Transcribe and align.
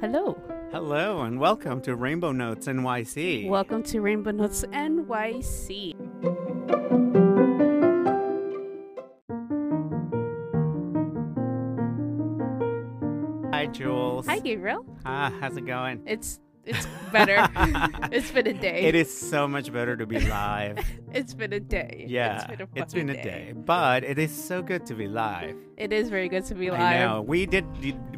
Hello. 0.00 0.38
Hello 0.70 1.22
and 1.22 1.40
welcome 1.40 1.80
to 1.80 1.96
Rainbow 1.96 2.30
Notes 2.30 2.68
NYC. 2.68 3.48
Welcome 3.48 3.82
to 3.82 4.00
Rainbow 4.00 4.30
Notes 4.30 4.64
NYC. 4.70 5.92
Hi, 13.52 13.66
Jules. 13.66 14.26
Hi, 14.28 14.38
Gabriel. 14.38 14.86
Ah, 15.04 15.32
how's 15.40 15.56
it 15.56 15.66
going? 15.66 16.02
It's 16.06 16.38
it's 16.66 16.86
better. 17.12 17.48
it's 18.12 18.30
been 18.30 18.46
a 18.46 18.52
day. 18.52 18.82
It 18.82 18.94
is 18.94 19.16
so 19.16 19.46
much 19.48 19.72
better 19.72 19.96
to 19.96 20.06
be 20.06 20.20
live. 20.20 20.78
It's 21.12 21.32
been 21.32 21.54
a 21.54 21.60
day. 21.60 22.04
Yeah, 22.06 22.36
It's 22.36 22.44
been 22.44 22.60
a, 22.60 22.68
it's 22.74 22.92
been 22.92 23.08
a 23.08 23.14
fucking 23.14 23.30
day, 23.30 23.52
but 23.54 24.04
it 24.04 24.18
is 24.18 24.30
so 24.30 24.60
good 24.60 24.84
to 24.84 24.94
be 24.94 25.06
live. 25.08 25.56
It 25.78 25.90
is 25.90 26.10
very 26.10 26.28
good 26.28 26.44
to 26.46 26.54
be 26.54 26.70
live. 26.70 26.80
I 26.80 26.98
know. 26.98 27.22
We 27.22 27.46
did 27.46 27.64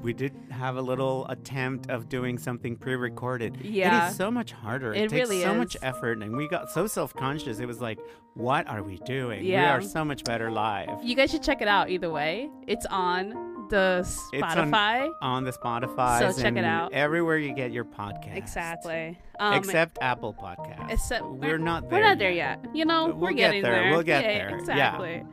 we 0.02 0.12
did 0.12 0.32
have 0.50 0.76
a 0.76 0.82
little 0.82 1.24
attempt 1.28 1.90
of 1.90 2.08
doing 2.08 2.38
something 2.38 2.74
pre-recorded. 2.76 3.58
Yeah. 3.62 4.08
It 4.08 4.10
is 4.10 4.16
so 4.16 4.32
much 4.32 4.50
harder. 4.50 4.92
It 4.94 5.02
It, 5.04 5.10
takes 5.10 5.28
really 5.28 5.42
so 5.42 5.54
much 5.54 5.76
effort 5.82 6.18
and 6.22 6.36
we 6.36 6.48
got 6.48 6.70
so 6.72 6.88
self-conscious. 6.88 7.60
It 7.60 7.66
was 7.66 7.80
like, 7.80 8.00
what 8.34 8.66
are 8.66 8.82
we 8.82 8.96
doing? 8.98 9.44
We 9.44 9.54
are 9.54 9.80
so 9.80 10.04
much 10.04 10.24
better 10.24 10.50
live. 10.50 10.88
You 11.04 11.14
guys 11.14 11.30
should 11.30 11.44
check 11.44 11.62
it 11.62 11.68
out 11.68 11.90
either 11.90 12.10
way. 12.10 12.48
It's 12.66 12.86
on 12.86 13.57
the 13.70 13.98
It's 14.32 14.42
on 14.42 14.70
Spotify. 14.70 15.10
On 15.22 15.44
the 15.44 15.52
Spotify. 15.52 16.32
So 16.32 16.42
check 16.42 16.56
it 16.56 16.64
out. 16.64 16.92
Everywhere 16.92 17.36
you 17.38 17.54
get 17.54 17.72
your 17.72 17.84
podcast. 17.84 18.36
exactly. 18.36 19.18
Um, 19.40 19.54
Except 19.54 19.98
Apple 20.00 20.34
Podcasts. 20.34 20.90
except 20.90 21.24
we're 21.26 21.58
not 21.58 21.88
there. 21.88 22.00
We're 22.00 22.06
not 22.06 22.18
there 22.18 22.32
yet. 22.32 22.58
You 22.74 22.84
know, 22.84 23.06
we're 23.08 23.14
we'll 23.14 23.28
get 23.30 23.36
getting 23.36 23.62
there. 23.62 23.90
We'll 23.90 24.02
get 24.02 24.24
Yeah, 24.24 24.38
there. 24.38 24.50
Yeah. 24.50 24.58
Exactly. 24.58 25.24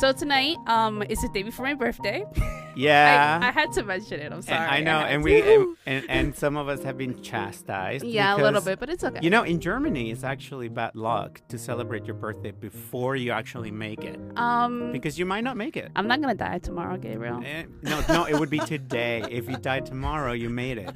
So 0.00 0.12
tonight, 0.12 0.56
um, 0.66 1.02
is 1.08 1.20
the 1.22 1.28
day 1.30 1.42
before 1.42 1.64
my 1.66 1.74
birthday. 1.74 2.24
Yeah. 2.76 3.40
I, 3.42 3.48
I 3.48 3.50
had 3.50 3.72
to 3.72 3.82
mention 3.82 4.20
it. 4.20 4.26
I'm 4.26 4.32
And 4.34 4.44
sorry. 4.44 4.58
I 4.68 4.80
know, 4.82 4.98
had 5.00 5.10
and 5.12 5.24
we 5.24 5.40
and, 5.42 5.76
and, 5.86 6.04
and 6.10 6.36
some 6.36 6.56
of 6.56 6.68
us 6.68 6.82
have 6.84 6.96
been 6.98 7.20
chastised. 7.22 8.04
yeah, 8.04 8.36
a 8.36 8.38
little 8.42 8.60
bit, 8.60 8.78
but 8.78 8.88
it's 8.90 9.02
okay. 9.02 9.18
You 9.22 9.30
know, 9.30 9.42
in 9.42 9.60
Germany, 9.60 10.10
it's 10.10 10.24
actually 10.24 10.68
bad 10.68 10.94
luck 10.94 11.40
to 11.48 11.58
celebrate 11.58 12.04
your 12.06 12.14
birthday 12.16 12.50
before 12.50 13.16
you 13.16 13.32
actually 13.32 13.70
make 13.70 14.04
it, 14.04 14.20
um, 14.36 14.92
because 14.92 15.18
you 15.18 15.26
might 15.26 15.44
not 15.44 15.56
make 15.56 15.76
it. 15.76 15.90
I'm 15.96 16.06
not 16.06 16.20
gonna 16.20 16.34
die 16.34 16.58
tomorrow, 16.58 16.96
Gabriel. 16.96 17.42
Eh, 17.44 17.64
No, 17.82 18.02
no, 18.08 18.24
it 18.26 18.38
would 18.38 18.50
be 18.50 18.58
today. 18.58 19.24
If 19.30 19.48
you 19.48 19.56
died 19.72 19.86
tomorrow, 19.86 20.32
you 20.32 20.50
made 20.50 20.78
it. 20.78 20.90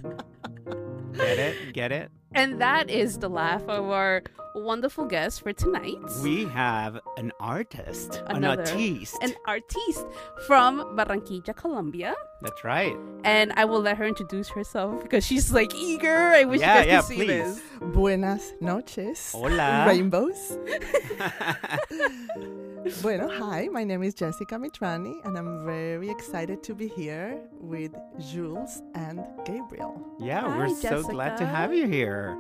Get 1.15 1.39
it? 1.39 1.73
Get 1.73 1.93
it? 1.93 2.11
And 2.33 2.61
that 2.61 2.89
is 2.91 3.19
the 3.19 3.29
laugh 3.29 3.63
of 3.69 3.89
our 3.91 4.23
wonderful 4.55 5.05
guest 5.07 5.43
for 5.43 5.53
tonight. 5.53 5.99
We 6.23 6.45
have 6.47 7.01
an 7.17 7.33
artist, 7.41 8.23
Another- 8.27 8.63
an 8.63 8.69
artiste. 8.69 9.17
an 9.23 9.35
artiste 9.47 10.07
from 10.47 10.97
Barranquilla, 10.97 11.55
Colombia. 11.57 12.15
That's 12.41 12.63
right. 12.65 12.97
And 13.25 13.53
I 13.57 13.65
will 13.65 13.81
let 13.81 13.97
her 13.99 14.07
introduce 14.07 14.49
herself 14.49 15.03
because 15.03 15.27
she's 15.27 15.53
like 15.53 15.75
eager. 15.75 16.17
I 16.17 16.45
wish 16.45 16.61
Yeah, 16.61 16.81
you 16.81 16.81
guys 16.81 16.87
yeah, 16.87 17.01
could 17.01 17.07
see 17.09 17.15
please. 17.17 17.29
this. 17.57 17.61
Buenas 17.95 18.53
noches. 18.61 19.33
Hola. 19.33 19.85
Rainbows. 19.89 20.57
bueno, 23.03 23.29
hi, 23.29 23.69
my 23.71 23.85
name 23.85 24.03
is 24.03 24.15
Jessica 24.15 24.57
Mitrani, 24.57 25.25
and 25.25 25.37
I'm 25.37 25.65
very 25.65 26.09
excited 26.09 26.63
to 26.65 26.75
be 26.75 26.89
here 26.89 27.41
with 27.53 27.93
Jules 28.31 28.83
and 28.95 29.25
Gabriel. 29.45 30.01
yeah, 30.19 30.43
Hi, 30.43 30.59
we're 30.59 30.69
so 30.75 31.03
glad 31.03 31.37
to 31.39 31.47
have 31.47 31.75
you 31.75 31.87
here. 31.87 32.37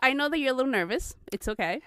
I 0.00 0.12
know 0.14 0.28
that 0.28 0.38
you're 0.38 0.52
a 0.52 0.56
little 0.56 0.70
nervous. 0.72 1.14
It's 1.32 1.48
okay. 1.48 1.80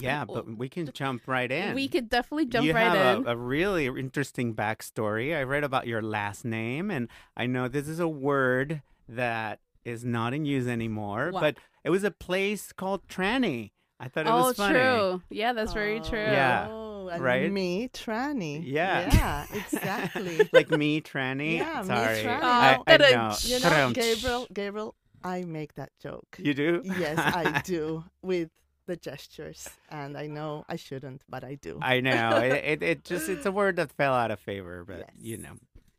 Yeah, 0.00 0.24
but 0.24 0.56
we 0.56 0.68
can 0.68 0.90
jump 0.92 1.22
right 1.26 1.50
in. 1.50 1.74
We 1.74 1.88
could 1.88 2.08
definitely 2.08 2.46
jump 2.46 2.64
you 2.64 2.72
right 2.72 2.92
have 2.92 3.18
in. 3.20 3.26
A, 3.26 3.32
a 3.32 3.36
really 3.36 3.86
interesting 3.86 4.54
backstory. 4.54 5.36
I 5.36 5.42
read 5.42 5.64
about 5.64 5.86
your 5.86 6.00
last 6.00 6.44
name, 6.44 6.90
and 6.90 7.08
I 7.36 7.46
know 7.46 7.66
this 7.68 7.88
is 7.88 7.98
a 7.98 8.06
word 8.08 8.82
that 9.08 9.58
is 9.84 10.04
not 10.04 10.32
in 10.32 10.44
use 10.44 10.68
anymore, 10.68 11.30
What? 11.32 11.40
but 11.40 11.56
it 11.82 11.90
was 11.90 12.04
a 12.04 12.10
place 12.10 12.72
called 12.72 13.08
Tranny. 13.08 13.72
I 14.02 14.08
thought 14.08 14.26
it 14.26 14.30
oh, 14.30 14.46
was 14.46 14.56
funny. 14.56 14.74
true. 14.78 15.22
Yeah, 15.28 15.52
that's 15.52 15.74
very 15.74 16.00
Oh, 16.00 16.02
true. 16.04 16.18
Yeah. 16.18 16.68
Oh, 16.70 17.08
and 17.08 17.22
right? 17.22 17.52
Me, 17.52 17.88
Tranny. 17.92 18.62
Yeah. 18.64 19.08
Yeah, 19.14 19.46
exactly. 19.54 20.48
like 20.52 20.70
me, 20.70 21.00
Tranny. 21.02 21.58
Yeah, 21.58 21.82
me, 21.82 21.86
Sorry. 21.88 22.16
Tranny. 22.22 22.42
I, 22.42 22.76
Oh, 22.76 22.82
I 22.86 22.96
ta-da. 22.96 23.28
know. 23.28 23.34
you 23.42 23.60
know, 23.60 23.92
Gabriel, 23.92 24.46
Gabriel, 24.52 24.94
I 25.22 25.42
make 25.44 25.74
that 25.74 25.90
joke. 26.02 26.38
You 26.38 26.54
do? 26.54 26.80
Yes, 26.84 27.18
I 27.36 27.60
do 27.62 28.04
with 28.22 28.48
the 28.86 28.96
gestures, 28.96 29.68
and 29.90 30.16
I 30.16 30.26
know 30.28 30.64
I 30.68 30.76
shouldn't, 30.76 31.22
but 31.28 31.44
I 31.44 31.56
do. 31.56 31.78
I 31.82 32.00
know. 32.00 32.36
it, 32.42 32.64
it, 32.64 32.82
it 32.82 33.04
just 33.04 33.28
it's 33.28 33.44
a 33.46 33.52
word 33.52 33.76
that 33.76 33.92
fell 33.92 34.14
out 34.14 34.30
of 34.30 34.40
favor, 34.40 34.82
but 34.86 34.98
Yes. 35.00 35.10
you 35.20 35.36
know. 35.36 35.52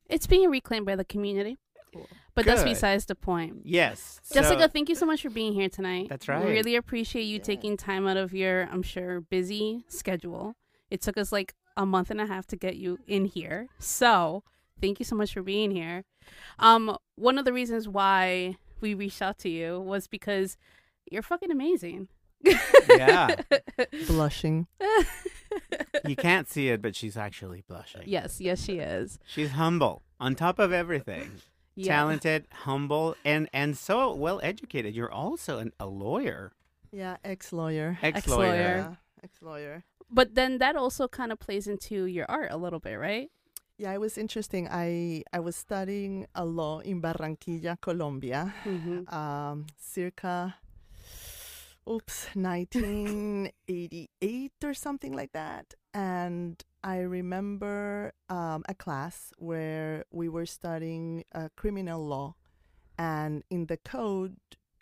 It's 0.09 0.25
being 0.27 0.49
reclaimed 0.49 0.85
by 0.87 0.95
the 0.95 1.05
community. 1.05 1.57
Cool. 1.93 2.09
But 2.33 2.45
that's 2.45 2.63
Good. 2.63 2.69
besides 2.69 3.05
the 3.05 3.15
point. 3.15 3.61
Yes. 3.65 4.21
Jessica, 4.33 4.61
so- 4.63 4.67
thank 4.69 4.87
you 4.89 4.95
so 4.95 5.05
much 5.05 5.21
for 5.21 5.29
being 5.29 5.53
here 5.53 5.67
tonight. 5.69 6.07
That's 6.09 6.27
right. 6.27 6.43
We 6.45 6.51
really 6.51 6.75
appreciate 6.75 7.23
you 7.23 7.37
Yeah. 7.37 7.43
taking 7.43 7.75
time 7.77 8.07
out 8.07 8.17
of 8.17 8.33
your, 8.33 8.69
I'm 8.71 8.83
sure, 8.83 9.21
busy 9.21 9.83
schedule. 9.87 10.55
It 10.89 11.01
took 11.01 11.17
us 11.17 11.31
like 11.31 11.53
a 11.77 11.85
month 11.85 12.09
and 12.09 12.21
a 12.21 12.25
half 12.27 12.47
to 12.47 12.55
get 12.55 12.77
you 12.77 12.99
in 13.07 13.25
here. 13.25 13.67
So 13.79 14.43
thank 14.79 14.99
you 14.99 15.05
so 15.05 15.15
much 15.15 15.33
for 15.33 15.41
being 15.43 15.71
here. 15.71 16.03
Um, 16.59 16.97
one 17.15 17.37
of 17.37 17.45
the 17.45 17.53
reasons 17.53 17.87
why 17.87 18.55
we 18.79 18.93
reached 18.93 19.21
out 19.21 19.37
to 19.39 19.49
you 19.49 19.79
was 19.79 20.07
because 20.07 20.57
you're 21.09 21.21
fucking 21.21 21.51
amazing. 21.51 22.07
Yeah. 22.89 23.35
Blushing. 24.07 24.67
you 26.07 26.15
can't 26.15 26.47
see 26.49 26.69
it, 26.69 26.81
but 26.81 26.95
she's 26.95 27.17
actually 27.17 27.63
blushing. 27.67 28.03
yes, 28.05 28.39
yes, 28.41 28.63
she 28.63 28.79
is. 28.79 29.19
She's 29.27 29.51
humble 29.51 30.01
on 30.19 30.35
top 30.35 30.59
of 30.59 30.71
everything. 30.73 31.31
Yeah. 31.75 31.95
Talented, 31.95 32.47
humble, 32.51 33.15
and 33.23 33.47
and 33.53 33.77
so 33.77 34.13
well 34.13 34.39
educated. 34.43 34.93
You're 34.93 35.11
also 35.11 35.57
an, 35.59 35.71
a 35.79 35.85
lawyer, 35.87 36.51
Yeah, 36.91 37.15
ex-lawyer. 37.23 37.97
ex 38.01 38.17
Ex-lawyer. 38.17 38.47
lawyer. 38.47 38.75
Yeah, 38.89 38.95
ex-lawyer. 39.23 39.83
But 40.09 40.35
then 40.35 40.57
that 40.59 40.75
also 40.75 41.07
kind 41.07 41.31
of 41.31 41.39
plays 41.39 41.67
into 41.67 42.05
your 42.05 42.25
art 42.29 42.51
a 42.51 42.57
little 42.57 42.79
bit, 42.79 42.95
right? 42.99 43.31
Yeah, 43.77 43.93
it 43.93 44.01
was 44.01 44.17
interesting. 44.17 44.67
I 44.69 45.23
I 45.31 45.39
was 45.39 45.55
studying 45.55 46.27
a 46.35 46.43
law 46.45 46.79
in 46.83 47.01
Barranquilla, 47.01 47.79
Colombia, 47.79 48.53
Mm-hmm. 48.65 49.07
um, 49.13 49.65
circa, 49.79 50.55
oops, 51.89 52.27
1988 52.35 54.51
or 54.63 54.73
something 54.73 55.13
like 55.13 55.31
that. 55.31 55.73
And 55.93 56.63
I 56.83 56.99
remember 56.99 58.13
um, 58.29 58.63
a 58.67 58.73
class 58.73 59.33
where 59.37 60.05
we 60.11 60.29
were 60.29 60.45
studying 60.45 61.25
uh, 61.33 61.49
criminal 61.55 62.05
law, 62.05 62.35
and 62.97 63.43
in 63.49 63.65
the 63.65 63.77
code, 63.77 64.37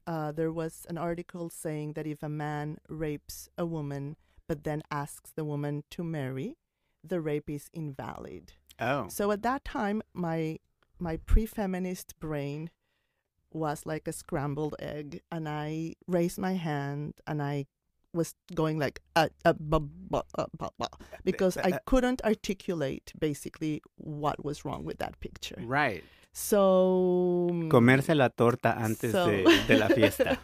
uh, 0.06 0.32
there 0.32 0.52
was 0.52 0.86
an 0.90 0.98
article 0.98 1.50
saying 1.50 1.94
that 1.94 2.08
if 2.08 2.24
a 2.24 2.30
man 2.30 2.78
rapes 2.90 3.50
a 3.58 3.66
woman 3.66 4.16
but 4.50 4.64
then 4.64 4.82
asks 4.90 5.32
the 5.36 5.46
woman 5.46 5.84
to 5.92 6.04
marry, 6.04 6.58
the 7.04 7.22
rape 7.22 7.50
is 7.50 7.70
invalid. 7.72 8.54
Oh, 8.80 9.08
So 9.08 9.32
at 9.32 9.44
that 9.44 9.64
time, 9.64 10.02
my 10.14 10.58
my 10.98 11.18
pre-feminist 11.18 12.20
brain 12.20 12.72
was 13.54 13.86
like 13.86 14.08
a 14.08 14.12
scrambled 14.12 14.76
egg, 14.80 15.22
and 15.32 15.48
I 15.48 15.96
raised 16.08 16.40
my 16.40 16.54
hand 16.54 17.14
and 17.28 17.42
I 17.42 17.68
was 18.14 18.34
going 18.56 18.80
like 18.80 19.02
uh, 19.16 19.28
uh, 19.46 19.54
bu- 19.54 19.80
bu- 20.10 20.22
uh, 20.38 20.46
bu- 20.58 20.74
bu- 20.80 20.86
because 21.24 21.58
I 21.58 21.80
couldn't 21.86 22.22
articulate 22.24 23.14
basically 23.20 23.82
what 23.98 24.44
was 24.44 24.66
wrong 24.66 24.84
with 24.84 24.98
that 25.00 25.20
picture. 25.20 25.62
right. 25.66 26.04
So 26.32 27.50
Comerse 27.70 28.10
la 28.16 28.30
torta 28.30 28.76
antes 28.78 29.12
So- 29.12 29.28
de, 29.30 29.44
de 29.68 29.78
la 29.78 29.88
fiesta. 29.88 30.38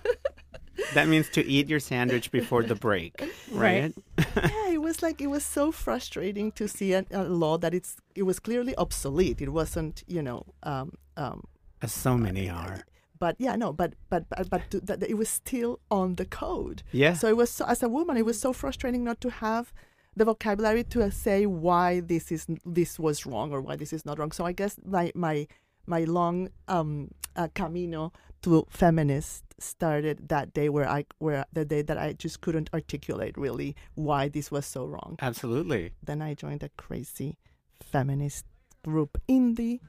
that 0.94 1.08
means 1.08 1.30
to 1.30 1.42
eat 1.46 1.70
your 1.70 1.80
sandwich 1.80 2.32
before 2.32 2.64
the 2.64 2.76
break, 2.76 3.14
right? 3.52 3.94
yeah, 4.18 4.70
it 4.72 4.82
was 4.82 5.02
like 5.02 5.22
it 5.22 5.28
was 5.28 5.44
so 5.46 5.72
frustrating 5.72 6.52
to 6.54 6.68
see 6.68 6.94
a, 6.94 7.06
a 7.12 7.24
law 7.24 7.58
that 7.58 7.74
it's 7.74 7.96
it 8.16 8.24
was 8.24 8.40
clearly 8.40 8.76
obsolete. 8.78 9.42
It 9.42 9.50
wasn't, 9.50 10.04
you 10.08 10.22
know, 10.22 10.44
um, 10.64 10.92
um, 11.18 11.44
As 11.82 11.92
so 11.94 12.18
many 12.18 12.50
are. 12.50 12.84
But 13.20 13.36
yeah, 13.40 13.56
no, 13.56 13.74
but 13.74 13.94
but 14.10 14.28
but, 14.30 14.50
but 14.50 14.72
to, 14.72 14.80
that, 14.82 15.04
it 15.04 15.18
was 15.18 15.30
still 15.30 15.80
on 15.90 16.16
the 16.16 16.26
code. 16.26 16.84
Yeah. 16.92 17.14
So 17.14 17.28
it 17.28 17.38
was 17.38 17.50
so, 17.52 17.66
as 17.66 17.84
a 17.84 17.90
woman, 17.90 18.18
it 18.18 18.26
was 18.26 18.40
so 18.40 18.54
frustrating 18.54 19.04
not 19.04 19.22
to 19.22 19.30
have 19.30 19.74
the 20.16 20.26
vocabulary 20.26 20.84
to 20.84 21.04
uh, 21.04 21.10
say 21.10 21.46
why 21.46 22.00
this 22.00 22.32
is 22.32 22.48
this 22.66 23.00
was 23.00 23.26
wrong 23.26 23.52
or 23.52 23.62
why 23.62 23.76
this 23.76 23.94
is 23.94 24.06
not 24.06 24.20
wrong. 24.20 24.32
So 24.32 24.46
I 24.46 24.52
guess 24.52 24.78
my 24.86 25.12
my 25.16 25.48
my 25.88 26.04
long 26.04 26.50
um, 26.68 27.12
uh, 27.36 27.48
camino 27.54 28.12
to 28.42 28.66
feminist 28.70 29.44
started 29.60 30.30
that 30.30 30.54
day 30.54 30.70
where 30.70 30.88
I 30.88 31.06
where 31.20 31.46
the 31.54 31.66
day 31.66 31.82
that 31.82 31.98
I 31.98 32.14
just 32.14 32.42
couldn't 32.42 32.70
articulate 32.74 33.38
really 33.38 33.76
why 33.96 34.30
this 34.30 34.52
was 34.52 34.66
so 34.66 34.86
wrong. 34.86 35.18
Absolutely. 35.22 35.94
Then 36.04 36.22
I 36.22 36.34
joined 36.34 36.64
a 36.64 36.70
crazy 36.78 37.38
feminist 37.82 38.46
group 38.84 39.20
in 39.28 39.56
the 39.56 39.80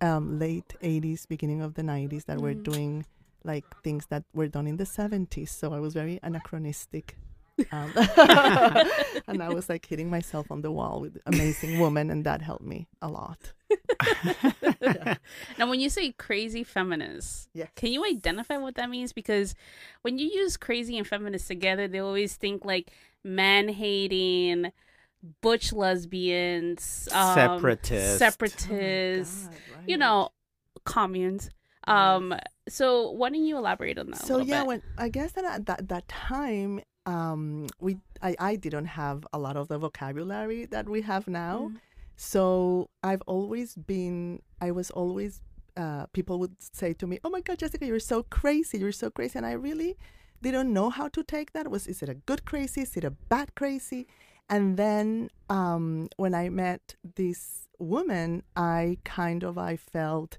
um, 0.00 0.38
late 0.38 0.74
80s, 0.80 1.26
beginning 1.26 1.62
of 1.62 1.74
the 1.74 1.82
90s 1.82 2.24
that 2.26 2.40
were 2.40 2.54
Mhm. 2.54 2.62
doing 2.64 3.04
like 3.44 3.64
things 3.82 4.06
that 4.06 4.24
were 4.34 4.48
done 4.48 4.66
in 4.66 4.76
the 4.76 4.84
70s. 4.86 5.50
So 5.50 5.72
I 5.72 5.80
was 5.80 5.94
very 5.94 6.18
anachronistic 6.22 7.16
Um, 7.72 7.92
and 9.26 9.42
I 9.42 9.50
was 9.50 9.68
like 9.68 9.84
hitting 9.86 10.08
myself 10.08 10.46
on 10.50 10.62
the 10.62 10.70
wall 10.70 11.00
with 11.00 11.18
amazing 11.26 11.80
woman, 11.80 12.08
and 12.10 12.22
that 12.24 12.40
helped 12.40 12.64
me 12.64 12.86
a 13.02 13.08
lot. 13.08 13.52
Now, 15.58 15.68
when 15.68 15.80
you 15.80 15.90
say 15.90 16.12
crazy 16.12 16.62
feminist, 16.64 17.48
Yes. 17.52 17.70
can 17.74 17.90
you 17.92 18.04
identify 18.04 18.56
what 18.58 18.76
that 18.76 18.90
means? 18.90 19.12
Because 19.12 19.54
when 20.02 20.18
you 20.18 20.28
use 20.28 20.56
crazy 20.56 20.96
and 20.98 21.06
feminist 21.06 21.48
together, 21.48 21.88
they 21.88 21.98
always 21.98 22.36
think 22.36 22.64
like 22.64 22.92
man 23.24 23.68
hating, 23.68 24.72
butch 25.40 25.72
lesbians, 25.72 27.08
um, 27.12 27.34
Separatist. 27.34 28.18
separatists, 28.18 29.44
Oh 29.48 29.50
my 29.50 29.74
God, 29.76 29.84
you 29.86 29.96
know, 29.96 30.28
communes. 30.84 31.50
Um, 31.84 32.34
so 32.68 33.10
why 33.12 33.30
don't 33.30 33.42
you 33.44 33.56
elaborate 33.56 33.98
on 33.98 34.10
that? 34.10 34.22
a 34.22 34.26
so 34.26 34.34
little 34.34 34.46
yeah 34.46 34.60
bit? 34.60 34.66
when 34.68 34.82
i 34.98 35.08
guess 35.08 35.32
that 35.32 35.44
at 35.44 35.64
that, 35.66 35.88
that 35.88 36.06
time 36.08 36.80
um 37.06 37.66
we 37.80 37.96
I, 38.22 38.36
I 38.38 38.56
didn't 38.56 38.86
have 38.86 39.26
a 39.32 39.38
lot 39.38 39.56
of 39.56 39.68
the 39.68 39.78
vocabulary 39.78 40.66
that 40.66 40.86
we 40.86 41.00
have 41.02 41.26
now 41.28 41.70
Mhm. 41.72 41.76
so 42.16 42.90
i've 43.02 43.22
always 43.26 43.74
been 43.74 44.42
i 44.60 44.70
was 44.70 44.90
always 44.90 45.40
uh 45.78 46.04
people 46.12 46.38
would 46.40 46.56
say 46.60 46.92
to 46.92 47.06
me 47.06 47.18
oh 47.24 47.30
my 47.30 47.40
god 47.40 47.58
jessica 47.58 47.86
you're 47.86 48.00
so 48.00 48.22
crazy 48.24 48.76
you're 48.78 48.92
so 48.92 49.08
crazy 49.10 49.38
and 49.38 49.46
i 49.46 49.52
really 49.52 49.96
didn't 50.42 50.70
know 50.70 50.90
how 50.90 51.08
to 51.08 51.22
take 51.22 51.52
that 51.54 51.70
was 51.70 51.86
is 51.86 52.02
it 52.02 52.08
a 52.10 52.14
good 52.14 52.44
crazy 52.44 52.82
is 52.82 52.96
it 52.98 53.04
a 53.04 53.10
bad 53.10 53.54
crazy 53.54 54.06
and 54.48 54.76
then 54.76 55.28
um 55.48 56.08
when 56.16 56.34
i 56.34 56.48
met 56.48 56.94
this 57.16 57.68
woman 57.78 58.42
i 58.56 58.96
kind 59.04 59.42
of 59.42 59.56
i 59.58 59.76
felt 59.76 60.36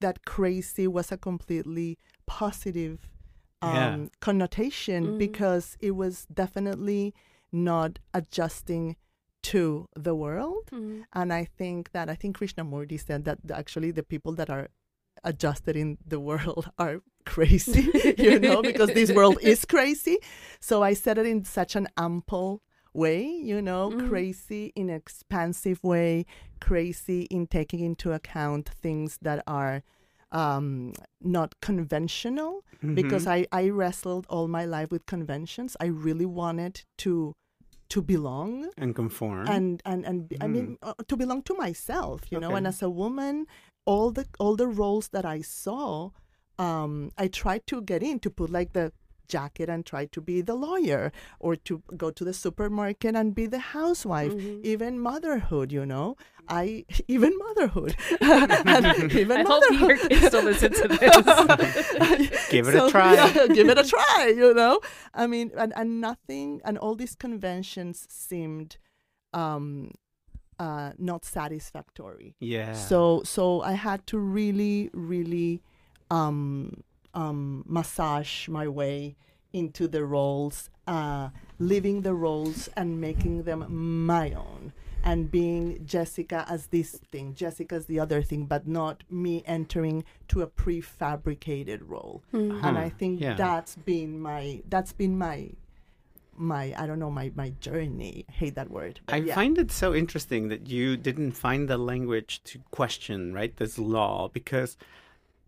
that 0.00 0.24
crazy 0.24 0.86
was 0.86 1.12
a 1.12 1.16
completely 1.18 1.98
positive 2.26 3.08
um, 3.62 3.70
Yeah. 3.74 4.06
connotation 4.20 5.00
Mhm. 5.12 5.18
because 5.18 5.76
it 5.80 5.90
was 5.90 6.26
definitely 6.32 7.14
not 7.52 7.98
adjusting 8.14 8.96
to 9.42 9.88
the 9.94 10.14
world. 10.14 10.70
Mhm. 10.72 11.04
And 11.12 11.32
I 11.32 11.44
think 11.44 11.92
that 11.92 12.08
I 12.08 12.14
think 12.14 12.38
Krishnamurti 12.38 12.98
said 12.98 13.24
that 13.26 13.38
actually 13.52 13.90
the 13.90 14.02
people 14.02 14.32
that 14.36 14.48
are 14.48 14.68
adjusted 15.24 15.76
in 15.76 15.98
the 16.06 16.20
world 16.20 16.70
are 16.78 17.02
crazy, 17.26 17.82
you 18.16 18.38
know, 18.38 18.62
because 18.62 18.92
this 18.94 19.12
world 19.12 19.38
is 19.42 19.64
crazy. 19.66 20.16
So 20.60 20.82
I 20.82 20.94
said 20.94 21.18
it 21.18 21.26
in 21.26 21.44
such 21.44 21.76
an 21.76 21.88
ample 21.98 22.62
way, 22.92 23.24
you 23.24 23.60
know, 23.62 23.90
Mhm. 23.90 24.08
crazy 24.08 24.72
in 24.74 24.88
an 24.90 24.96
expansive 24.96 25.82
way, 25.82 26.24
crazy 26.60 27.22
in 27.30 27.46
taking 27.46 27.80
into 27.80 28.12
account 28.12 28.68
things 28.68 29.18
that 29.22 29.42
are 29.46 29.82
um, 30.32 30.92
not 31.20 31.58
conventional 31.60 32.64
because 32.94 33.24
Mhm. 33.26 33.46
I, 33.52 33.62
I 33.62 33.68
wrestled 33.70 34.26
all 34.30 34.46
my 34.46 34.64
life 34.64 34.92
with 34.92 35.04
conventions. 35.06 35.76
I 35.80 35.86
really 35.86 36.26
wanted 36.26 36.84
to 36.98 37.34
to 37.88 38.00
belong 38.00 38.70
and 38.78 38.94
conform. 38.94 39.48
and 39.48 39.82
and 39.84 40.06
and 40.06 40.28
be- 40.28 40.36
I 40.40 40.46
mean 40.46 40.76
Mm. 40.80 40.88
uh, 40.88 40.94
to 41.08 41.16
belong 41.16 41.42
to 41.42 41.54
myself, 41.54 42.30
you 42.30 42.38
know. 42.38 42.54
And 42.54 42.64
as 42.68 42.80
a 42.82 42.88
woman, 42.88 43.46
all 43.84 44.12
the 44.12 44.24
all 44.38 44.54
the 44.54 44.68
roles 44.68 45.08
that 45.08 45.24
I 45.24 45.40
saw, 45.42 46.10
um, 46.60 47.10
I 47.18 47.26
tried 47.26 47.66
to 47.66 47.82
get 47.82 48.00
in 48.04 48.20
to 48.20 48.30
put 48.30 48.50
like 48.50 48.72
the 48.72 48.92
jacket 49.34 49.68
and 49.74 49.86
try 49.92 50.02
to 50.16 50.20
be 50.30 50.36
the 50.50 50.54
lawyer 50.66 51.02
or 51.38 51.52
to 51.68 51.74
go 52.02 52.08
to 52.18 52.24
the 52.28 52.34
supermarket 52.44 53.12
and 53.20 53.34
be 53.40 53.46
the 53.54 53.62
housewife 53.76 54.32
Mhm. 54.34 54.64
even 54.72 54.92
motherhood 55.08 55.68
you 55.78 55.84
know 55.92 56.06
i 56.48 56.64
even 57.16 57.32
motherhood 57.44 57.92
and 58.74 59.12
even 59.22 59.36
I 59.42 59.44
hope 59.52 59.64
your 59.82 59.96
kids 60.08 60.30
don't 60.34 60.48
listen 60.52 60.72
to 60.80 60.86
this. 61.00 62.48
Give 62.54 62.66
it 62.70 62.74
a 62.74 62.90
try. 62.90 63.14
yeah, 63.14 63.46
give 63.58 63.68
it 63.74 63.78
a 63.78 63.86
try, 63.94 64.20
you 64.42 64.50
know? 64.60 64.74
I 65.14 65.24
mean, 65.32 65.46
and, 65.62 65.72
and 65.80 65.88
nothing, 66.00 66.48
and 66.66 66.74
all 66.78 66.94
these 67.02 67.14
conventions 67.26 67.96
seemed 68.10 68.70
um, 69.42 69.92
uh, 70.58 70.90
not 71.10 71.24
satisfactory. 71.24 72.34
yeah. 72.40 72.72
So, 72.74 73.22
so 73.24 73.62
I 73.62 73.74
had 73.88 74.00
to 74.08 74.18
really, 74.18 74.90
really 74.92 75.62
um, 76.10 76.82
um, 77.14 77.64
massage 77.66 78.48
my 78.48 78.66
way 78.68 79.16
into 79.52 79.88
the 79.88 80.04
roles, 80.04 80.70
uh, 80.86 81.30
living 81.58 82.02
the 82.02 82.14
roles 82.14 82.68
and 82.76 83.00
making 83.00 83.42
them 83.44 84.04
my 84.06 84.32
own. 84.32 84.72
And 85.02 85.30
being 85.30 85.84
Jessica 85.86 86.44
as 86.48 86.66
this 86.66 86.90
thing, 87.10 87.34
Jessica 87.34 87.74
as 87.76 87.86
the 87.86 87.98
other 87.98 88.22
thing, 88.22 88.44
but 88.44 88.68
not 88.68 89.02
me 89.10 89.42
entering 89.46 90.04
to 90.28 90.42
a 90.42 90.46
prefabricated 90.46 91.80
role. 91.88 92.22
Mhm. 92.32 92.62
And 92.62 92.76
Huh, 92.76 92.82
I 92.86 92.88
think 92.90 93.20
yeah. 93.20 93.34
that's 93.34 93.76
been 93.76 94.20
my 94.20 94.62
that's 94.68 94.92
been 94.92 95.16
my 95.16 95.50
my 96.36 96.74
I 96.76 96.86
don't 96.86 96.98
know 96.98 97.10
my 97.10 97.32
my 97.34 97.50
journey. 97.60 98.24
I 98.28 98.32
hate 98.32 98.54
that 98.56 98.70
word. 98.70 99.00
I 99.08 99.16
yeah. 99.16 99.34
find 99.34 99.58
it 99.58 99.70
so 99.70 99.94
interesting 99.94 100.48
that 100.48 100.68
you 100.68 100.96
didn't 100.96 101.32
find 101.32 101.68
the 101.68 101.78
language 101.78 102.42
to 102.44 102.60
question, 102.70 103.32
right, 103.32 103.56
this 103.56 103.78
law, 103.78 104.28
because 104.28 104.76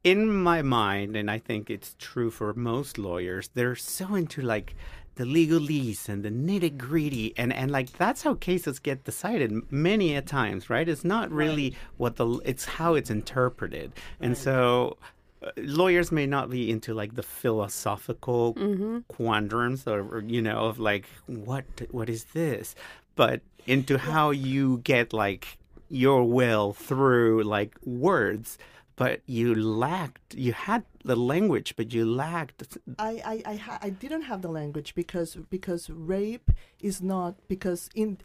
in 0.04 0.28
my 0.32 0.62
mind, 0.62 1.16
and 1.16 1.30
I 1.30 1.38
think 1.38 1.70
it's 1.70 1.94
true 1.98 2.30
for 2.30 2.52
most 2.54 2.98
lawyers, 2.98 3.50
they're 3.54 3.76
so 3.76 4.14
into 4.14 4.42
like 4.42 4.74
the 5.14 5.24
legalese 5.24 6.08
and 6.08 6.24
the 6.24 6.30
nitty 6.30 6.76
gritty, 6.78 7.34
and 7.36 7.52
and 7.52 7.70
like 7.70 7.92
that's 7.92 8.22
how 8.22 8.34
cases 8.34 8.78
get 8.78 9.04
decided 9.04 9.52
many 9.70 10.14
a 10.16 10.22
times, 10.22 10.70
right? 10.70 10.88
It's 10.88 11.04
not 11.04 11.30
really 11.30 11.76
what 11.98 12.16
the 12.16 12.26
it's 12.44 12.64
how 12.64 12.94
it's 12.94 13.10
interpreted, 13.10 13.92
and 14.20 14.36
so. 14.36 14.96
uh, 15.44 15.50
Lawyers 15.56 16.12
may 16.12 16.24
not 16.24 16.50
be 16.50 16.70
into 16.70 16.94
like 16.94 17.16
the 17.16 17.22
philosophical 17.24 18.54
Mhm. 18.54 19.02
quandrums 19.12 19.86
or, 19.88 20.00
or, 20.18 20.20
you 20.20 20.40
know 20.40 20.66
of 20.68 20.78
like 20.78 21.06
what 21.26 21.64
what 21.90 22.08
is 22.08 22.24
this 22.32 22.76
but 23.16 23.40
into 23.66 23.98
how 23.98 24.30
you 24.30 24.78
get 24.84 25.12
like 25.12 25.58
your 25.90 26.22
will 26.24 26.72
through 26.72 27.42
like 27.42 27.74
words 27.84 28.56
but 29.02 29.20
you 29.26 29.48
lacked 29.54 30.34
you 30.46 30.52
had 30.52 30.82
the 31.04 31.16
language 31.32 31.74
but 31.78 31.86
you 31.96 32.04
lacked 32.24 32.58
I 32.98 33.12
I 33.32 33.36
I, 33.52 33.56
ha- 33.66 33.82
I 33.86 33.90
didn't 34.02 34.24
have 34.30 34.40
the 34.42 34.52
language 34.60 34.90
because 34.94 35.30
because 35.56 35.82
rape 36.14 36.48
is 36.88 36.96
not 37.14 37.32
because 37.48 37.80
in 38.02 38.18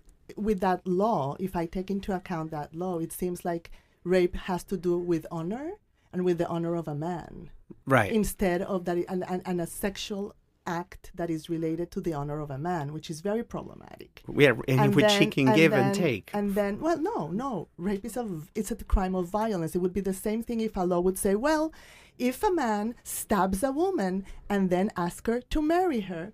with 0.47 0.59
that 0.67 0.79
law 1.03 1.35
if 1.47 1.55
I 1.61 1.65
take 1.65 1.89
into 1.95 2.09
account 2.19 2.47
that 2.51 2.69
law 2.83 2.95
it 3.05 3.11
seems 3.11 3.39
like 3.51 3.65
rape 4.03 4.35
has 4.49 4.63
to 4.71 4.77
do 4.87 4.93
with 5.11 5.25
honor 5.31 5.67
and 6.13 6.23
with 6.25 6.37
the 6.37 6.47
honor 6.47 6.75
of 6.75 6.87
a 6.87 6.95
man. 6.95 7.49
Right. 7.85 8.11
Instead 8.11 8.61
of 8.61 8.85
that 8.85 8.97
and, 9.09 9.23
and, 9.27 9.41
and 9.45 9.61
a 9.61 9.67
sexual 9.67 10.35
act 10.67 11.11
that 11.15 11.29
is 11.29 11.49
related 11.49 11.87
to 11.91 11.99
the 12.01 12.13
honor 12.13 12.39
of 12.45 12.49
a 12.51 12.57
man 12.57 12.85
which 12.95 13.09
is 13.09 13.21
very 13.21 13.43
problematic 13.43 14.11
yeah 14.43 14.51
in 14.67 14.91
which 14.97 15.11
he 15.13 15.19
then- 15.25 15.31
can 15.31 15.47
give 15.55 15.71
and 15.73 15.95
take 15.95 16.25
And 16.33 16.47
then, 16.59 16.73
well, 16.85 16.99
no, 17.11 17.17
no, 17.43 17.49
rape 17.77 18.05
is 18.09 18.15
a 18.17 18.23
v- 18.23 18.49
it's 18.59 18.71
a 18.71 18.75
crime 18.75 19.15
of 19.15 19.25
violence. 19.43 19.71
It 19.77 19.81
would 19.83 19.93
be 19.93 20.05
the 20.11 20.13
same 20.27 20.41
thing 20.47 20.59
if 20.67 20.73
a 20.77 20.85
law 20.91 20.99
would 21.07 21.17
say, 21.25 21.33
well, 21.47 21.65
if 22.29 22.37
a 22.43 22.51
man 22.51 22.85
stabs 23.03 23.59
a 23.63 23.71
woman 23.71 24.13
and 24.53 24.61
then 24.73 24.85
asks 25.05 25.27
her 25.31 25.39
to 25.53 25.59
marry 25.75 26.01
her, 26.11 26.25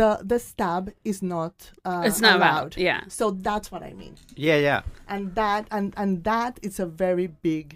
the 0.00 0.10
the 0.30 0.38
stab 0.50 0.84
is 1.10 1.18
not 1.34 1.54
uh, 1.84 2.02
It's 2.06 2.20
not 2.20 2.36
allowed. 2.36 2.50
allowed, 2.58 2.76
yeah. 2.88 3.00
So 3.18 3.24
that's 3.48 3.68
what 3.72 3.82
I 3.90 3.92
mean, 4.02 4.14
yeah 4.48 4.58
yeah 4.68 4.80
and 5.14 5.22
that 5.40 5.62
and 5.76 5.86
and 6.00 6.10
that 6.32 6.52
is 6.68 6.76
a 6.86 6.88
very 7.06 7.26
big 7.50 7.66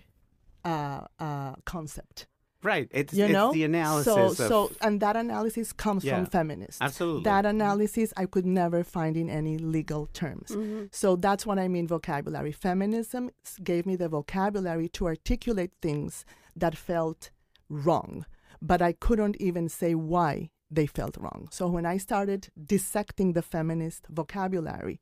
uh, 0.65 1.03
uh, 1.27 1.53
concept. 1.75 2.27
Right 2.63 2.89
it's, 2.91 3.15
You 3.15 3.25
it's 3.25 3.33
know, 3.33 3.53
the 3.53 3.65
analysis 3.65 4.05
So 4.13 4.27
of 4.27 4.37
so 4.37 4.71
and 4.81 5.01
that 5.01 5.17
analysis 5.17 5.73
comes 5.73 6.05
Yeah. 6.05 6.17
from 6.17 6.27
feminists. 6.27 6.81
absolutely 6.81 7.23
That 7.25 7.47
analysis 7.47 8.13
I 8.17 8.27
could 8.27 8.47
never 8.47 8.83
find 8.85 9.17
in 9.17 9.31
any 9.31 9.59
legal 9.59 10.07
terms. 10.07 10.51
Mhm. 10.51 10.89
So 10.93 11.17
that's 11.17 11.47
what 11.47 11.59
I 11.59 11.69
mean 11.69 11.87
vocabulary. 11.87 12.53
Feminism 12.53 13.31
gave 13.63 13.87
me 13.87 13.95
the 13.97 14.09
vocabulary 14.09 14.89
to 14.91 15.07
articulate 15.07 15.73
things 15.81 16.25
that 16.57 16.77
felt 16.77 17.31
wrong, 17.69 18.25
but 18.61 18.83
I 18.83 18.93
couldn't 18.93 19.37
even 19.41 19.69
say 19.69 19.95
why 19.95 20.51
they 20.71 20.87
felt 20.87 21.17
wrong. 21.17 21.49
So 21.51 21.69
when 21.69 21.87
I 21.87 21.97
started 21.99 22.49
dissecting 22.63 23.33
the 23.35 23.43
feminist 23.43 24.07
vocabulary, 24.09 25.01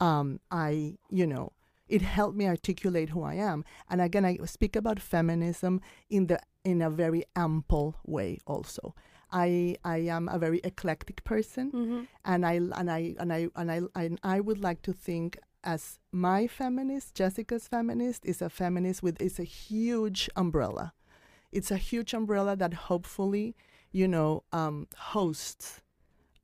um, 0.00 0.40
I, 0.50 0.98
you 1.10 1.26
know, 1.26 1.52
it 1.88 2.02
helped 2.02 2.36
me 2.36 2.46
articulate 2.46 3.08
who 3.10 3.22
I 3.22 3.34
am. 3.34 3.64
And 3.88 4.00
again, 4.02 4.24
I 4.24 4.36
speak 4.44 4.76
about 4.76 5.00
feminism 5.00 5.80
in 6.10 6.26
the 6.26 6.38
in 6.64 6.82
a 6.82 6.90
very 6.90 7.24
ample 7.36 7.96
way. 8.04 8.38
Also, 8.46 8.94
I 9.30 9.76
I 9.84 9.98
am 10.08 10.28
a 10.28 10.38
very 10.38 10.60
eclectic 10.64 11.22
person 11.24 11.70
Mhm. 11.72 12.06
and 12.24 12.44
I 12.46 12.54
and 12.54 12.90
I 12.90 13.14
and 13.18 13.32
I 13.32 13.48
and 13.56 13.70
I 13.70 13.80
and 13.94 14.18
I 14.22 14.40
would 14.40 14.58
like 14.62 14.82
to 14.82 14.92
think 14.92 15.38
as 15.64 15.98
my 16.12 16.46
feminist, 16.46 17.14
Jessica's 17.14 17.68
feminist, 17.68 18.24
is 18.24 18.40
a 18.42 18.48
feminist 18.48 19.02
with 19.02 19.20
is 19.20 19.38
a 19.38 19.44
huge 19.44 20.30
umbrella. 20.36 20.92
It's 21.52 21.70
a 21.70 21.76
huge 21.76 22.14
umbrella 22.14 22.56
that 22.56 22.74
hopefully, 22.88 23.54
you 23.90 24.06
know, 24.08 24.44
um, 24.52 24.86
hosts 24.96 25.82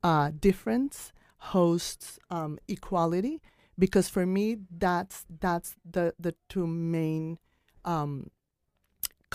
uh, 0.03 0.31
difference, 0.39 1.11
hosts 1.37 2.19
um, 2.29 2.59
equality, 2.67 3.41
because 3.77 4.09
for 4.09 4.25
me 4.25 4.57
that's 4.69 5.25
that's 5.39 5.75
the 5.89 6.13
the 6.19 6.35
two 6.49 6.67
main 6.67 7.37
um, 7.85 8.29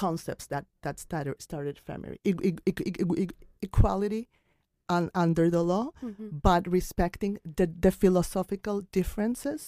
concepts 0.05 0.47
that 0.53 0.65
that 0.85 0.97
started 1.07 1.35
started 1.49 1.77
feminist 1.89 2.21
e- 2.31 2.35
e- 2.49 2.57
e- 3.25 3.35
equality 3.69 4.23
un- 4.97 5.11
under 5.25 5.47
the 5.57 5.63
law, 5.73 5.87
Mhm. 6.03 6.29
but 6.49 6.63
respecting 6.79 7.33
the, 7.59 7.67
the 7.85 7.93
philosophical 8.03 8.77
differences 8.99 9.63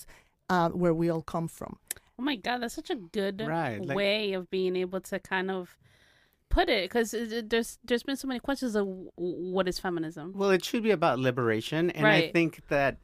uh, 0.55 0.69
where 0.83 0.95
we 1.01 1.07
all 1.13 1.23
come 1.35 1.49
from. 1.59 1.73
Oh 2.19 2.23
my 2.31 2.37
god, 2.47 2.59
that's 2.63 2.75
such 2.81 2.91
a 2.91 3.01
good 3.19 3.37
Right, 3.41 3.79
like- 3.89 3.97
way 3.97 4.21
of 4.39 4.43
being 4.51 4.75
able 4.85 5.01
to 5.11 5.17
kind 5.35 5.51
of 5.51 5.77
put 6.57 6.69
it 6.77 6.83
because 6.89 7.09
there's 7.51 7.71
there's 7.87 8.05
been 8.09 8.17
so 8.25 8.29
many 8.29 8.41
questions 8.49 8.73
of 8.81 8.85
what 9.57 9.65
is 9.69 9.79
feminism. 9.87 10.27
Well, 10.41 10.51
it 10.59 10.63
should 10.69 10.83
be 10.89 10.93
about 11.01 11.17
liberation, 11.29 11.83
and 11.97 12.07
I 12.07 12.31
think 12.37 12.53
that 12.69 12.95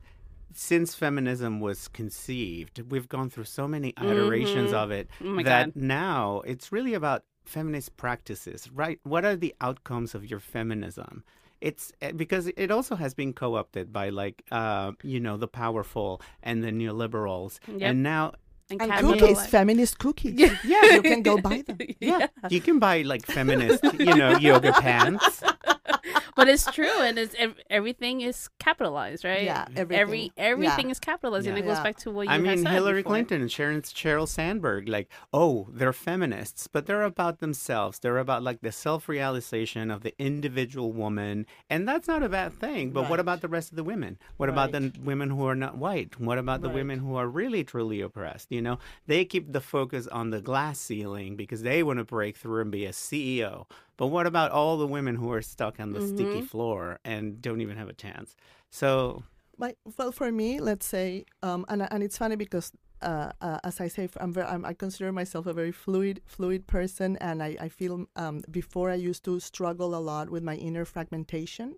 since 0.55 0.95
feminism 0.95 1.61
was 1.61 1.88
conceived, 1.88 2.83
we've 2.90 3.09
gone 3.09 3.31
through 3.31 3.45
so 3.45 3.69
many 3.69 3.90
iterations 4.00 4.71
Mhm. 4.71 4.75
of 4.83 4.90
it 4.90 5.09
Oh 5.25 5.37
that 5.43 5.75
god. 5.75 5.76
now 5.76 6.40
it's 6.47 6.73
really 6.73 6.95
about 6.95 7.25
feminist 7.45 7.97
practices, 7.97 8.71
right? 8.73 8.99
What 9.05 9.25
are 9.25 9.37
the 9.37 9.55
outcomes 9.61 10.14
of 10.14 10.25
your 10.31 10.40
feminism? 10.40 11.25
It's 11.61 11.93
eh, 12.00 12.12
because 12.12 12.47
it 12.57 12.71
also 12.71 12.95
has 12.97 13.14
been 13.14 13.33
co-opted 13.33 13.93
by 13.93 14.11
like 14.11 14.43
uh, 14.52 14.93
you 15.02 15.19
know 15.21 15.37
the 15.37 15.49
powerful 15.49 16.21
and 16.43 16.62
the 16.62 16.71
neoliberals, 16.71 17.59
Yep. 17.67 17.81
and 17.90 18.02
now 18.02 18.33
And 18.71 18.78
capital- 18.81 19.14
cookies, 19.14 19.47
feminist 19.47 19.99
cookies. 19.99 20.35
Yeah. 20.38 20.55
yeah, 20.64 20.85
you 20.95 21.02
can 21.02 21.23
go 21.23 21.38
buy 21.38 21.62
them. 21.67 21.78
yeah, 22.00 22.26
you 22.50 22.61
can 22.61 22.78
buy 22.78 23.02
like 23.02 23.25
feminist 23.26 23.83
you 23.99 24.14
know 24.14 24.37
yoga 24.38 24.73
pants. 24.73 25.43
but 26.38 26.49
it's 26.49 26.64
true, 26.73 27.00
and 27.02 27.18
it's 27.18 27.35
everything 27.68 28.23
is 28.23 28.49
capitalized, 28.59 29.25
right? 29.25 29.42
Yeah, 29.45 29.66
Every 29.76 29.97
everything. 29.97 30.30
everything 30.38 30.87
Yeah. 30.87 30.92
is 30.92 31.00
capitalized, 31.00 31.47
and 31.49 31.59
it 31.59 31.62
goes 31.62 31.76
Yeah. 31.76 31.83
back 31.83 31.97
to 32.04 32.11
what 32.11 32.26
you 32.26 32.33
I 32.33 32.38
mean, 32.38 32.62
said 32.62 32.73
Hillary 32.73 33.00
before. 33.02 33.11
Clinton 33.12 33.40
and 33.42 33.52
Sharon 33.52 33.83
Cheryl 33.83 34.26
Sandberg, 34.28 34.88
like, 34.88 35.09
oh, 35.33 35.68
they're 35.73 35.92
feminists, 35.92 36.68
but 36.68 36.87
they're 36.87 37.02
about 37.02 37.40
themselves. 37.40 37.99
They're 37.99 38.18
about 38.18 38.42
like 38.42 38.61
the 38.62 38.73
self-realization 38.73 39.90
of 39.90 40.02
the 40.02 40.14
individual 40.18 40.92
woman, 40.92 41.45
and 41.68 41.87
that's 41.88 42.09
not 42.09 42.23
a 42.23 42.28
bad 42.28 42.52
thing. 42.54 42.90
But 42.92 43.11
what 43.11 43.21
about 43.21 43.40
the 43.40 43.49
rest 43.49 43.71
of 43.71 43.76
the 43.76 43.85
women? 43.85 44.18
What 44.37 44.49
about 44.49 44.73
the 44.73 44.92
women 45.02 45.30
who 45.30 45.45
are 45.47 45.54
not 45.57 45.76
white? 45.76 46.18
What 46.21 46.38
about 46.38 46.61
the 46.62 46.68
Right. 46.68 46.75
women 46.76 46.99
who 47.00 47.16
are 47.16 47.28
really 47.28 47.64
truly 47.64 48.00
oppressed? 48.00 48.52
You 48.52 48.62
know, 48.62 48.78
they 49.07 49.25
keep 49.25 49.52
the 49.52 49.61
focus 49.61 50.07
on 50.07 50.30
the 50.30 50.40
glass 50.40 50.78
ceiling 50.78 51.37
because 51.37 51.62
they 51.62 51.83
want 51.83 51.99
to 51.99 52.04
break 52.04 52.37
through 52.37 52.61
and 52.62 52.71
be 52.71 52.85
a 52.87 52.92
CEO. 52.92 53.66
But 53.99 54.07
what 54.09 54.26
about 54.26 54.50
all 54.52 54.78
the 54.78 54.87
women 54.87 55.17
who 55.17 55.31
are 55.33 55.43
stuck 55.43 55.78
on 55.81 55.93
the 55.93 56.00
sticky 56.00 56.40
Mhm. 56.40 56.49
floor 56.50 57.00
and 57.05 57.43
don't 57.43 57.61
even 57.61 57.76
have 57.76 57.90
a 57.90 57.95
chance? 57.95 58.35
So 58.71 59.25
My, 59.59 59.75
well, 59.99 60.12
for 60.12 60.31
me, 60.33 60.61
let's 60.61 60.87
say, 60.87 61.25
um, 61.43 61.64
and 61.69 61.83
and 61.93 62.02
it's 62.02 62.17
funny 62.17 62.37
because, 62.37 62.73
uh, 63.02 63.33
uh, 63.40 63.59
as 63.64 63.81
I 63.81 63.88
say, 63.88 64.09
I'm 64.19 64.33
very, 64.33 64.47
I'm, 64.47 64.64
I 64.64 64.73
consider 64.73 65.11
myself 65.12 65.47
a 65.47 65.52
very 65.52 65.73
fluid, 65.73 66.21
fluid 66.26 66.67
person, 66.69 67.17
and 67.21 67.43
I, 67.43 67.57
I 67.67 67.69
feel 67.69 68.07
um, 68.17 68.43
before 68.50 68.88
I 68.90 68.95
used 69.11 69.25
to 69.25 69.40
struggle 69.40 69.95
a 69.97 70.02
lot 70.12 70.31
with 70.31 70.45
my 70.45 70.55
inner 70.55 70.85
fragmentation, 70.85 71.75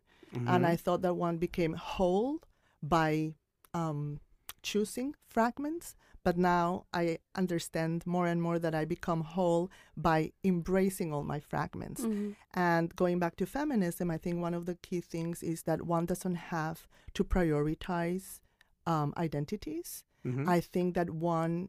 and 0.47 0.65
mhm. 0.65 0.73
I 0.73 0.77
thought 0.77 1.00
that 1.03 1.15
one 1.17 1.39
became 1.39 1.73
whole 1.75 2.41
by 2.83 3.35
um, 3.73 4.21
choosing 4.62 5.15
fragments. 5.29 5.97
But 6.23 6.37
now 6.37 6.85
I 6.93 7.19
understand 7.35 8.07
more 8.07 8.27
and 8.27 8.43
more 8.43 8.59
that 8.59 8.75
I 8.75 8.85
become 8.85 9.23
whole 9.23 9.71
by 9.97 10.33
embracing 10.45 11.12
all 11.15 11.25
my 11.25 11.41
fragments. 11.41 12.03
Mhm. 12.03 12.37
And 12.53 12.95
going 12.97 13.19
back 13.19 13.37
to 13.37 13.47
feminism, 13.47 14.11
I 14.11 14.19
think 14.19 14.41
one 14.41 14.53
of 14.55 14.67
the 14.67 14.75
key 14.77 15.00
things 15.00 15.43
is 15.43 15.62
that 15.62 15.83
one 15.83 16.05
doesn't 16.07 16.37
have 16.53 16.87
to 17.15 17.25
prioritize 17.25 18.41
um, 18.87 19.12
identities. 19.17 20.05
Mhm. 20.25 20.49
I 20.49 20.61
think 20.61 20.95
that 20.95 21.11
one 21.11 21.69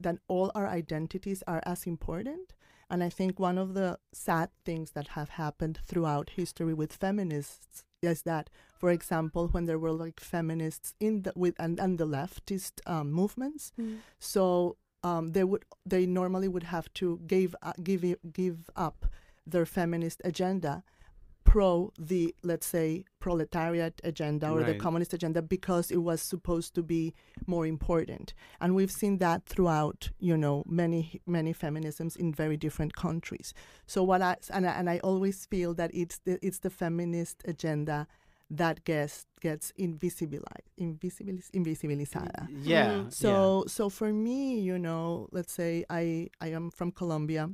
that 0.00 0.18
all 0.28 0.52
our 0.54 0.68
identities 0.68 1.42
are 1.48 1.60
as 1.66 1.86
important. 1.86 2.54
And 2.92 3.02
I 3.02 3.08
think 3.18 3.40
one 3.40 3.56
of 3.64 3.68
the 3.72 3.98
sad 4.12 4.48
things 4.66 4.90
that 4.96 5.08
have 5.18 5.30
happened 5.30 5.76
throughout 5.88 6.30
history 6.40 6.74
with 6.74 6.92
feminists 6.92 7.84
is 8.02 8.22
that, 8.22 8.50
for 8.80 8.90
example, 8.90 9.44
when 9.54 9.64
there 9.68 9.78
were 9.78 9.92
like 10.04 10.20
feminists 10.20 10.92
in 11.00 11.22
the 11.22 11.32
with 11.42 11.54
and, 11.64 11.80
and 11.84 11.96
the 11.98 12.06
leftist 12.18 12.74
um, 12.94 13.06
movements, 13.20 13.72
Mhm. 13.78 13.98
so 14.32 14.76
um, 15.10 15.24
they 15.34 15.44
would 15.50 15.64
they 15.92 16.04
normally 16.06 16.48
would 16.54 16.64
have 16.76 16.88
to 17.00 17.06
give 17.34 17.50
uh, 17.62 17.72
give 17.82 18.02
give 18.40 18.58
up 18.76 18.98
their 19.52 19.66
feminist 19.66 20.20
agenda 20.30 20.74
pro 21.52 21.92
the 21.98 22.34
let's 22.42 22.66
say 22.66 23.04
proletariat 23.20 24.00
agenda 24.04 24.48
or 24.48 24.62
the 24.62 24.74
communist 24.74 25.12
agenda 25.12 25.42
because 25.42 25.90
it 25.90 25.98
was 25.98 26.22
supposed 26.22 26.74
to 26.74 26.82
be 26.82 27.12
more 27.46 27.66
important 27.66 28.32
and 28.58 28.74
we've 28.74 28.90
seen 28.90 29.18
that 29.18 29.44
throughout 29.44 30.08
you 30.18 30.34
know 30.34 30.64
many 30.66 31.20
many 31.26 31.52
feminisms 31.52 32.16
in 32.16 32.32
very 32.32 32.56
different 32.56 32.96
countries 32.96 33.52
so 33.86 34.02
what 34.02 34.22
i 34.22 34.34
and 34.48 34.66
i, 34.66 34.72
and 34.72 34.88
I 34.88 34.98
always 35.04 35.44
feel 35.44 35.74
that 35.74 35.90
it's 35.92 36.20
the, 36.24 36.38
it's 36.40 36.60
the 36.60 36.70
feminist 36.70 37.42
agenda 37.44 38.06
that 38.48 38.84
gets 38.84 39.26
gets 39.42 39.72
invisibilized 39.78 40.68
invisibilis, 40.80 41.50
invisibilizada 41.50 42.48
yeah. 42.48 42.86
Mhm. 42.86 43.04
yeah. 43.04 43.08
so 43.10 43.64
so 43.66 43.90
for 43.90 44.12
me, 44.12 44.60
you 44.60 44.78
know, 44.78 45.28
let's 45.32 45.52
say 45.52 45.84
I 45.90 46.30
I 46.40 46.48
am 46.48 46.70
from 46.70 46.92
Colombia, 46.92 47.50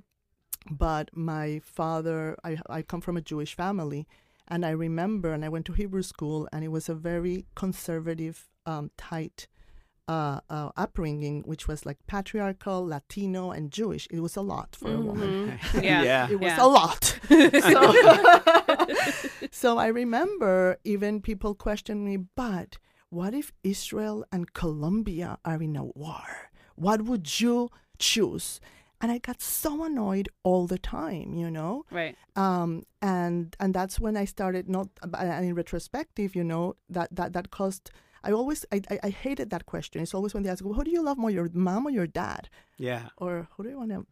but 0.70 1.10
my 1.16 1.60
father 1.64 2.36
I 2.44 2.58
I 2.68 2.82
come 2.82 3.00
from 3.00 3.16
a 3.16 3.20
Jewish 3.22 3.54
family, 3.54 4.06
and 4.46 4.64
I 4.64 4.70
remember 4.70 5.32
and 5.32 5.44
I 5.44 5.48
went 5.48 5.66
to 5.66 5.72
Hebrew 5.72 6.02
school 6.02 6.48
and 6.52 6.64
it 6.64 6.68
was 6.68 6.88
a 6.88 6.94
very 6.94 7.46
conservative, 7.54 8.48
um, 8.66 8.90
tight. 8.96 9.48
Uh, 10.10 10.40
uh, 10.48 10.70
upbringing, 10.74 11.42
which 11.42 11.68
was 11.68 11.84
like 11.84 11.98
patriarchal, 12.06 12.80
Latino, 12.86 13.50
and 13.50 13.70
Jewish. 13.70 14.08
It 14.10 14.20
was 14.20 14.36
a 14.36 14.40
lot 14.40 14.74
for 14.74 14.90
a 14.94 14.98
woman. 14.98 15.30
Mhm. 15.60 15.82
Yeah. 15.84 16.02
yeah. 16.02 16.30
It 16.30 16.40
was 16.40 16.52
Yeah. 16.52 16.64
a 16.64 16.68
lot. 16.78 17.02
so, 17.28 17.80
so 19.50 19.76
I 19.78 19.88
remember 19.88 20.78
even 20.84 21.20
people 21.20 21.54
questioning 21.54 22.06
me, 22.06 22.16
but 22.36 22.78
what 23.10 23.34
if 23.34 23.52
Israel 23.62 24.24
and 24.32 24.54
Colombia 24.54 25.38
are 25.44 25.60
in 25.62 25.76
a 25.76 25.84
war? 25.84 26.50
What 26.74 27.02
would 27.02 27.40
you 27.40 27.68
choose? 27.98 28.60
And 29.00 29.12
I 29.12 29.18
got 29.18 29.40
so 29.40 29.84
annoyed 29.84 30.28
all 30.42 30.66
the 30.66 30.78
time, 30.78 31.34
you 31.34 31.50
know? 31.50 31.84
Right. 31.90 32.16
um, 32.34 32.82
and 33.00 33.54
and 33.60 33.72
that's 33.72 34.00
when 34.00 34.16
I 34.16 34.24
started 34.24 34.68
not 34.68 34.88
and 35.14 35.44
in 35.46 35.54
retrospective, 35.54 36.34
you 36.34 36.44
know 36.44 36.74
that 36.90 37.08
that 37.14 37.32
that 37.32 37.50
caused. 37.50 37.90
I 38.24 38.32
always 38.32 38.64
I, 38.72 38.82
I 38.90 38.98
I 39.04 39.10
hated 39.10 39.50
that 39.50 39.64
question. 39.66 40.02
It's 40.02 40.14
always 40.14 40.34
when 40.34 40.42
they 40.42 40.50
ask, 40.50 40.64
well, 40.64 40.74
"Who 40.74 40.82
do 40.84 40.90
you 40.90 41.02
love 41.02 41.16
more, 41.18 41.30
your 41.30 41.48
mom 41.52 41.86
or 41.86 41.90
your 41.90 42.08
dad?" 42.08 42.48
Yeah. 42.76 43.04
Or 43.16 43.46
who 43.52 43.62
do 43.62 43.68
you 43.70 43.78
want 43.78 43.90
to 43.92 44.04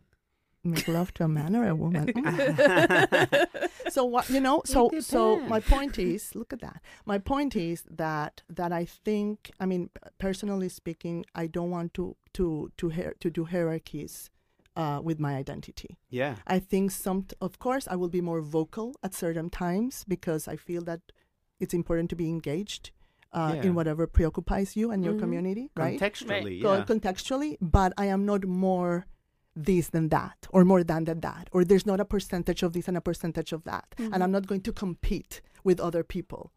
make 0.63 0.87
love 0.89 1.13
to, 1.15 1.25
a 1.25 1.29
man 1.29 1.57
or 1.57 1.67
a 1.69 1.75
woman? 1.75 2.07
Mm. 2.17 3.49
so 3.91 4.05
what 4.05 4.29
you 4.31 4.41
know? 4.41 4.63
So 4.65 4.91
so 5.01 5.39
my 5.41 5.61
point 5.61 5.99
is, 5.99 6.35
look 6.35 6.53
at 6.53 6.61
that. 6.61 6.81
My 7.05 7.19
point 7.19 7.57
is 7.57 7.83
that 7.91 8.43
that 8.49 8.73
I 8.73 8.85
think. 8.85 9.51
I 9.59 9.67
mean, 9.67 9.91
personally 10.19 10.69
speaking, 10.69 11.25
I 11.35 11.47
don't 11.49 11.71
want 11.71 11.95
to 11.95 12.17
to 12.35 12.71
to 12.79 12.89
hier- 12.91 13.17
to 13.21 13.31
do 13.31 13.45
hierarchies. 13.45 14.31
Uh, 14.77 15.01
with 15.03 15.19
my 15.19 15.35
identity, 15.37 15.97
Yeah. 16.11 16.35
I 16.47 16.59
think 16.59 16.91
some, 16.91 17.25
of 17.41 17.59
course, 17.59 17.89
I 17.93 17.97
will 17.97 18.11
be 18.11 18.21
more 18.21 18.43
vocal 18.43 18.95
at 19.03 19.15
certain 19.15 19.49
times 19.49 20.05
because 20.07 20.47
I 20.53 20.57
feel 20.57 20.83
that 20.85 21.01
it's 21.61 21.73
important 21.75 22.11
to 22.11 22.17
be 22.17 22.29
engaged 22.29 22.91
uh, 23.33 23.53
Yeah. 23.55 23.63
in 23.67 23.75
whatever 23.75 24.07
preoccupies 24.07 24.77
you 24.77 24.91
and 24.93 25.03
your 25.05 25.15
Mhm. 25.15 25.21
community, 25.21 25.71
right? 25.77 25.99
Contextually, 26.01 26.61
Go- 26.63 26.75
yeah. 26.77 26.85
Contextually, 26.85 27.57
but 27.61 27.91
I 27.97 28.07
am 28.15 28.25
not 28.27 28.45
more 28.47 29.07
this 29.55 29.89
than 29.89 30.09
that, 30.11 30.47
or 30.51 30.65
more 30.65 30.85
than 30.85 31.05
than 31.05 31.21
that, 31.21 31.49
or 31.53 31.65
there's 31.65 31.87
not 31.87 31.99
a 32.01 32.05
percentage 32.05 32.63
of 32.63 32.73
this 32.75 32.87
and 32.89 32.97
a 32.97 33.01
percentage 33.01 33.53
of 33.57 33.65
that, 33.65 33.87
Mhm. 33.97 34.11
and 34.13 34.23
I'm 34.23 34.31
not 34.37 34.47
going 34.47 34.61
to 34.69 34.73
compete 34.73 35.41
with 35.65 35.81
other 35.81 36.03
people. 36.05 36.53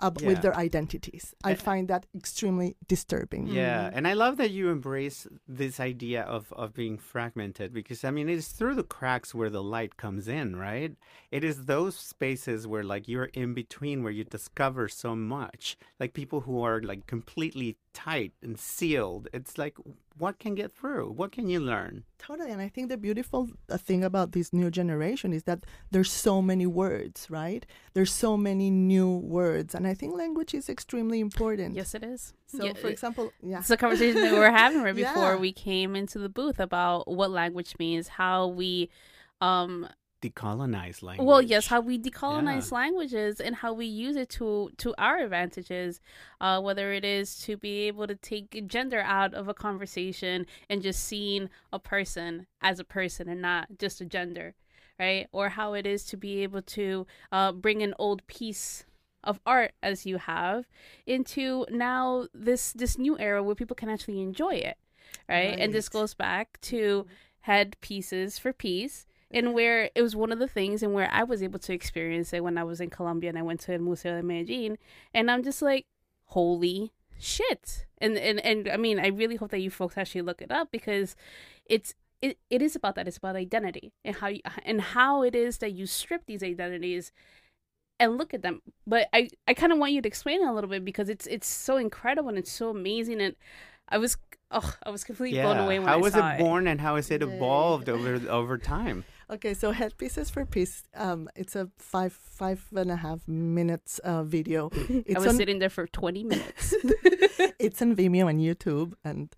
Uh, 0.00 0.12
Yeah. 0.20 0.28
With 0.28 0.42
their 0.42 0.56
identities, 0.56 1.34
I 1.42 1.50
And- 1.52 1.60
find 1.60 1.88
that 1.88 2.06
extremely 2.14 2.76
disturbing. 2.86 3.48
Yeah, 3.48 3.88
Mhm. 3.90 3.92
and 3.96 4.06
I 4.06 4.12
love 4.14 4.36
that 4.36 4.50
you 4.52 4.68
embrace 4.70 5.26
this 5.48 5.80
idea 5.80 6.22
of, 6.22 6.52
of 6.52 6.72
being 6.72 6.98
fragmented 6.98 7.72
because 7.72 8.04
I 8.04 8.10
mean 8.12 8.28
it's 8.28 8.48
through 8.52 8.76
the 8.76 8.84
cracks 8.84 9.34
where 9.34 9.50
the 9.50 9.62
light 9.62 9.96
comes 9.96 10.28
in, 10.28 10.54
right? 10.56 10.94
It 11.32 11.42
is 11.42 11.64
those 11.64 11.96
spaces 11.96 12.66
where 12.66 12.84
like 12.84 13.08
you're 13.08 13.30
in 13.34 13.54
between 13.54 14.02
where 14.04 14.12
you 14.12 14.24
discover 14.24 14.88
so 14.88 15.16
much. 15.16 15.76
Like 15.98 16.14
people 16.14 16.42
who 16.42 16.62
are 16.62 16.80
like 16.80 17.06
completely 17.06 17.76
tight 18.04 18.32
and 18.42 18.54
sealed. 18.58 19.24
It's 19.32 19.58
like 19.58 19.76
what 20.16 20.38
can 20.38 20.54
get 20.54 20.70
through? 20.78 21.06
What 21.20 21.30
can 21.36 21.46
you 21.48 21.60
learn? 21.60 22.04
Totally, 22.18 22.50
and 22.54 22.60
I 22.60 22.68
think 22.68 22.88
the 22.88 22.96
beautiful 22.96 23.40
uh, 23.68 23.76
thing 23.88 24.02
about 24.04 24.32
this 24.32 24.52
new 24.52 24.70
generation 24.70 25.32
is 25.32 25.42
that 25.44 25.60
there's 25.92 26.10
so 26.28 26.34
many 26.50 26.66
words, 26.66 27.18
right? 27.30 27.64
There's 27.94 28.12
so 28.26 28.36
many 28.36 28.68
new 28.70 29.10
words, 29.38 29.74
and 29.76 29.84
I 29.86 29.94
think 29.94 30.10
language 30.24 30.54
is 30.54 30.68
extremely 30.68 31.20
important. 31.20 31.74
Yes, 31.76 31.94
it 31.94 32.02
is. 32.14 32.34
So, 32.46 32.64
Yeah, 32.64 32.74
for 32.74 32.88
example, 32.88 33.32
yeah, 33.42 33.58
It's 33.60 33.70
a 33.70 33.76
conversation 33.76 34.20
that 34.22 34.32
we 34.32 34.38
were 34.38 34.56
having 34.64 34.82
right 34.82 34.94
before 35.06 35.32
Yeah. 35.34 35.36
we 35.46 35.52
came 35.52 35.94
into 35.96 36.18
the 36.18 36.28
booth 36.38 36.58
about 36.60 37.00
what 37.18 37.30
language 37.30 37.72
means, 37.78 38.08
how 38.08 38.46
we, 38.60 38.90
um, 39.40 39.88
Decolonize 40.20 41.02
language. 41.02 41.26
well, 41.26 41.40
yes, 41.40 41.68
how 41.68 41.80
we 41.80 41.98
decolonize 41.98 42.72
languages 42.72 43.40
and 43.40 43.54
how 43.54 43.72
we 43.72 43.86
use 43.86 44.16
it 44.16 44.28
to 44.30 44.70
to 44.78 44.94
our 44.98 45.18
advantages. 45.18 46.00
Uh, 46.40 46.60
whether 46.60 46.92
it 46.92 47.04
is 47.04 47.38
to 47.40 47.56
be 47.56 47.82
able 47.86 48.06
to 48.06 48.16
take 48.16 48.66
gender 48.66 49.00
out 49.00 49.32
of 49.32 49.48
a 49.48 49.54
conversation 49.54 50.44
and 50.68 50.82
just 50.82 51.04
seeing 51.04 51.48
a 51.72 51.78
person 51.78 52.46
as 52.60 52.80
a 52.80 52.84
person 52.84 53.28
and 53.28 53.40
not 53.40 53.68
just 53.78 54.00
a 54.00 54.04
gender, 54.04 54.54
right? 54.98 55.28
Or 55.30 55.50
how 55.50 55.74
it 55.74 55.86
is 55.86 56.04
to 56.06 56.16
be 56.16 56.42
able 56.42 56.62
to 56.62 57.06
uh, 57.30 57.52
bring 57.52 57.82
an 57.82 57.94
old 57.98 58.26
piece 58.26 58.84
of 59.24 59.40
art 59.44 59.72
as 59.82 60.06
you 60.06 60.16
have 60.18 60.68
into 61.06 61.66
now 61.70 62.26
this 62.32 62.72
this 62.72 62.98
new 62.98 63.18
era 63.18 63.42
where 63.42 63.54
people 63.54 63.76
can 63.76 63.88
actually 63.88 64.20
enjoy 64.20 64.54
it 64.54 64.78
right, 65.28 65.58
and 65.58 65.74
this 65.74 65.88
goes 65.88 66.14
back 66.14 66.58
to 66.60 67.04
head 67.40 67.76
pieces 67.80 68.38
for 68.38 68.52
peace 68.52 69.06
and 69.30 69.52
where 69.54 69.90
it 69.94 70.02
was 70.02 70.16
one 70.16 70.32
of 70.32 70.38
the 70.38 70.48
things 70.48 70.82
and 70.82 70.94
where 70.94 71.10
i 71.12 71.22
was 71.22 71.42
able 71.42 71.58
to 71.58 71.72
experience 71.72 72.32
it 72.32 72.42
when 72.42 72.56
i 72.56 72.64
was 72.64 72.80
in 72.80 72.90
colombia 72.90 73.28
and 73.28 73.38
i 73.38 73.42
went 73.42 73.60
to 73.60 73.72
el 73.72 73.78
museo 73.78 74.16
de 74.16 74.22
medellin. 74.22 74.78
And 75.12 75.30
i'm 75.30 75.42
just 75.42 75.62
like 75.62 75.86
holy 76.26 76.92
shit. 77.18 77.86
And 77.98 78.16
and 78.16 78.40
and 78.40 78.68
i 78.68 78.76
mean 78.76 78.98
i 78.98 79.08
really 79.08 79.36
hope 79.36 79.50
that 79.50 79.60
you 79.60 79.70
folks 79.70 79.98
actually 79.98 80.22
look 80.22 80.40
it 80.40 80.50
up 80.50 80.70
because 80.70 81.16
it's 81.66 81.94
it, 82.20 82.38
it 82.50 82.62
is 82.62 82.74
about 82.74 82.94
that. 82.96 83.06
It's 83.06 83.16
about 83.16 83.36
identity 83.36 83.92
and 84.04 84.16
how 84.16 84.28
you, 84.28 84.40
and 84.64 84.80
how 84.80 85.22
it 85.22 85.34
is 85.34 85.58
that 85.58 85.72
you 85.72 85.86
strip 85.86 86.26
these 86.26 86.42
identities 86.42 87.12
and 88.00 88.18
look 88.18 88.34
at 88.34 88.42
them. 88.42 88.62
But 88.86 89.08
i 89.12 89.28
i 89.46 89.54
kind 89.54 89.72
of 89.72 89.78
want 89.78 89.92
you 89.92 90.02
to 90.02 90.08
explain 90.08 90.42
it 90.42 90.48
a 90.48 90.52
little 90.52 90.70
bit 90.70 90.84
because 90.84 91.08
it's 91.08 91.26
it's 91.26 91.46
so 91.46 91.76
incredible 91.76 92.28
and 92.28 92.38
it's 92.38 92.52
so 92.52 92.70
amazing. 92.70 93.20
And 93.20 93.36
i 93.88 93.98
was 93.98 94.16
oh 94.50 94.74
i 94.84 94.90
was 94.90 95.04
completely 95.04 95.40
blown 95.40 95.58
away 95.58 95.78
when 95.78 95.88
how 95.88 95.94
I 95.94 95.96
was 95.96 96.12
saw 96.12 96.32
it 96.32 96.38
born 96.38 96.66
and 96.66 96.80
how 96.80 96.96
has 96.96 97.10
it 97.10 97.22
evolved 97.22 97.88
over 97.88 98.20
over 98.28 98.58
time? 98.58 99.04
Okay, 99.30 99.52
so 99.52 99.72
Headpieces 99.72 100.30
for 100.30 100.46
Peace. 100.46 100.84
Um, 100.94 101.28
it's 101.36 101.54
a 101.54 101.68
five 101.76 102.14
five 102.14 102.64
and 102.74 102.90
a 102.90 102.96
half 102.96 103.28
minutes 103.28 103.98
uh, 103.98 104.22
video. 104.22 104.70
i 105.14 105.18
was 105.18 105.26
on, 105.26 105.36
sitting 105.36 105.58
there 105.58 105.68
for 105.68 105.86
20 105.86 106.24
minutes 106.24 106.74
it's 107.58 107.82
on 107.82 107.94
Vimeo 107.94 108.30
and 108.30 108.40
YouTube, 108.40 108.94
and 109.04 109.28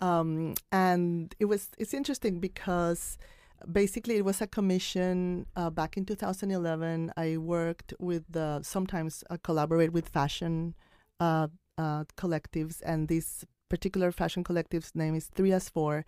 um, 0.00 0.54
and 0.72 1.34
it 1.38 1.44
was 1.44 1.68
it's 1.76 1.92
interesting 1.92 2.40
because 2.40 3.18
basically 3.70 4.16
it 4.16 4.24
was 4.24 4.40
a 4.40 4.46
commission 4.46 5.44
uh, 5.56 5.68
back 5.68 5.98
in 5.98 6.06
2011. 6.06 7.12
I 7.14 7.36
worked 7.36 7.92
with 7.98 8.24
the 8.30 8.62
sometimes 8.62 9.24
uh, 9.28 9.36
collaborate 9.42 9.92
with 9.92 10.08
fashion 10.08 10.74
uh, 11.20 11.48
uh, 11.76 12.04
collectives, 12.16 12.80
and 12.82 13.08
this 13.08 13.44
particular 13.68 14.10
fashion 14.10 14.42
collective's 14.42 14.92
name 14.94 15.14
is 15.14 15.28
threeASFOUR. 15.36 16.04